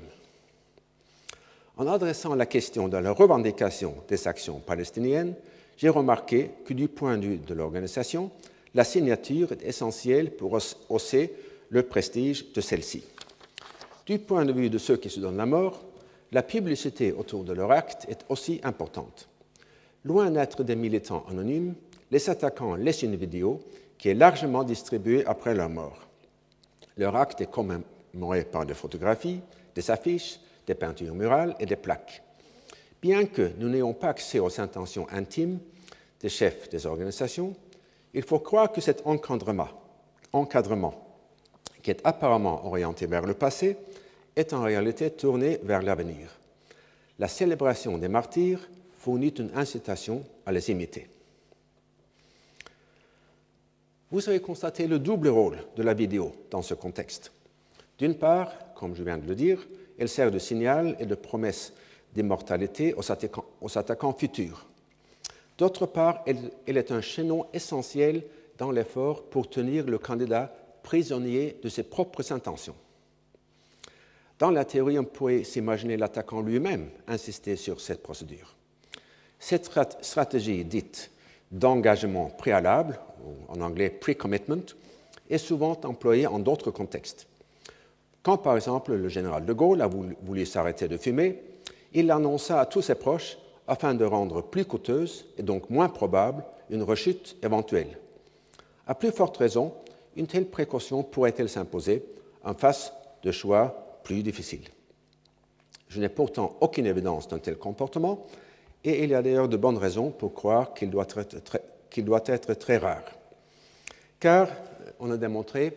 En 1.77 1.85
adressant 1.85 2.33
la 2.33 2.47
question 2.47 2.87
de 2.87 2.97
la 2.97 3.11
revendication 3.11 3.93
des 4.07 4.27
actions 4.27 4.59
palestiniennes, 4.59 5.35
j'ai 5.77 5.89
remarqué 5.89 6.49
que 6.65 6.73
du 6.73 6.87
point 6.87 7.19
de 7.19 7.27
vue 7.27 7.37
de 7.37 7.53
l'organisation, 7.53 8.31
la 8.73 8.83
signature 8.83 9.51
est 9.51 9.63
essentielle 9.63 10.31
pour 10.31 10.57
hausser 10.89 11.33
le 11.69 11.83
prestige 11.83 12.51
de 12.51 12.61
celle-ci. 12.61 13.03
Du 14.07 14.17
point 14.17 14.43
de 14.43 14.53
vue 14.53 14.71
de 14.71 14.79
ceux 14.79 14.97
qui 14.97 15.11
se 15.11 15.19
donnent 15.19 15.37
la 15.37 15.45
mort, 15.45 15.83
la 16.31 16.41
publicité 16.41 17.11
autour 17.11 17.43
de 17.43 17.53
leur 17.53 17.71
acte 17.71 18.07
est 18.09 18.25
aussi 18.29 18.59
importante. 18.63 19.29
Loin 20.03 20.31
d'être 20.31 20.63
des 20.63 20.75
militants 20.75 21.25
anonymes, 21.29 21.75
les 22.09 22.27
attaquants 22.27 22.73
laissent 22.73 23.03
une 23.03 23.15
vidéo 23.17 23.59
qui 23.99 24.09
est 24.09 24.15
largement 24.15 24.63
distribuée 24.63 25.25
après 25.27 25.53
leur 25.53 25.69
mort. 25.69 26.07
Leur 26.97 27.15
acte 27.15 27.41
est 27.41 27.51
commémoré 27.51 28.45
par 28.45 28.65
des 28.65 28.73
photographies, 28.73 29.41
des 29.75 29.91
affiches, 29.91 30.39
des 30.67 30.75
peintures 30.75 31.15
murales 31.15 31.55
et 31.59 31.65
des 31.65 31.75
plaques. 31.75 32.21
Bien 33.01 33.25
que 33.25 33.51
nous 33.57 33.69
n'ayons 33.69 33.93
pas 33.93 34.09
accès 34.09 34.39
aux 34.39 34.59
intentions 34.59 35.07
intimes 35.09 35.59
des 36.19 36.29
chefs 36.29 36.69
des 36.69 36.85
organisations, 36.85 37.55
il 38.13 38.23
faut 38.23 38.39
croire 38.39 38.71
que 38.71 38.81
cet 38.81 39.03
encadrement, 39.05 39.69
qui 41.81 41.91
est 41.91 42.01
apparemment 42.03 42.65
orienté 42.67 43.05
vers 43.05 43.25
le 43.25 43.33
passé, 43.33 43.77
est 44.35 44.53
en 44.53 44.61
réalité 44.61 45.11
tourné 45.11 45.59
vers 45.63 45.81
l'avenir. 45.81 46.37
La 47.19 47.27
célébration 47.27 47.97
des 47.97 48.07
martyrs 48.07 48.69
fournit 48.99 49.29
une 49.29 49.51
incitation 49.55 50.23
à 50.45 50.51
les 50.51 50.69
imiter. 50.69 51.07
Vous 54.11 54.27
avez 54.29 54.39
constaté 54.39 54.87
le 54.87 54.99
double 54.99 55.27
rôle 55.27 55.57
de 55.75 55.83
la 55.83 55.93
vidéo 55.93 56.33
dans 56.49 56.61
ce 56.61 56.73
contexte. 56.73 57.31
D'une 57.99 58.15
part, 58.15 58.53
comme 58.73 58.95
je 58.95 59.03
viens 59.03 59.17
de 59.17 59.27
le 59.27 59.35
dire, 59.35 59.59
elle 59.97 60.09
sert 60.09 60.31
de 60.31 60.39
signal 60.39 60.95
et 60.99 61.05
de 61.05 61.15
promesse 61.15 61.73
d'immortalité 62.13 62.93
aux 62.95 63.77
attaquants, 63.77 64.13
futurs. 64.13 64.67
D'autre 65.57 65.85
part, 65.85 66.21
elle, 66.25 66.51
elle 66.65 66.77
est 66.77 66.91
un 66.91 67.01
chaînon 67.01 67.45
essentiel 67.53 68.23
dans 68.57 68.71
l'effort 68.71 69.23
pour 69.23 69.49
tenir 69.49 69.85
le 69.85 69.97
candidat 69.97 70.53
prisonnier 70.83 71.59
de 71.61 71.69
ses 71.69 71.83
propres 71.83 72.31
intentions. 72.31 72.75
Dans 74.39 74.51
la 74.51 74.65
théorie, 74.65 74.99
on 74.99 75.03
pourrait 75.03 75.43
s'imaginer 75.43 75.97
l'attaquant 75.97 76.41
lui-même 76.41 76.89
insister 77.07 77.55
sur 77.55 77.81
cette 77.81 78.03
procédure. 78.03 78.55
Cette 79.39 79.69
stratégie 80.01 80.63
dite 80.63 81.11
d'engagement 81.51 82.29
préalable, 82.29 82.99
en 83.47 83.61
anglais 83.61 83.89
pre-commitment, 83.89 84.73
est 85.29 85.37
souvent 85.37 85.79
employée 85.83 86.27
en 86.27 86.39
d'autres 86.39 86.71
contextes. 86.71 87.27
Quand, 88.27 88.35
par 88.35 88.57
exemple, 88.57 88.93
le 88.93 89.07
général 89.07 89.45
de 89.45 89.53
Gaulle 89.53 89.81
a 89.81 89.87
voulu 89.87 90.45
s'arrêter 90.45 90.89
de 90.89 90.97
fumer, 90.97 91.41
il 91.93 92.07
l'annonça 92.07 92.59
à 92.59 92.65
tous 92.65 92.81
ses 92.81 92.95
proches 92.95 93.37
afin 93.69 93.93
de 93.93 94.03
rendre 94.03 94.41
plus 94.41 94.65
coûteuse 94.65 95.27
et 95.37 95.43
donc 95.43 95.69
moins 95.69 95.87
probable 95.87 96.43
une 96.69 96.83
rechute 96.83 97.37
éventuelle. 97.41 97.97
À 98.85 98.95
plus 98.95 99.11
forte 99.11 99.37
raison, 99.37 99.71
une 100.17 100.27
telle 100.27 100.47
précaution 100.47 101.03
pourrait-elle 101.03 101.47
s'imposer 101.47 102.03
en 102.43 102.53
face 102.53 102.91
de 103.23 103.31
choix 103.31 103.97
plus 104.03 104.21
difficiles? 104.23 104.67
Je 105.87 106.01
n'ai 106.01 106.09
pourtant 106.09 106.57
aucune 106.59 106.85
évidence 106.85 107.29
d'un 107.29 107.39
tel 107.39 107.55
comportement, 107.55 108.25
et 108.83 109.05
il 109.05 109.09
y 109.09 109.15
a 109.15 109.21
d'ailleurs 109.21 109.47
de 109.47 109.55
bonnes 109.55 109.77
raisons 109.77 110.11
pour 110.11 110.33
croire 110.33 110.73
qu'il 110.73 110.89
doit, 110.89 111.07
doit, 111.95 112.23
être 112.25 112.53
très 112.55 112.77
rare. 112.77 113.05
Car 114.19 114.49
on 114.99 115.11
a 115.11 115.15
démontré 115.15 115.71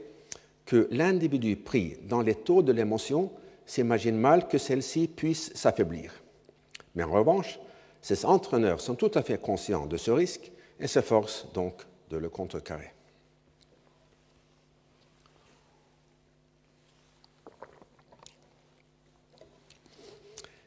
que 0.71 0.87
l'individu 0.93 1.57
pris 1.57 1.97
dans 2.05 2.23
les 2.23 2.37
taux 2.37 2.62
de 2.62 2.71
l'émotion 2.71 3.33
s'imagine 3.66 4.16
mal 4.16 4.47
que 4.47 4.57
celle-ci 4.57 5.09
puisse 5.09 5.53
s'affaiblir. 5.53 6.12
Mais 6.95 7.03
en 7.03 7.11
revanche, 7.11 7.59
ces 8.01 8.25
entraîneurs 8.25 8.81
sont 8.81 8.95
tout 8.95 9.11
à 9.16 9.23
fait 9.23 9.41
conscients 9.41 9.87
de 9.87 9.97
ce 9.97 10.12
risque 10.12 10.53
et 10.79 10.87
s'efforcent 10.87 11.49
donc 11.55 11.75
de 12.09 12.18
le 12.18 12.29
contrecarrer. 12.29 12.93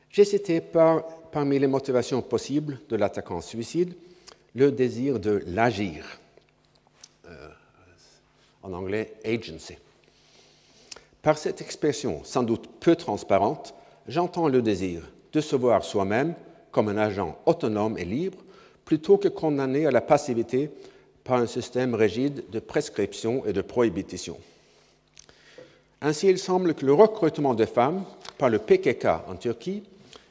J'ai 0.09 0.25
cité 0.25 0.59
par, 0.59 1.05
parmi 1.31 1.57
les 1.59 1.67
motivations 1.67 2.21
possibles 2.21 2.81
de 2.89 2.97
l'attaquant 2.97 3.39
suicide 3.39 3.95
le 4.53 4.69
désir 4.69 5.17
de 5.21 5.41
l'agir, 5.47 6.19
euh, 7.29 7.47
en 8.63 8.73
anglais 8.73 9.13
agency. 9.23 9.77
Par 11.23 11.37
cette 11.37 11.61
expression 11.61 12.19
sans 12.25 12.43
doute 12.43 12.69
peu 12.81 12.97
transparente, 12.97 13.73
j'entends 14.09 14.49
le 14.49 14.61
désir 14.61 15.09
de 15.31 15.39
se 15.39 15.55
voir 15.55 15.85
soi-même 15.85 16.35
comme 16.69 16.89
un 16.89 16.97
agent 16.97 17.37
autonome 17.45 17.97
et 17.97 18.03
libre 18.03 18.39
plutôt 18.83 19.17
que 19.17 19.29
condamné 19.29 19.85
à 19.85 19.91
la 19.91 20.01
passivité 20.01 20.69
par 21.23 21.39
un 21.39 21.47
système 21.47 21.95
rigide 21.95 22.43
de 22.51 22.59
prescription 22.59 23.45
et 23.45 23.53
de 23.53 23.61
prohibition. 23.61 24.37
Ainsi, 26.01 26.27
il 26.27 26.37
semble 26.37 26.73
que 26.73 26.85
le 26.85 26.93
recrutement 26.93 27.53
de 27.53 27.65
femmes 27.65 28.03
par 28.37 28.49
le 28.49 28.59
PKK 28.59 29.05
en 29.29 29.37
Turquie 29.37 29.83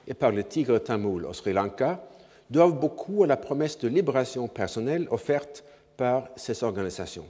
et 0.07 0.13
par 0.13 0.31
le 0.31 0.45
Tigre 0.45 0.79
Tamoul 0.79 1.25
au 1.25 1.33
Sri 1.33 1.55
Lanka 1.55 2.05
doivent 2.51 2.79
beaucoup 2.79 3.25
à 3.25 3.27
la 3.27 3.39
promesse 3.39 3.79
de 3.79 3.89
libération 3.89 4.47
personnelle 4.47 5.09
offerte 5.11 5.65
par 5.97 6.29
ces 6.37 6.63
organisations. 6.63 7.25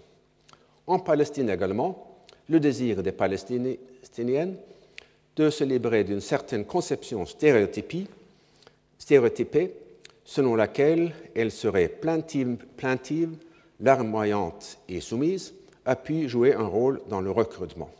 En 0.88 0.98
Palestine 0.98 1.48
également, 1.48 2.11
le 2.52 2.60
désir 2.60 3.02
des 3.02 3.12
Palestiniennes 3.12 4.56
de 5.36 5.50
se 5.50 5.64
libérer 5.64 6.04
d'une 6.04 6.20
certaine 6.20 6.66
conception 6.66 7.24
stéréotypée, 7.26 8.06
selon 10.24 10.54
laquelle 10.54 11.14
elles 11.34 11.50
seraient 11.50 11.88
plaintives, 11.88 12.58
plaintive, 12.76 13.30
larmoyantes 13.80 14.78
et 14.88 15.00
soumises, 15.00 15.54
a 15.86 15.96
pu 15.96 16.28
jouer 16.28 16.52
un 16.54 16.66
rôle 16.66 17.00
dans 17.08 17.22
le 17.22 17.30
recrutement. 17.30 17.90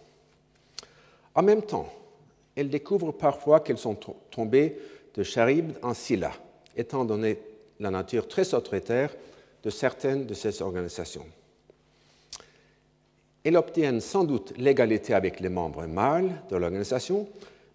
En 1.34 1.42
même 1.42 1.62
temps, 1.62 1.90
elles 2.54 2.68
découvrent 2.68 3.12
parfois 3.12 3.60
qu'elles 3.60 3.78
sont 3.78 3.98
tombées 4.30 4.78
de 5.14 5.22
Charib 5.22 5.72
en 5.82 5.94
Silla, 5.94 6.32
étant 6.76 7.06
donné 7.06 7.38
la 7.80 7.90
nature 7.90 8.28
très 8.28 8.52
autoritaire 8.54 9.14
de 9.62 9.70
certaines 9.70 10.26
de 10.26 10.34
ces 10.34 10.60
organisations. 10.60 11.24
Elles 13.44 13.56
obtiennent 13.56 14.00
sans 14.00 14.24
doute 14.24 14.52
l'égalité 14.56 15.14
avec 15.14 15.40
les 15.40 15.48
membres 15.48 15.86
mâles 15.86 16.42
de 16.50 16.56
l'organisation, 16.56 17.28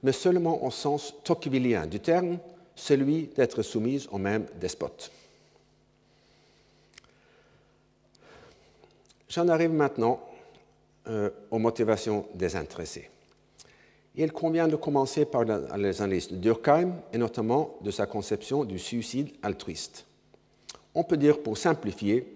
mais 0.04 0.12
seulement 0.12 0.64
au 0.64 0.72
sens 0.72 1.14
tocquevillien 1.24 1.88
du 1.88 2.00
terme, 2.00 2.38
celui 2.76 3.28
d'être 3.36 3.62
soumise 3.64 4.08
au 4.12 4.18
même 4.18 4.46
despote. 4.60 5.12
J'en 9.30 9.50
arrive 9.50 9.72
maintenant 9.72 10.22
euh, 11.08 11.30
aux 11.52 11.60
motivations 11.60 12.26
des 12.34 12.56
intéressés. 12.56 13.10
Il 14.16 14.32
convient 14.32 14.68
de 14.68 14.76
commencer 14.76 15.26
par 15.26 15.44
les 15.44 16.02
analyses 16.02 16.30
de 16.30 16.38
Durkheim 16.38 16.94
et 17.14 17.18
notamment 17.18 17.78
de 17.82 17.92
sa 17.92 18.06
conception 18.08 18.64
du 18.64 18.80
suicide 18.80 19.30
altruiste. 19.44 20.06
On 20.96 21.04
peut 21.04 21.18
dire, 21.18 21.40
pour 21.44 21.58
simplifier, 21.58 22.36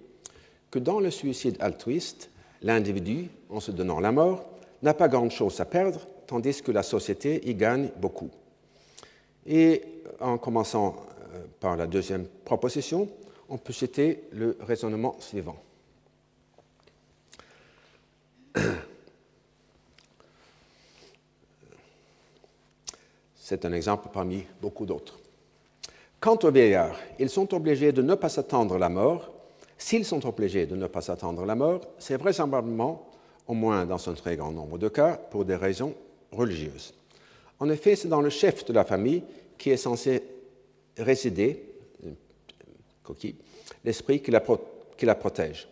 que 0.69 0.79
dans 0.79 0.99
le 0.99 1.09
suicide 1.09 1.57
altruiste, 1.59 2.30
l'individu, 2.61 3.29
en 3.49 3.59
se 3.59 3.71
donnant 3.71 3.99
la 3.99 4.11
mort, 4.11 4.45
n'a 4.81 4.93
pas 4.93 5.07
grand-chose 5.07 5.59
à 5.59 5.65
perdre, 5.65 5.99
tandis 6.27 6.61
que 6.61 6.71
la 6.71 6.83
société 6.83 7.47
y 7.47 7.55
gagne 7.55 7.89
beaucoup. 7.97 8.29
Et 9.45 9.83
en 10.19 10.37
commençant 10.37 10.95
euh, 11.33 11.45
par 11.59 11.75
la 11.75 11.87
deuxième 11.87 12.27
proposition, 12.45 13.09
on 13.49 13.57
peut 13.57 13.73
citer 13.73 14.23
le 14.31 14.57
raisonnement 14.61 15.15
suivant. 15.19 15.57
C'est 23.35 23.65
un 23.65 23.73
exemple 23.73 24.07
parmi 24.13 24.45
beaucoup 24.61 24.85
d'autres. 24.85 25.19
Quant 26.21 26.37
aux 26.43 26.51
vieillards, 26.51 26.97
ils 27.19 27.29
sont 27.29 27.53
obligés 27.53 27.91
de 27.91 28.01
ne 28.01 28.15
pas 28.15 28.29
s'attendre 28.29 28.75
à 28.75 28.79
la 28.79 28.89
mort. 28.89 29.33
S'ils 29.81 30.05
sont 30.05 30.23
obligés 30.27 30.67
de 30.67 30.75
ne 30.75 30.85
pas 30.85 31.01
s'attendre 31.01 31.41
à 31.41 31.45
la 31.47 31.55
mort, 31.55 31.81
c'est 31.97 32.15
vraisemblablement, 32.15 33.09
au 33.47 33.55
moins 33.55 33.83
dans 33.83 34.09
un 34.09 34.13
très 34.13 34.37
grand 34.37 34.51
nombre 34.51 34.77
de 34.77 34.87
cas, 34.87 35.17
pour 35.17 35.43
des 35.43 35.55
raisons 35.55 35.95
religieuses. 36.31 36.93
En 37.59 37.67
effet, 37.67 37.95
c'est 37.95 38.07
dans 38.07 38.21
le 38.21 38.29
chef 38.29 38.63
de 38.63 38.73
la 38.73 38.85
famille 38.85 39.23
qui 39.57 39.71
est 39.71 39.77
censé 39.77 40.21
résider, 40.99 41.65
coquille, 43.03 43.35
l'esprit 43.83 44.21
qui 44.21 44.31
qui 44.97 45.05
la 45.07 45.15
protège. 45.15 45.67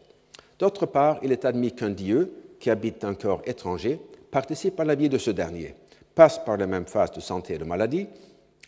D'autre 0.58 0.88
part, 0.88 1.20
il 1.22 1.32
est 1.32 1.46
admis 1.46 1.72
qu'un 1.72 1.92
Dieu 1.92 2.34
qui 2.60 2.72
habite 2.72 3.04
un 3.04 3.14
corps 3.14 3.44
étranger 3.46 4.02
participe 4.32 4.80
à 4.80 4.86
la 4.86 4.96
vie 4.96 5.10
de 5.10 5.20
ce 5.20 5.30
dernier, 5.30 5.76
passe 6.16 6.44
par 6.44 6.58
les 6.58 6.66
mêmes 6.66 6.88
phases 6.88 7.12
de 7.12 7.22
santé 7.22 7.54
et 7.54 7.60
de 7.60 7.64
maladie 7.64 8.08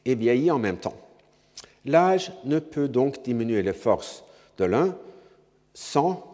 et 0.06 0.14
vieillit 0.14 0.52
en 0.52 0.60
même 0.60 0.78
temps. 0.78 0.96
L'âge 1.86 2.32
ne 2.46 2.60
peut 2.60 2.88
donc 2.88 3.24
diminuer 3.24 3.64
les 3.64 3.74
forces 3.74 4.24
de 4.60 4.66
l'un 4.66 4.96
sans, 5.74 6.26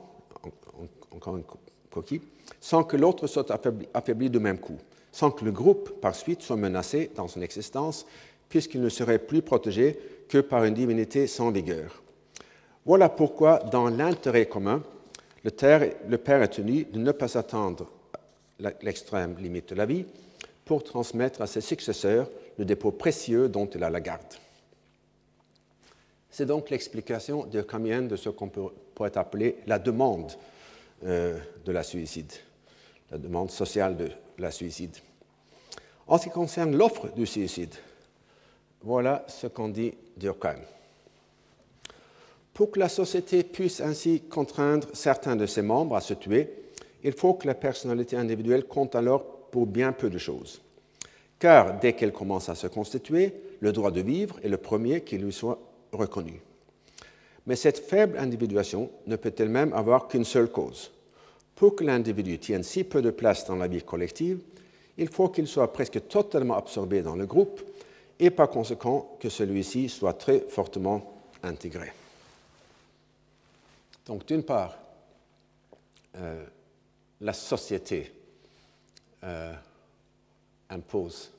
encore 1.11 1.37
une 1.37 1.43
coquille, 1.91 2.21
sans 2.59 2.83
que 2.83 2.97
l'autre 2.97 3.27
soit 3.27 3.51
affaibli, 3.93 4.29
du 4.29 4.39
même 4.39 4.59
coup, 4.59 4.77
sans 5.11 5.31
que 5.31 5.45
le 5.45 5.51
groupe, 5.51 5.99
par 6.01 6.15
suite, 6.15 6.41
soit 6.41 6.57
menacé 6.57 7.11
dans 7.15 7.27
son 7.27 7.41
existence 7.41 8.05
puisqu'il 8.49 8.81
ne 8.81 8.89
serait 8.89 9.19
plus 9.19 9.41
protégé 9.41 9.99
que 10.29 10.39
par 10.39 10.63
une 10.63 10.73
divinité 10.73 11.27
sans 11.27 11.51
vigueur. 11.51 12.01
Voilà 12.85 13.09
pourquoi, 13.09 13.59
dans 13.59 13.89
l'intérêt 13.89 14.45
commun, 14.45 14.81
le, 15.43 15.49
père 16.17 16.41
est 16.41 16.47
tenu 16.47 16.85
de 16.85 16.99
ne 16.99 17.11
pas 17.11 17.37
attendre 17.37 17.87
l'extrême 18.81 19.35
limite 19.39 19.69
de 19.69 19.75
la 19.75 19.85
vie 19.85 20.05
pour 20.65 20.83
transmettre 20.83 21.41
à 21.41 21.47
ses 21.47 21.61
successeurs 21.61 22.29
le 22.57 22.65
dépôt 22.65 22.91
précieux 22.91 23.47
dont 23.47 23.67
il 23.67 23.83
a 23.83 23.89
la 23.89 23.99
garde. 23.99 24.21
C'est 26.29 26.45
donc 26.45 26.69
l'explication 26.69 27.45
de 27.45 27.61
de 27.61 28.15
ce 28.15 28.29
qu'on 28.29 28.49
pourrait 28.49 29.17
appeler 29.17 29.57
la 29.65 29.79
demande 29.79 30.31
euh, 31.03 31.39
de 31.65 31.71
la 31.71 31.83
suicide, 31.83 32.31
la 33.11 33.17
demande 33.17 33.51
sociale 33.51 33.97
de 33.97 34.09
la 34.37 34.51
suicide. 34.51 34.95
En 36.07 36.17
ce 36.17 36.23
qui 36.23 36.29
concerne 36.29 36.75
l'offre 36.75 37.09
du 37.15 37.25
suicide, 37.25 37.75
voilà 38.81 39.25
ce 39.27 39.47
qu'en 39.47 39.69
dit 39.69 39.93
Durkheim. 40.15 40.59
Pour 42.53 42.71
que 42.71 42.79
la 42.79 42.89
société 42.89 43.43
puisse 43.43 43.81
ainsi 43.81 44.21
contraindre 44.21 44.87
certains 44.93 45.35
de 45.35 45.45
ses 45.45 45.61
membres 45.61 45.95
à 45.95 46.01
se 46.01 46.13
tuer, 46.13 46.49
il 47.03 47.13
faut 47.13 47.35
que 47.35 47.45
la 47.45 47.53
personnalité 47.53 48.15
individuelle 48.15 48.65
compte 48.65 48.95
alors 48.95 49.23
pour 49.51 49.67
bien 49.67 49.91
peu 49.91 50.09
de 50.09 50.17
choses. 50.17 50.61
Car 51.39 51.79
dès 51.79 51.93
qu'elle 51.93 52.11
commence 52.11 52.49
à 52.49 52.55
se 52.55 52.67
constituer, 52.67 53.33
le 53.59 53.71
droit 53.71 53.91
de 53.91 54.01
vivre 54.01 54.39
est 54.43 54.49
le 54.49 54.57
premier 54.57 55.01
qui 55.01 55.17
lui 55.17 55.31
soit 55.31 55.59
reconnu. 55.91 56.41
Mais 57.45 57.55
cette 57.55 57.79
faible 57.79 58.17
individuation 58.17 58.91
ne 59.07 59.15
peut 59.15 59.33
elle-même 59.37 59.73
avoir 59.73 60.07
qu'une 60.07 60.25
seule 60.25 60.51
cause. 60.51 60.91
Pour 61.55 61.75
que 61.75 61.83
l'individu 61.83 62.37
tienne 62.39 62.63
si 62.63 62.83
peu 62.83 63.01
de 63.01 63.09
place 63.09 63.45
dans 63.45 63.55
la 63.55 63.67
vie 63.67 63.81
collective, 63.81 64.39
il 64.97 65.07
faut 65.07 65.29
qu'il 65.29 65.47
soit 65.47 65.71
presque 65.71 66.07
totalement 66.07 66.57
absorbé 66.57 67.01
dans 67.01 67.15
le 67.15 67.25
groupe 67.25 67.61
et 68.19 68.29
par 68.29 68.49
conséquent 68.49 69.17
que 69.19 69.29
celui-ci 69.29 69.89
soit 69.89 70.13
très 70.13 70.39
fortement 70.39 71.21
intégré. 71.43 71.91
Donc 74.05 74.25
d'une 74.25 74.43
part, 74.43 74.77
euh, 76.15 76.45
la 77.21 77.33
société 77.33 78.11
euh, 79.23 79.53
impose 80.69 81.31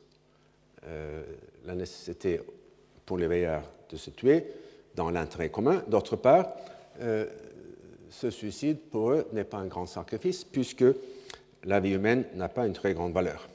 euh, 0.84 1.24
la 1.64 1.74
nécessité 1.74 2.40
pour 3.04 3.18
les 3.18 3.26
veilleurs 3.26 3.68
de 3.90 3.96
se 3.96 4.10
tuer 4.10 4.44
dans 4.94 5.10
l'intérêt 5.10 5.50
commun. 5.50 5.82
D'autre 5.88 6.16
part, 6.16 6.48
ce 8.10 8.30
suicide 8.30 8.78
pour 8.90 9.12
eux 9.12 9.26
n'est 9.32 9.44
pas 9.44 9.58
un 9.58 9.66
grand 9.66 9.86
sacrifice 9.86 10.44
puisque 10.44 10.84
la 11.64 11.80
vie 11.80 11.92
humaine 11.92 12.24
n'a 12.34 12.48
pas 12.48 12.66
une 12.66 12.72
très 12.72 12.94
grande 12.94 13.12
valeur. 13.12 13.48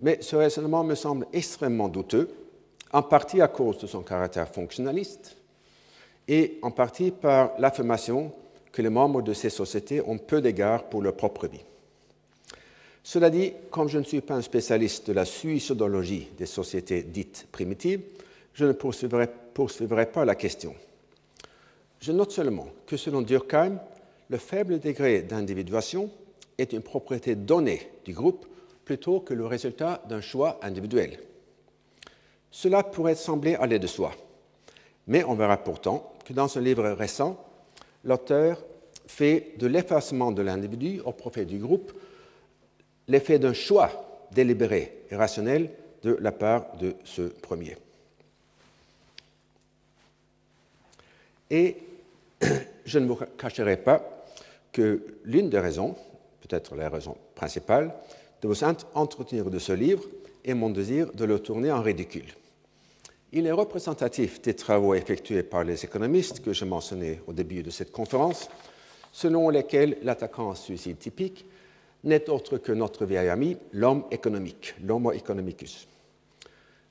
Mais 0.00 0.22
ce 0.22 0.36
raisonnement 0.36 0.84
me 0.84 0.94
semble 0.94 1.26
extrêmement 1.32 1.88
douteux, 1.88 2.30
en 2.92 3.02
partie 3.02 3.40
à 3.40 3.48
cause 3.48 3.78
de 3.78 3.86
son 3.86 4.02
caractère 4.02 4.48
fonctionnaliste 4.48 5.36
et 6.26 6.58
en 6.62 6.70
partie 6.70 7.10
par 7.10 7.52
l'affirmation 7.58 8.32
que 8.72 8.82
les 8.82 8.88
membres 8.88 9.22
de 9.22 9.32
ces 9.32 9.50
sociétés 9.50 10.00
ont 10.00 10.18
peu 10.18 10.40
d'égard 10.40 10.84
pour 10.84 11.02
leur 11.02 11.16
propre 11.16 11.46
vie. 11.46 11.64
Cela 13.02 13.30
dit, 13.30 13.52
comme 13.70 13.88
je 13.88 13.98
ne 13.98 14.04
suis 14.04 14.20
pas 14.20 14.34
un 14.34 14.42
spécialiste 14.42 15.08
de 15.08 15.12
la 15.12 15.24
suicidologie 15.24 16.28
des 16.36 16.46
sociétés 16.46 17.02
dites 17.02 17.46
primitives, 17.50 18.02
je 18.54 18.64
ne 18.64 18.72
poursuivrai, 18.72 20.06
pas 20.06 20.24
la 20.24 20.34
question. 20.34 20.74
Je 22.00 22.12
note 22.12 22.32
seulement 22.32 22.68
que 22.86 22.96
selon 22.96 23.22
Durkheim, 23.22 23.78
le 24.28 24.38
faible 24.38 24.78
degré 24.80 25.22
d'individuation 25.22 26.10
est 26.58 26.72
une 26.72 26.82
propriété 26.82 27.34
donnée 27.34 27.90
du 28.04 28.12
groupe 28.12 28.46
plutôt 28.84 29.20
que 29.20 29.34
le 29.34 29.46
résultat 29.46 30.02
d'un 30.08 30.20
choix 30.20 30.58
individuel. 30.62 31.18
Cela 32.50 32.82
pourrait 32.82 33.14
sembler 33.14 33.54
aller 33.54 33.78
de 33.78 33.86
soi, 33.86 34.12
mais 35.06 35.24
on 35.24 35.34
verra 35.34 35.58
pourtant 35.58 36.14
que 36.24 36.32
dans 36.32 36.56
un 36.56 36.60
livre 36.60 36.88
récent, 36.90 37.42
l'auteur 38.04 38.58
fait 39.06 39.54
de 39.58 39.66
l'effacement 39.66 40.32
de 40.32 40.42
l'individu 40.42 41.00
au 41.04 41.12
profit 41.12 41.46
du 41.46 41.58
groupe 41.58 41.92
l'effet 43.08 43.38
d'un 43.38 43.52
choix 43.52 44.26
délibéré 44.32 45.02
et 45.10 45.16
rationnel 45.16 45.70
de 46.02 46.16
la 46.20 46.32
part 46.32 46.76
de 46.76 46.94
ce 47.04 47.22
premier. 47.22 47.76
Et 51.50 51.76
je 52.84 52.98
ne 52.98 53.06
vous 53.06 53.18
cacherai 53.36 53.76
pas 53.76 54.24
que 54.72 55.00
l'une 55.24 55.50
des 55.50 55.58
raisons, 55.58 55.96
peut-être 56.40 56.76
la 56.76 56.88
raison 56.88 57.16
principale, 57.34 57.92
de 58.42 58.48
vous 58.48 58.64
entretenir 58.94 59.50
de 59.50 59.58
ce 59.58 59.72
livre 59.72 60.04
et 60.44 60.54
mon 60.54 60.70
désir 60.70 61.12
de 61.12 61.24
le 61.24 61.38
tourner 61.38 61.70
en 61.70 61.82
ridicule. 61.82 62.32
Il 63.32 63.46
est 63.46 63.52
représentatif 63.52 64.42
des 64.42 64.54
travaux 64.54 64.94
effectués 64.94 65.42
par 65.42 65.62
les 65.62 65.84
économistes 65.84 66.40
que 66.40 66.52
je 66.52 66.64
mentionnais 66.64 67.20
au 67.26 67.32
début 67.32 67.62
de 67.62 67.70
cette 67.70 67.92
conférence, 67.92 68.48
selon 69.12 69.48
lesquels 69.50 69.98
l'attaquant 70.02 70.54
suicide 70.54 70.98
typique 70.98 71.44
n'est 72.02 72.28
autre 72.30 72.58
que 72.58 72.72
notre 72.72 73.04
vieil 73.04 73.28
ami, 73.28 73.56
l'homme 73.72 74.04
économique, 74.10 74.74
l'homo 74.82 75.12
economicus. 75.12 75.86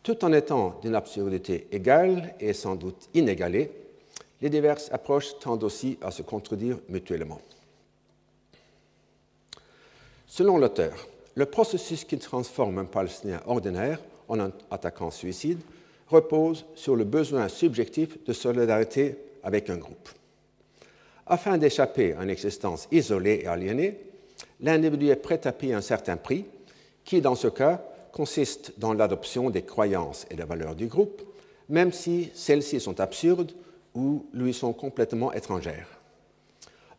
Tout 0.04 0.24
en 0.24 0.32
étant 0.32 0.80
d'une 0.82 0.96
absurdité 0.96 1.68
égale 1.72 2.36
et 2.40 2.54
sans 2.54 2.76
doute 2.76 3.10
inégalée, 3.14 3.72
les 4.42 4.50
diverses 4.50 4.90
approches 4.92 5.38
tendent 5.40 5.64
aussi 5.64 5.98
à 6.02 6.12
se 6.12 6.22
contredire 6.22 6.78
mutuellement. 6.88 7.42
Selon 10.28 10.58
l'auteur, 10.58 11.08
le 11.36 11.46
processus 11.46 12.06
qui 12.06 12.18
transforme 12.18 12.80
un 12.80 12.86
Palestinien 12.86 13.42
ordinaire 13.46 14.00
en 14.28 14.40
un 14.40 14.52
attaquant 14.72 15.12
suicide 15.12 15.60
repose 16.08 16.66
sur 16.76 16.96
le 16.96 17.04
besoin 17.04 17.50
subjectif 17.50 18.24
de 18.24 18.34
solidarité 18.34 19.18
avec 19.44 19.70
un 19.70 19.78
groupe. 19.78 20.10
Afin 21.26 21.58
d'échapper 21.58 22.14
à 22.14 22.24
une 22.24 22.30
existence 22.30 22.88
isolée 22.92 23.42
et 23.44 23.48
aliénée, 23.48 24.00
l'individu 24.62 25.10
est 25.10 25.16
prêt 25.16 25.46
à 25.46 25.52
payer 25.52 25.74
un 25.74 25.82
certain 25.82 26.18
prix, 26.18 26.46
qui 27.04 27.22
dans 27.22 27.36
ce 27.36 27.48
cas 27.48 27.84
consiste 28.12 28.74
dans 28.78 28.94
l'adoption 28.94 29.50
des 29.50 29.62
croyances 29.62 30.26
et 30.32 30.36
des 30.36 30.44
valeurs 30.44 30.76
du 30.76 30.88
groupe, 30.88 31.22
même 31.70 31.92
si 31.92 32.32
celles-ci 32.34 32.80
sont 32.80 33.00
absurdes 33.00 33.54
ou 34.00 34.26
lui 34.34 34.54
sont 34.54 34.72
complètement 34.72 35.34
étrangères. 35.34 35.88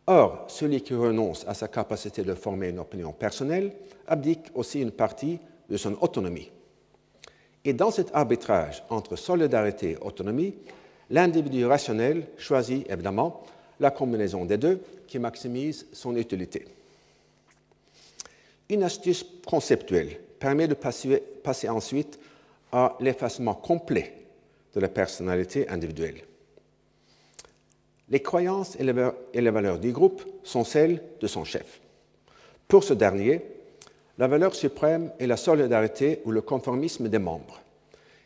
Or, 0.06 0.44
celui 0.48 0.82
qui 0.82 0.94
renonce 0.94 1.46
à 1.46 1.54
sa 1.54 1.68
capacité 1.68 2.22
de 2.22 2.34
former 2.34 2.68
une 2.68 2.78
opinion 2.78 3.12
personnelle 3.12 3.72
abdique 4.06 4.50
aussi 4.54 4.80
une 4.80 4.90
partie 4.90 5.38
de 5.68 5.76
son 5.76 5.96
autonomie. 6.02 6.50
Et 7.64 7.72
dans 7.72 7.90
cet 7.90 8.14
arbitrage 8.14 8.82
entre 8.90 9.16
solidarité 9.16 9.92
et 9.92 9.98
autonomie, 9.98 10.54
l'individu 11.10 11.64
rationnel 11.64 12.26
choisit 12.36 12.90
évidemment 12.90 13.42
la 13.78 13.90
combinaison 13.90 14.44
des 14.44 14.58
deux 14.58 14.82
qui 15.06 15.18
maximise 15.18 15.86
son 15.92 16.16
utilité. 16.16 16.66
Une 18.68 18.82
astuce 18.82 19.24
conceptuelle 19.46 20.18
permet 20.38 20.68
de 20.68 20.74
passer, 20.74 21.68
ensuite 21.68 22.18
à 22.72 22.96
l'effacement 23.00 23.54
complet 23.54 24.14
de 24.74 24.80
la 24.80 24.88
personnalité 24.88 25.68
individuelle. 25.68 26.22
Les 28.10 28.20
croyances 28.20 28.76
et 28.76 28.82
les 29.40 29.50
valeurs 29.50 29.78
du 29.78 29.92
groupe 29.92 30.24
sont 30.42 30.64
celles 30.64 31.00
de 31.20 31.26
son 31.28 31.44
chef. 31.44 31.80
Pour 32.66 32.82
ce 32.82 32.92
dernier, 32.92 33.40
la 34.18 34.26
valeur 34.26 34.54
suprême 34.54 35.12
est 35.20 35.28
la 35.28 35.36
solidarité 35.36 36.20
ou 36.24 36.32
le 36.32 36.40
conformisme 36.42 37.08
des 37.08 37.20
membres. 37.20 37.60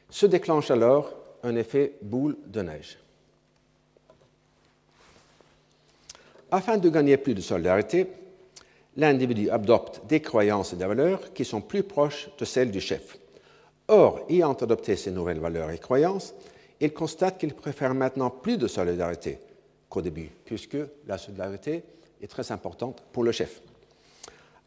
Se 0.08 0.24
déclenche 0.24 0.70
alors 0.70 1.12
un 1.42 1.54
effet 1.56 1.92
boule 2.00 2.36
de 2.46 2.62
neige. 2.62 2.98
Afin 6.50 6.78
de 6.78 6.88
gagner 6.88 7.16
plus 7.18 7.34
de 7.34 7.40
solidarité, 7.40 8.06
l'individu 8.96 9.50
adopte 9.50 10.06
des 10.06 10.20
croyances 10.20 10.72
et 10.72 10.76
des 10.76 10.86
valeurs 10.86 11.32
qui 11.34 11.44
sont 11.44 11.60
plus 11.60 11.82
proches 11.82 12.30
de 12.38 12.44
celles 12.44 12.70
du 12.70 12.80
chef. 12.80 13.18
Or, 13.88 14.20
ayant 14.30 14.54
adopté 14.54 14.96
ces 14.96 15.10
nouvelles 15.10 15.40
valeurs 15.40 15.70
et 15.70 15.78
croyances, 15.78 16.32
il 16.80 16.92
constate 16.94 17.38
qu'il 17.38 17.52
préfère 17.52 17.94
maintenant 17.94 18.30
plus 18.30 18.56
de 18.56 18.66
solidarité 18.66 19.38
qu'au 19.94 20.02
début, 20.02 20.28
puisque 20.44 20.76
la 21.06 21.18
solidarité 21.18 21.84
est 22.20 22.26
très 22.26 22.50
importante 22.50 23.04
pour 23.12 23.22
le 23.22 23.30
chef. 23.30 23.62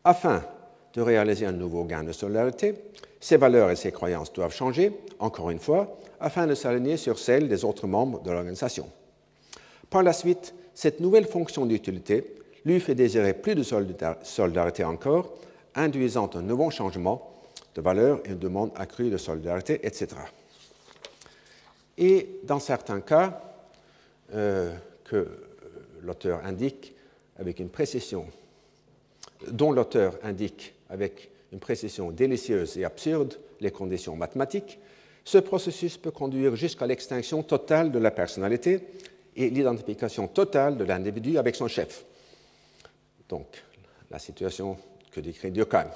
Afin 0.05 0.41
de 0.93 1.01
réaliser 1.01 1.45
un 1.45 1.51
nouveau 1.51 1.83
gain 1.83 2.03
de 2.03 2.13
solidarité, 2.13 2.75
ses 3.19 3.35
valeurs 3.35 3.69
et 3.69 3.75
ses 3.75 3.91
croyances 3.91 4.31
doivent 4.31 4.55
changer, 4.55 4.93
encore 5.19 5.49
une 5.49 5.59
fois, 5.59 5.99
afin 6.21 6.47
de 6.47 6.55
s'aligner 6.55 6.95
sur 6.95 7.19
celles 7.19 7.49
des 7.49 7.65
autres 7.65 7.87
membres 7.87 8.21
de 8.21 8.31
l'organisation. 8.31 8.87
Par 9.89 10.01
la 10.01 10.13
suite, 10.13 10.55
cette 10.73 11.01
nouvelle 11.01 11.27
fonction 11.27 11.65
d'utilité 11.65 12.35
lui 12.63 12.79
fait 12.79 12.95
désirer 12.95 13.33
plus 13.33 13.55
de 13.55 13.63
solidarité 13.63 14.85
encore, 14.85 15.33
induisant 15.75 16.29
un 16.35 16.41
nouveau 16.41 16.69
changement 16.69 17.33
de 17.75 17.81
valeur 17.81 18.21
et 18.23 18.29
une 18.29 18.39
demande 18.39 18.71
accrue 18.77 19.09
de 19.09 19.17
solidarité, 19.17 19.85
etc. 19.85 20.07
Et 21.97 22.39
dans 22.43 22.59
certains 22.59 23.01
cas, 23.01 23.41
euh, 24.33 24.73
que 25.09 25.27
l'auteur 26.01 26.45
indique 26.45 26.93
avec 27.37 27.59
une 27.59 27.69
précision, 27.69 28.27
dont 29.51 29.71
l'auteur 29.71 30.17
indique 30.23 30.73
avec 30.89 31.29
une 31.51 31.59
précision 31.59 32.11
délicieuse 32.11 32.77
et 32.77 32.85
absurde 32.85 33.39
les 33.59 33.71
conditions 33.71 34.15
mathématiques, 34.15 34.79
ce 35.23 35.37
processus 35.37 35.97
peut 35.97 36.11
conduire 36.11 36.55
jusqu'à 36.55 36.85
l'extinction 36.85 37.43
totale 37.43 37.91
de 37.91 37.99
la 37.99 38.11
personnalité 38.11 38.81
et 39.35 39.49
l'identification 39.49 40.27
totale 40.27 40.77
de 40.77 40.83
l'individu 40.83 41.37
avec 41.37 41.55
son 41.55 41.67
chef. 41.67 42.05
Donc, 43.29 43.45
la 44.09 44.19
situation 44.19 44.77
que 45.11 45.19
décrit 45.19 45.51
Durkheim. 45.51 45.89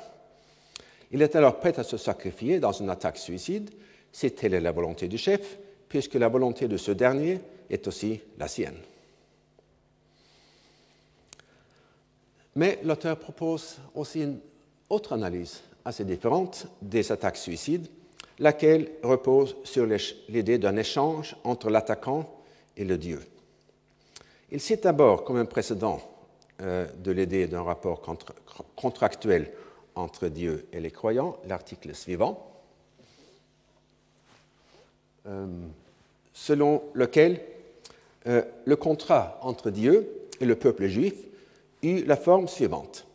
Il 1.12 1.22
est 1.22 1.36
alors 1.36 1.60
prêt 1.60 1.78
à 1.80 1.84
se 1.84 1.98
sacrifier 1.98 2.60
dans 2.60 2.72
une 2.72 2.90
attaque 2.90 3.18
suicide 3.18 3.70
si 4.12 4.32
telle 4.32 4.54
est 4.54 4.62
la 4.62 4.72
volonté 4.72 5.08
du 5.08 5.18
chef, 5.18 5.58
puisque 5.88 6.16
la 6.16 6.28
volonté 6.28 6.68
de 6.68 6.78
ce 6.78 6.92
dernier 6.92 7.40
est 7.70 7.88
aussi 7.88 8.20
la 8.38 8.48
sienne. 8.48 8.78
Mais 12.56 12.80
l'auteur 12.84 13.18
propose 13.18 13.78
aussi 13.96 14.24
une 14.24 14.40
autre 14.90 15.14
analyse 15.14 15.62
assez 15.86 16.04
différente 16.04 16.68
des 16.82 17.12
attaques 17.12 17.38
suicides, 17.38 17.88
laquelle 18.40 18.92
repose 19.04 19.56
sur 19.64 19.86
l'idée 19.86 20.58
d'un 20.58 20.76
échange 20.76 21.36
entre 21.44 21.70
l'attaquant 21.70 22.30
et 22.76 22.84
le 22.84 22.98
Dieu. 22.98 23.22
Il 24.52 24.60
cite 24.60 24.84
d'abord 24.84 25.24
comme 25.24 25.38
un 25.38 25.46
précédent 25.46 26.02
euh, 26.62 26.88
de 26.98 27.12
l'idée 27.12 27.48
d'un 27.48 27.64
rapport 27.64 28.02
contractuel 28.76 29.52
entre 29.96 30.28
Dieu 30.28 30.68
et 30.74 30.80
les 30.80 30.92
croyants 30.92 31.38
l'article 31.48 31.96
suivant, 31.96 32.52
euh, 35.28 35.48
selon 36.34 36.84
lequel 36.94 37.42
euh, 38.28 38.44
le 38.66 38.76
contrat 38.76 39.40
entre 39.42 39.70
Dieu 39.70 40.28
et 40.40 40.46
le 40.46 40.56
peuple 40.56 40.88
juif 40.88 41.16
eut 41.84 42.04
la 42.06 42.16
forme 42.16 42.48
suivante. 42.48 43.08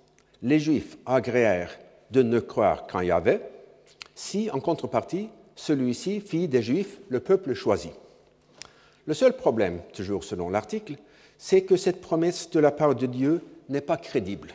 Les 0.42 0.58
Juifs 0.58 0.96
agréèrent 1.06 1.78
de 2.10 2.22
ne 2.22 2.40
croire 2.40 2.86
qu'en 2.86 3.00
Yahvé 3.00 3.40
si, 4.16 4.50
en 4.50 4.60
contrepartie, 4.60 5.28
celui-ci 5.54 6.20
fit 6.20 6.48
des 6.48 6.62
Juifs 6.62 6.98
le 7.10 7.20
peuple 7.20 7.52
choisi. 7.52 7.90
Le 9.06 9.14
seul 9.14 9.36
problème, 9.36 9.80
toujours 9.92 10.24
selon 10.24 10.48
l'article, 10.48 10.96
c'est 11.38 11.62
que 11.62 11.76
cette 11.76 12.00
promesse 12.00 12.50
de 12.50 12.58
la 12.58 12.72
part 12.72 12.94
de 12.94 13.06
Dieu 13.06 13.42
n'est 13.68 13.82
pas 13.82 13.98
crédible. 13.98 14.54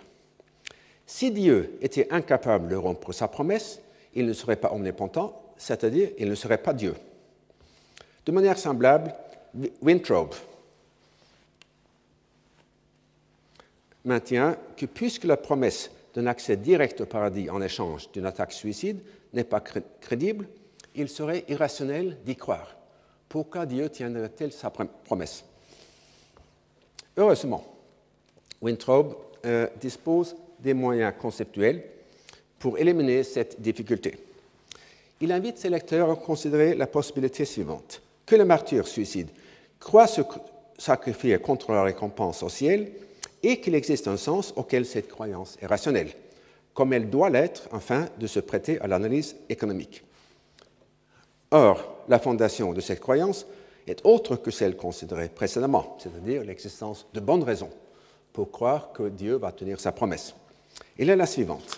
Si 1.05 1.31
Dieu 1.31 1.77
était 1.81 2.07
incapable 2.11 2.69
de 2.69 2.75
rompre 2.75 3.13
sa 3.13 3.27
promesse, 3.27 3.81
il 4.15 4.25
ne 4.25 4.33
serait 4.33 4.55
pas 4.55 4.73
omnipotent, 4.73 5.53
c'est-à-dire 5.57 6.09
il 6.17 6.27
ne 6.27 6.35
serait 6.35 6.57
pas 6.57 6.73
Dieu. 6.73 6.95
De 8.25 8.31
manière 8.31 8.57
semblable, 8.57 9.13
Wintrobe, 9.81 10.33
maintient 14.05 14.57
que 14.75 14.85
puisque 14.85 15.25
la 15.25 15.37
promesse 15.37 15.91
d'un 16.13 16.27
accès 16.27 16.57
direct 16.57 17.01
au 17.01 17.05
paradis 17.05 17.49
en 17.49 17.61
échange 17.61 18.11
d'une 18.11 18.25
attaque 18.25 18.51
suicide 18.51 18.99
n'est 19.33 19.43
pas 19.43 19.61
crédible, 19.61 20.47
il 20.95 21.07
serait 21.07 21.45
irrationnel 21.47 22.17
d'y 22.25 22.35
croire. 22.35 22.75
Pourquoi 23.29 23.65
Dieu 23.65 23.89
tiendrait-il 23.89 24.51
sa 24.51 24.69
promesse? 24.69 25.45
Heureusement, 27.15 27.63
Wintrobe 28.61 29.15
euh, 29.45 29.67
dispose 29.79 30.35
des 30.59 30.73
moyens 30.73 31.13
conceptuels 31.19 31.83
pour 32.59 32.77
éliminer 32.77 33.23
cette 33.23 33.61
difficulté. 33.61 34.17
Il 35.21 35.31
invite 35.31 35.57
ses 35.57 35.69
lecteurs 35.69 36.11
à 36.11 36.15
considérer 36.15 36.75
la 36.75 36.87
possibilité 36.87 37.45
suivante 37.45 38.01
que 38.25 38.35
le 38.35 38.45
martyr 38.45 38.87
suicide 38.87 39.29
croit 39.79 40.07
se 40.07 40.21
sacrifier 40.77 41.37
contre 41.39 41.71
la 41.71 41.83
récompense 41.83 42.43
au 42.43 42.49
ciel 42.49 42.91
et 43.43 43.59
qu'il 43.59 43.75
existe 43.75 44.07
un 44.07 44.17
sens 44.17 44.53
auquel 44.55 44.85
cette 44.85 45.07
croyance 45.07 45.57
est 45.61 45.65
rationnelle, 45.65 46.11
comme 46.73 46.93
elle 46.93 47.09
doit 47.09 47.29
l'être 47.29 47.67
afin 47.71 48.07
de 48.19 48.27
se 48.27 48.39
prêter 48.39 48.79
à 48.81 48.87
l'analyse 48.87 49.35
économique. 49.49 50.03
Or, 51.51 52.03
la 52.07 52.19
fondation 52.19 52.73
de 52.73 52.81
cette 52.81 52.99
croyance 52.99 53.45
est 53.87 54.05
autre 54.05 54.35
que 54.35 54.51
celle 54.51 54.77
considérée 54.77 55.29
précédemment, 55.29 55.97
c'est-à-dire 55.99 56.43
l'existence 56.43 57.07
de 57.13 57.19
bonnes 57.19 57.43
raisons 57.43 57.69
pour 58.31 58.51
croire 58.51 58.93
que 58.93 59.09
Dieu 59.09 59.35
va 59.35 59.51
tenir 59.51 59.79
sa 59.79 59.91
promesse. 59.91 60.33
Elle 60.97 61.09
est 61.09 61.15
la 61.15 61.25
suivante. 61.25 61.77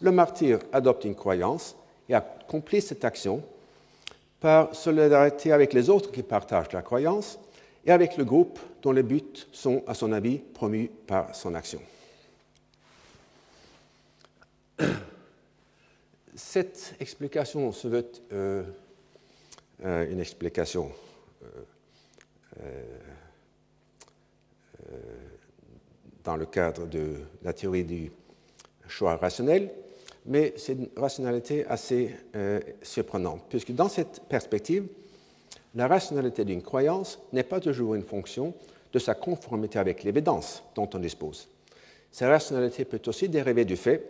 Le 0.00 0.10
martyr 0.10 0.58
adopte 0.72 1.04
une 1.04 1.14
croyance 1.14 1.76
et 2.08 2.14
accomplit 2.14 2.82
cette 2.82 3.04
action 3.04 3.42
par 4.40 4.74
solidarité 4.74 5.52
avec 5.52 5.72
les 5.72 5.88
autres 5.88 6.10
qui 6.10 6.22
partagent 6.22 6.72
la 6.72 6.82
croyance 6.82 7.38
et 7.86 7.90
avec 7.90 8.16
le 8.16 8.24
groupe 8.24 8.58
dont 8.82 8.92
les 8.92 9.02
buts 9.02 9.46
sont, 9.52 9.82
à 9.86 9.94
son 9.94 10.12
avis, 10.12 10.38
promus 10.38 10.90
par 11.06 11.34
son 11.34 11.54
action. 11.54 11.80
Cette 16.34 16.94
explication 17.00 17.70
se 17.72 17.88
veut 17.88 18.10
euh, 18.32 18.62
euh, 19.84 20.10
une 20.10 20.20
explication 20.20 20.90
dans 26.22 26.36
le 26.36 26.46
cadre 26.46 26.86
de 26.86 27.16
la 27.42 27.52
théorie 27.52 27.82
du 27.82 28.12
choix 28.86 29.16
rationnel, 29.16 29.72
mais 30.24 30.54
c'est 30.56 30.74
une 30.74 30.88
rationalité 30.96 31.66
assez 31.66 32.14
surprenante, 32.80 33.42
puisque 33.48 33.72
dans 33.72 33.88
cette 33.88 34.22
perspective, 34.28 34.86
la 35.74 35.88
rationalité 35.88 36.44
d'une 36.44 36.62
croyance 36.62 37.18
n'est 37.32 37.42
pas 37.42 37.60
toujours 37.60 37.94
une 37.94 38.02
fonction 38.02 38.54
de 38.92 38.98
sa 38.98 39.14
conformité 39.14 39.78
avec 39.78 40.04
l'évidence 40.04 40.62
dont 40.74 40.88
on 40.94 40.98
dispose. 40.98 41.48
Sa 42.12 42.28
rationalité 42.28 42.84
peut 42.84 43.02
aussi 43.06 43.28
dériver 43.28 43.64
du 43.64 43.76
fait 43.76 44.08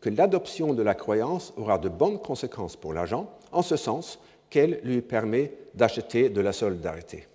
que 0.00 0.10
l'adoption 0.10 0.74
de 0.74 0.82
la 0.82 0.94
croyance 0.94 1.52
aura 1.56 1.78
de 1.78 1.88
bonnes 1.88 2.18
conséquences 2.18 2.76
pour 2.76 2.92
l'agent, 2.92 3.30
en 3.52 3.62
ce 3.62 3.76
sens 3.76 4.18
qu'elle 4.50 4.80
lui 4.82 5.00
permet 5.00 5.52
d'acheter 5.74 6.28
de 6.28 6.40
la 6.40 6.52
solidarité. 6.52 7.26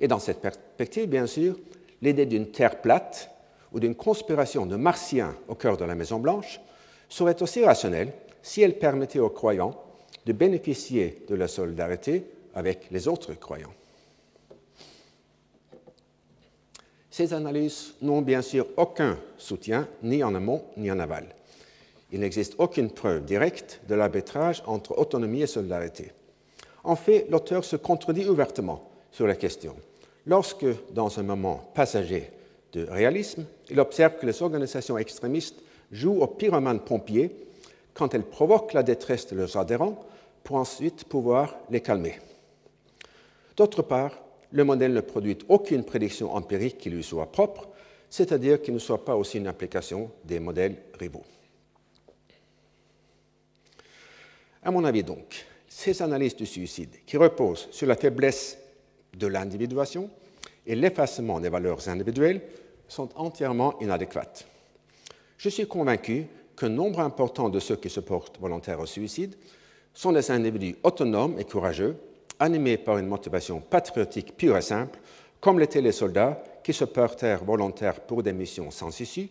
Et 0.00 0.08
dans 0.08 0.18
cette 0.18 0.40
perspective, 0.40 1.08
bien 1.08 1.26
sûr, 1.26 1.56
l'idée 2.02 2.26
d'une 2.26 2.50
terre 2.50 2.80
plate 2.80 3.30
ou 3.72 3.80
d'une 3.80 3.94
conspiration 3.94 4.66
de 4.66 4.76
martiens 4.76 5.36
au 5.48 5.54
cœur 5.54 5.76
de 5.76 5.84
la 5.84 5.94
Maison-Blanche 5.94 6.60
serait 7.08 7.40
aussi 7.42 7.64
rationnelle 7.64 8.12
si 8.42 8.62
elle 8.62 8.78
permettait 8.78 9.18
aux 9.18 9.30
croyants 9.30 9.80
de 10.26 10.32
bénéficier 10.32 11.24
de 11.28 11.34
la 11.34 11.48
solidarité 11.48 12.24
avec 12.56 12.88
les 12.90 13.06
autres 13.06 13.34
croyants. 13.34 13.72
Ces 17.10 17.32
analyses 17.32 17.94
n'ont 18.02 18.22
bien 18.22 18.42
sûr 18.42 18.66
aucun 18.76 19.16
soutien, 19.38 19.88
ni 20.02 20.24
en 20.24 20.34
amont 20.34 20.64
ni 20.76 20.90
en 20.90 20.98
aval. 20.98 21.26
Il 22.12 22.20
n'existe 22.20 22.56
aucune 22.58 22.90
preuve 22.90 23.24
directe 23.24 23.80
de 23.88 23.94
l'arbitrage 23.94 24.62
entre 24.66 24.98
autonomie 24.98 25.42
et 25.42 25.46
solidarité. 25.46 26.12
En 26.84 26.96
fait, 26.96 27.26
l'auteur 27.30 27.64
se 27.64 27.76
contredit 27.76 28.28
ouvertement 28.28 28.90
sur 29.10 29.26
la 29.26 29.34
question. 29.34 29.76
Lorsque, 30.26 30.66
dans 30.92 31.18
un 31.18 31.22
moment 31.22 31.70
passager 31.74 32.30
de 32.72 32.84
réalisme, 32.84 33.44
il 33.70 33.80
observe 33.80 34.18
que 34.18 34.26
les 34.26 34.42
organisations 34.42 34.98
extrémistes 34.98 35.62
jouent 35.90 36.20
aux 36.20 36.26
pyromanes 36.26 36.80
pompiers 36.80 37.34
quand 37.94 38.14
elles 38.14 38.24
provoquent 38.24 38.74
la 38.74 38.82
détresse 38.82 39.26
de 39.28 39.36
leurs 39.36 39.56
adhérents 39.56 40.04
pour 40.44 40.56
ensuite 40.56 41.04
pouvoir 41.04 41.56
les 41.70 41.80
calmer. 41.80 42.18
D'autre 43.56 43.82
part, 43.82 44.12
le 44.52 44.64
modèle 44.64 44.92
ne 44.92 45.00
produit 45.00 45.38
aucune 45.48 45.84
prédiction 45.84 46.34
empirique 46.34 46.78
qui 46.78 46.90
lui 46.90 47.02
soit 47.02 47.30
propre, 47.32 47.68
c'est-à-dire 48.10 48.60
qu'il 48.60 48.74
ne 48.74 48.78
soit 48.78 49.04
pas 49.04 49.16
aussi 49.16 49.38
une 49.38 49.46
application 49.46 50.10
des 50.24 50.38
modèles 50.38 50.76
rivaux. 50.98 51.24
À 54.62 54.70
mon 54.70 54.84
avis 54.84 55.02
donc, 55.02 55.46
ces 55.68 56.02
analyses 56.02 56.36
du 56.36 56.46
suicide, 56.46 56.96
qui 57.06 57.16
reposent 57.16 57.68
sur 57.70 57.86
la 57.86 57.96
faiblesse 57.96 58.58
de 59.16 59.26
l'individuation 59.26 60.10
et 60.66 60.74
l'effacement 60.74 61.40
des 61.40 61.48
valeurs 61.48 61.88
individuelles, 61.88 62.42
sont 62.88 63.08
entièrement 63.16 63.78
inadéquates. 63.80 64.46
Je 65.38 65.48
suis 65.48 65.66
convaincu 65.66 66.26
qu'un 66.56 66.68
nombre 66.68 67.00
important 67.00 67.48
de 67.48 67.60
ceux 67.60 67.76
qui 67.76 67.90
se 67.90 68.00
portent 68.00 68.40
volontaires 68.40 68.80
au 68.80 68.86
suicide 68.86 69.34
sont 69.92 70.12
des 70.12 70.30
individus 70.30 70.76
autonomes 70.82 71.38
et 71.38 71.44
courageux 71.44 71.96
animés 72.38 72.78
par 72.78 72.98
une 72.98 73.06
motivation 73.06 73.60
patriotique 73.60 74.36
pure 74.36 74.56
et 74.56 74.62
simple, 74.62 74.98
comme 75.40 75.58
l'étaient 75.58 75.80
les 75.80 75.92
soldats 75.92 76.42
qui 76.62 76.72
se 76.72 76.84
portèrent 76.84 77.44
volontaires 77.44 78.00
pour 78.00 78.22
des 78.22 78.32
missions 78.32 78.70
sans 78.70 78.98
issue 79.00 79.28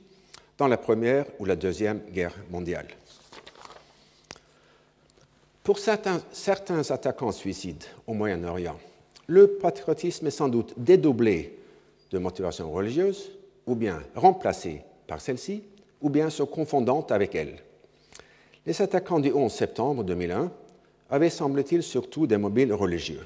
dans 0.57 0.67
la 0.67 0.77
Première 0.77 1.25
ou 1.39 1.45
la 1.45 1.55
Deuxième 1.55 1.99
Guerre 2.11 2.35
mondiale. 2.49 2.87
Pour 5.63 5.79
certains, 5.79 6.21
certains 6.31 6.91
attaquants 6.91 7.31
suicides 7.31 7.83
au 8.07 8.13
Moyen-Orient, 8.13 8.77
le 9.27 9.47
patriotisme 9.47 10.27
est 10.27 10.31
sans 10.31 10.47
doute 10.47 10.73
dédoublé 10.77 11.57
de 12.11 12.19
motivation 12.19 12.71
religieuse, 12.71 13.31
ou 13.65 13.75
bien 13.75 14.03
remplacé 14.15 14.83
par 15.07 15.19
celle-ci, 15.19 15.63
ou 16.01 16.09
bien 16.09 16.29
se 16.29 16.43
confondant 16.43 17.05
avec 17.09 17.33
elle. 17.33 17.57
Les 18.65 18.79
attaquants 18.81 19.19
du 19.19 19.31
11 19.33 19.51
septembre 19.51 20.03
2001 20.03 20.51
avaient, 21.09 21.29
semble-t-il, 21.29 21.83
surtout 21.83 22.27
des 22.27 22.37
mobiles 22.37 22.73
religieux. 22.73 23.25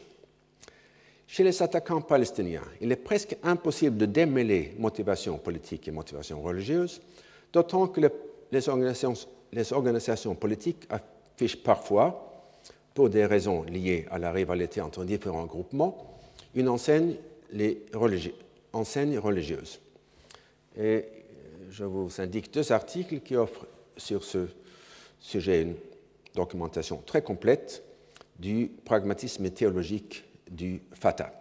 Chez 1.27 1.43
les 1.43 1.61
attaquants 1.61 2.01
palestiniens, 2.01 2.63
il 2.81 2.91
est 2.91 2.95
presque 2.95 3.37
impossible 3.43 3.97
de 3.97 4.07
démêler 4.07 4.73
motivation 4.79 5.37
politique 5.37 5.87
et 5.87 5.91
motivation 5.91 6.41
religieuse, 6.41 7.01
d'autant 7.53 7.87
que 7.87 8.01
les, 8.51 8.69
organisations, 8.69 10.35
politiques 10.35 10.87
affichent 10.89 11.61
parfois, 11.61 12.25
pour 12.95 13.09
des 13.09 13.25
raisons 13.25 13.63
liées 13.63 14.07
à 14.09 14.17
la 14.17 14.31
rivalité 14.31 14.81
entre 14.81 15.05
différents 15.05 15.45
groupements, 15.45 16.17
une 16.55 16.67
enseigne, 16.67 17.15
enseigne 18.73 19.19
religieuse. 19.19 19.79
Et 20.77 21.05
je 21.69 21.83
vous 21.83 22.09
indique 22.19 22.51
deux 22.51 22.71
articles 22.71 23.19
qui 23.19 23.35
offrent 23.35 23.67
sur 23.95 24.23
ce 24.23 24.47
sujet 25.19 25.61
une 25.61 25.75
documentation 26.39 27.01
très 27.05 27.21
complète 27.21 27.83
du 28.37 28.71
pragmatisme 28.85 29.49
théologique 29.49 30.23
du 30.49 30.81
Fatah. 30.93 31.33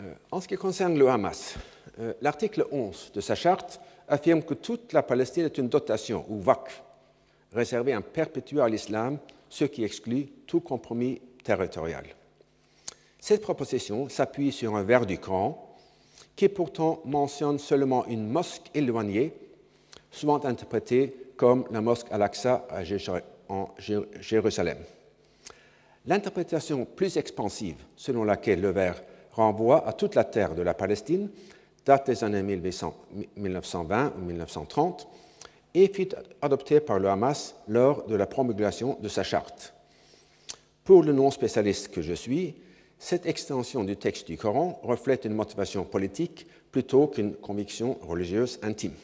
Euh, 0.00 0.12
en 0.30 0.40
ce 0.40 0.48
qui 0.48 0.56
concerne 0.56 0.98
le 0.98 1.08
Hamas, 1.08 1.56
euh, 2.00 2.14
l'article 2.20 2.66
11 2.72 3.12
de 3.14 3.20
sa 3.20 3.34
charte 3.34 3.80
affirme 4.08 4.42
que 4.42 4.54
toute 4.54 4.92
la 4.92 5.02
Palestine 5.02 5.44
est 5.44 5.58
une 5.58 5.68
dotation 5.68 6.24
ou 6.28 6.42
waqf 6.42 6.82
réservée 7.52 7.94
en 7.94 8.02
perpétuel 8.02 8.62
à 8.62 8.68
l'islam, 8.68 9.18
ce 9.48 9.64
qui 9.64 9.84
exclut 9.84 10.26
tout 10.46 10.60
compromis 10.60 11.20
territorial. 11.44 12.04
Cette 13.20 13.42
proposition 13.42 14.08
s'appuie 14.08 14.50
sur 14.50 14.74
un 14.74 14.82
vers 14.82 15.06
du 15.06 15.18
Coran 15.18 15.76
qui 16.34 16.48
pourtant 16.48 17.00
mentionne 17.04 17.60
seulement 17.60 18.04
une 18.06 18.26
mosquée 18.26 18.70
éloignée, 18.74 19.32
souvent 20.10 20.44
interprétée 20.44 21.23
comme 21.36 21.64
la 21.70 21.80
mosquée 21.80 22.12
Al-Aqsa 22.12 22.66
en 23.48 23.68
Jérusalem. 24.20 24.78
L'interprétation 26.06 26.84
plus 26.84 27.16
expansive, 27.16 27.76
selon 27.96 28.24
laquelle 28.24 28.60
le 28.60 28.70
vers 28.70 29.00
renvoie 29.32 29.86
à 29.88 29.92
toute 29.92 30.14
la 30.14 30.24
terre 30.24 30.54
de 30.54 30.62
la 30.62 30.74
Palestine, 30.74 31.30
date 31.84 32.06
des 32.06 32.24
années 32.24 32.42
1920 32.42 34.12
ou 34.16 34.20
1930 34.20 35.08
et 35.74 35.88
fut 35.88 36.10
adoptée 36.40 36.80
par 36.80 36.98
le 36.98 37.08
Hamas 37.08 37.54
lors 37.68 38.06
de 38.06 38.14
la 38.14 38.26
promulgation 38.26 38.96
de 39.00 39.08
sa 39.08 39.22
charte. 39.22 39.74
Pour 40.84 41.02
le 41.02 41.12
non-spécialiste 41.12 41.88
que 41.88 42.02
je 42.02 42.12
suis, 42.12 42.54
cette 42.98 43.26
extension 43.26 43.84
du 43.84 43.96
texte 43.96 44.28
du 44.28 44.38
Coran 44.38 44.78
reflète 44.82 45.24
une 45.24 45.34
motivation 45.34 45.84
politique 45.84 46.46
plutôt 46.70 47.06
qu'une 47.06 47.34
conviction 47.34 47.98
religieuse 48.02 48.58
intime. 48.62 48.94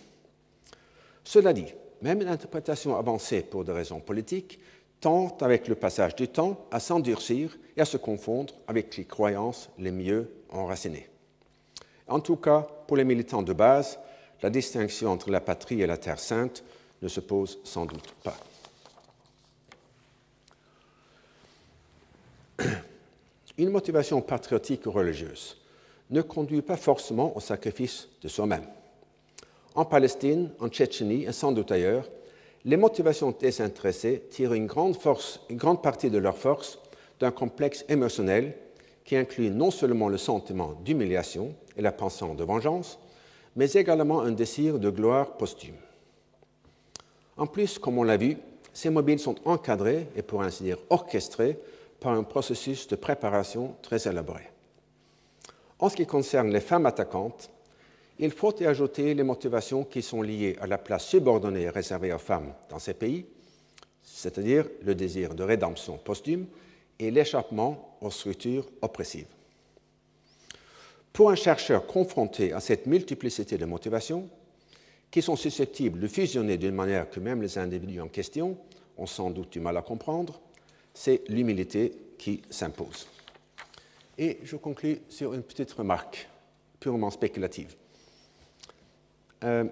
Cela 1.25 1.53
dit, 1.53 1.67
même 2.03 2.23
une 2.23 2.29
interprétation 2.29 2.97
avancée 2.97 3.43
pour 3.43 3.65
des 3.65 3.73
raisons 3.73 4.01
politiques, 4.01 4.59
tend 5.01 5.37
avec 5.41 5.69
le 5.69 5.75
passage 5.75 6.15
du 6.15 6.29
temps 6.29 6.67
à 6.71 6.81
s'endurcir 6.81 7.57
et 7.77 7.81
à 7.81 7.85
se 7.85 7.97
confondre 7.97 8.55
avec 8.67 8.97
les 8.97 9.05
croyances 9.05 9.71
les 9.79 9.91
mieux 9.93 10.31
enracinées. 10.51 11.09
En 12.07 12.21
tout 12.21 12.37
cas, 12.37 12.67
pour 12.87 12.97
les 12.97 13.05
militants 13.05 13.43
de 13.43 13.53
base, 13.53 13.99
la 14.43 14.51
distinction 14.51 15.11
entre 15.11 15.31
la 15.31 15.41
patrie 15.41 15.81
et 15.81 15.87
la 15.87 15.97
terre 15.97 16.19
sainte 16.19 16.65
ne 17.03 17.09
se 17.09 17.21
pose 17.21 17.59
sans 17.65 17.87
doute 17.87 18.15
pas. 18.23 18.37
Une 23.59 23.71
motivation 23.71 24.21
patriotique 24.21 24.87
ou 24.87 24.91
religieuse 24.91 25.57
ne 26.11 26.23
conduit 26.23 26.63
pas 26.63 26.77
forcément 26.77 27.37
au 27.37 27.41
sacrifice 27.41 28.09
de 28.23 28.29
soi-même 28.29 28.67
en 29.81 29.87
Palestine, 29.87 30.51
en 30.61 30.69
Tchétchénie 30.69 31.25
et 31.25 31.33
sans 31.33 31.53
doute 31.53 31.73
ailleurs, 31.73 32.07
les 32.67 32.77
motivations 32.77 33.31
désintéressées 33.33 34.25
tirent 34.29 34.53
une 34.53 34.67
grande, 34.67 34.95
une 35.49 35.57
grande 35.57 35.83
partie 35.83 36.11
de 36.11 36.19
leur 36.19 36.37
force 36.37 36.79
d'un 37.19 37.31
complexe 37.31 37.87
émotionnel 37.89 38.55
qui 39.07 39.17
inclut 39.17 39.49
non 39.49 39.71
seulement 39.71 40.11
le 40.11 40.19
sentiment 40.19 40.75
d'humiliation 40.85 41.55
et 41.79 41.81
la 41.81 41.93
pensée 41.93 42.27
de 42.37 42.45
vengeance, 42.45 42.99
mais 43.57 43.73
également 43.73 44.21
un 44.21 44.33
désir 44.33 44.79
de 44.79 44.91
gloire 44.91 45.39
posthume. 45.39 45.81
En 47.39 47.47
plus, 47.47 47.79
comme 47.79 47.97
on 47.97 48.03
l'a 48.03 48.19
vu, 48.19 48.37
ces 48.75 48.91
mobiles 48.91 49.19
sont 49.19 49.37
encadrés 49.47 50.09
et 50.15 50.21
pour 50.21 50.43
ainsi 50.43 50.63
dire 50.63 50.77
orchestrés 50.91 51.59
par 52.01 52.13
un 52.13 52.23
processus 52.23 52.87
de 52.87 52.97
préparation 52.97 53.75
très 53.81 54.07
élaboré. 54.07 54.43
En 55.79 55.89
ce 55.89 55.97
qui 55.97 56.05
concerne 56.05 56.51
les 56.51 56.61
femmes 56.61 56.85
attaquantes, 56.85 57.51
il 58.23 58.31
faut 58.33 58.55
y 58.61 58.67
ajouter 58.67 59.15
les 59.15 59.23
motivations 59.23 59.83
qui 59.83 60.03
sont 60.03 60.21
liées 60.21 60.57
à 60.61 60.67
la 60.67 60.77
place 60.77 61.07
subordonnée 61.07 61.71
réservée 61.71 62.13
aux 62.13 62.19
femmes 62.19 62.53
dans 62.69 62.79
ces 62.79 62.93
pays, 62.93 63.25
c'est-à-dire 64.03 64.67
le 64.83 64.95
désir 64.95 65.35
de 65.35 65.43
rédemption 65.43 65.97
posthume 65.97 66.47
et 66.99 67.11
l'échappement 67.11 67.97
aux 68.03 68.11
structures 68.11 68.69
oppressives. 68.83 69.27
Pour 71.15 71.31
un 71.31 71.35
chercheur 71.35 71.87
confronté 71.87 72.53
à 72.53 72.61
cette 72.61 72.87
multiplicité 72.87 73.57
de 73.57 73.65
motivations, 73.65 74.29
qui 75.11 75.23
sont 75.23 75.35
susceptibles 75.35 75.99
de 75.99 76.07
fusionner 76.07 76.59
d'une 76.59 76.75
manière 76.75 77.09
que 77.11 77.21
même 77.21 77.41
les 77.43 77.59
individus 77.59 78.01
en 78.01 78.09
question 78.09 78.57
ont 78.99 79.07
sans 79.07 79.31
doute 79.31 79.53
du 79.53 79.61
mal 79.61 79.77
à 79.79 79.83
comprendre, 79.83 80.41
c'est 80.93 81.23
l'humilité 81.29 81.93
qui 82.19 82.43
s'impose. 82.51 83.09
Et 84.19 84.39
je 84.45 84.57
conclus 84.57 85.01
sur 85.09 85.33
une 85.33 85.43
petite 85.43 85.73
remarque 85.73 86.29
purement 86.79 87.11
spéculative. 87.11 87.75
Euh, 89.45 89.65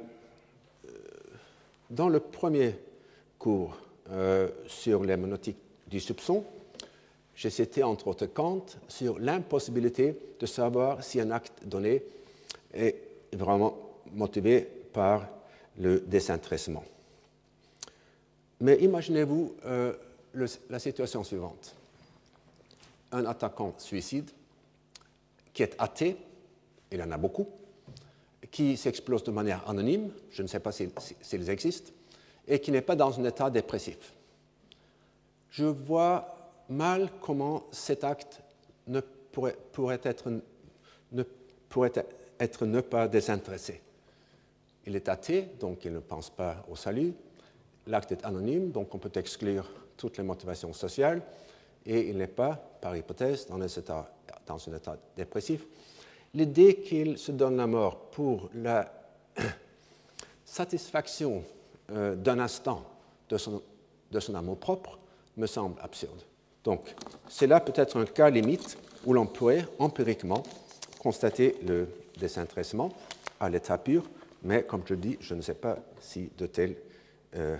dans 1.91 2.09
le 2.09 2.21
premier 2.21 2.75
cours 3.39 3.77
euh, 4.11 4.49
sur 4.67 5.05
l'herméneutique 5.05 5.59
du 5.87 6.01
soupçon, 6.01 6.45
j'ai 7.35 7.51
cité 7.51 7.83
entre 7.83 8.09
autres 8.09 8.27
Kant 8.27 8.65
sur 8.89 9.19
l'impossibilité 9.19 10.17
de 10.41 10.47
savoir 10.47 11.05
si 11.05 11.21
un 11.21 11.31
acte 11.31 11.65
donné 11.65 12.03
est 12.75 12.97
vraiment 13.33 13.77
motivé 14.13 14.69
par 14.93 15.29
le 15.79 16.01
désintéressement. 16.01 16.85
Mais 18.61 18.77
imaginez-vous 18.79 19.55
euh, 19.67 19.93
la 20.69 20.79
situation 20.79 21.23
suivante. 21.23 21.75
Un 23.13 23.25
attaquant 23.25 23.73
suicide 23.79 24.31
qui 25.53 25.63
est 25.63 25.75
athée, 25.79 26.17
il 26.91 27.03
en 27.03 27.11
a 27.11 27.17
beaucoup, 27.17 27.49
qui 28.51 28.77
s'explose 28.77 29.23
de 29.25 29.31
manière 29.31 29.69
anonyme, 29.69 30.11
je 30.31 30.43
ne 30.43 30.49
sais 30.49 30.61
pas 30.61 30.73
s'ils 30.73 31.51
existent, 31.51 31.93
et 32.47 32.61
qui 32.61 32.73
n'est 32.73 32.83
pas 32.83 32.97
dans 32.97 33.19
un 33.21 33.25
état 33.25 33.51
dépressif. 33.51 34.15
Je 35.51 35.65
vois 35.65 36.35
mal 36.69 37.11
comment 37.21 37.65
cet 37.73 38.05
acte 38.05 38.41
ne 38.87 39.01
pourrait, 39.33 40.01
être, 40.05 40.31
ne, 41.13 41.23
pourrait 41.69 41.93
être 42.39 42.67
ne 42.67 42.81
pas 42.81 43.09
désintéressé. 43.09 43.81
Il 44.87 44.97
est 44.97 45.09
athée, 45.09 45.49
donc 45.61 45.85
il 45.85 45.93
ne 45.93 46.01
pense 46.01 46.31
pas 46.31 46.65
au 46.71 46.77
salut. 46.77 47.13
L'acte 47.87 48.13
est 48.13 48.25
anonyme, 48.25 48.71
donc 48.71 48.95
on 48.95 48.99
peut 48.99 49.11
exclure 49.15 49.71
toutes 49.97 50.17
les 50.17 50.25
motivations 50.25 50.73
sociales. 50.73 51.23
Et 51.85 52.09
il 52.09 52.19
n'est 52.19 52.27
pas, 52.27 52.55
par 52.81 52.97
hypothèse, 52.97 53.47
dans 53.47 53.57
un 53.57 53.67
état, 53.67 54.11
dans 54.47 54.69
un 54.69 54.77
état 54.77 54.97
dépressif. 55.17 55.67
L'idée 56.35 56.77
qu'il 56.77 57.19
se 57.19 57.33
donne 57.33 57.57
la 57.57 57.67
mort 57.67 57.97
pour 58.11 58.51
la 58.55 58.93
satisfaction 60.45 61.43
euh, 61.91 62.15
d'un 62.15 62.39
instant 62.39 62.85
de 63.29 63.39
son, 63.39 64.35
amour 64.35 64.59
propre 64.59 64.99
me 65.37 65.47
semble 65.47 65.81
absurde. 65.81 66.23
Donc, 66.65 66.95
c'est 67.29 67.47
là 67.47 67.61
peut-être 67.61 67.99
un 67.99 68.05
cas 68.05 68.31
limite 68.31 68.79
où 69.05 69.13
l'on 69.13 69.27
pourrait 69.27 69.67
empiriquement 69.79 70.43
constater 70.99 71.57
le 71.67 71.89
désintéressement 72.19 72.93
à 73.41 73.49
l'état 73.49 73.79
pur 73.79 74.05
mais 74.43 74.63
comme 74.65 74.83
je 74.87 74.95
dis, 74.95 75.17
je 75.21 75.35
ne 75.35 75.43
sais 75.43 75.55
pas 75.55 75.79
si 76.01 76.31
de 76.37 76.47
tels 76.47 76.77
euh, 77.37 77.57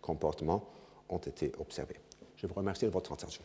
comportements 0.00 0.64
ont 1.08 1.18
été 1.18 1.52
observés. 1.58 2.00
Je 2.36 2.46
vous 2.46 2.54
remercie 2.54 2.84
de 2.84 2.90
votre 2.90 3.12
attention. 3.12 3.42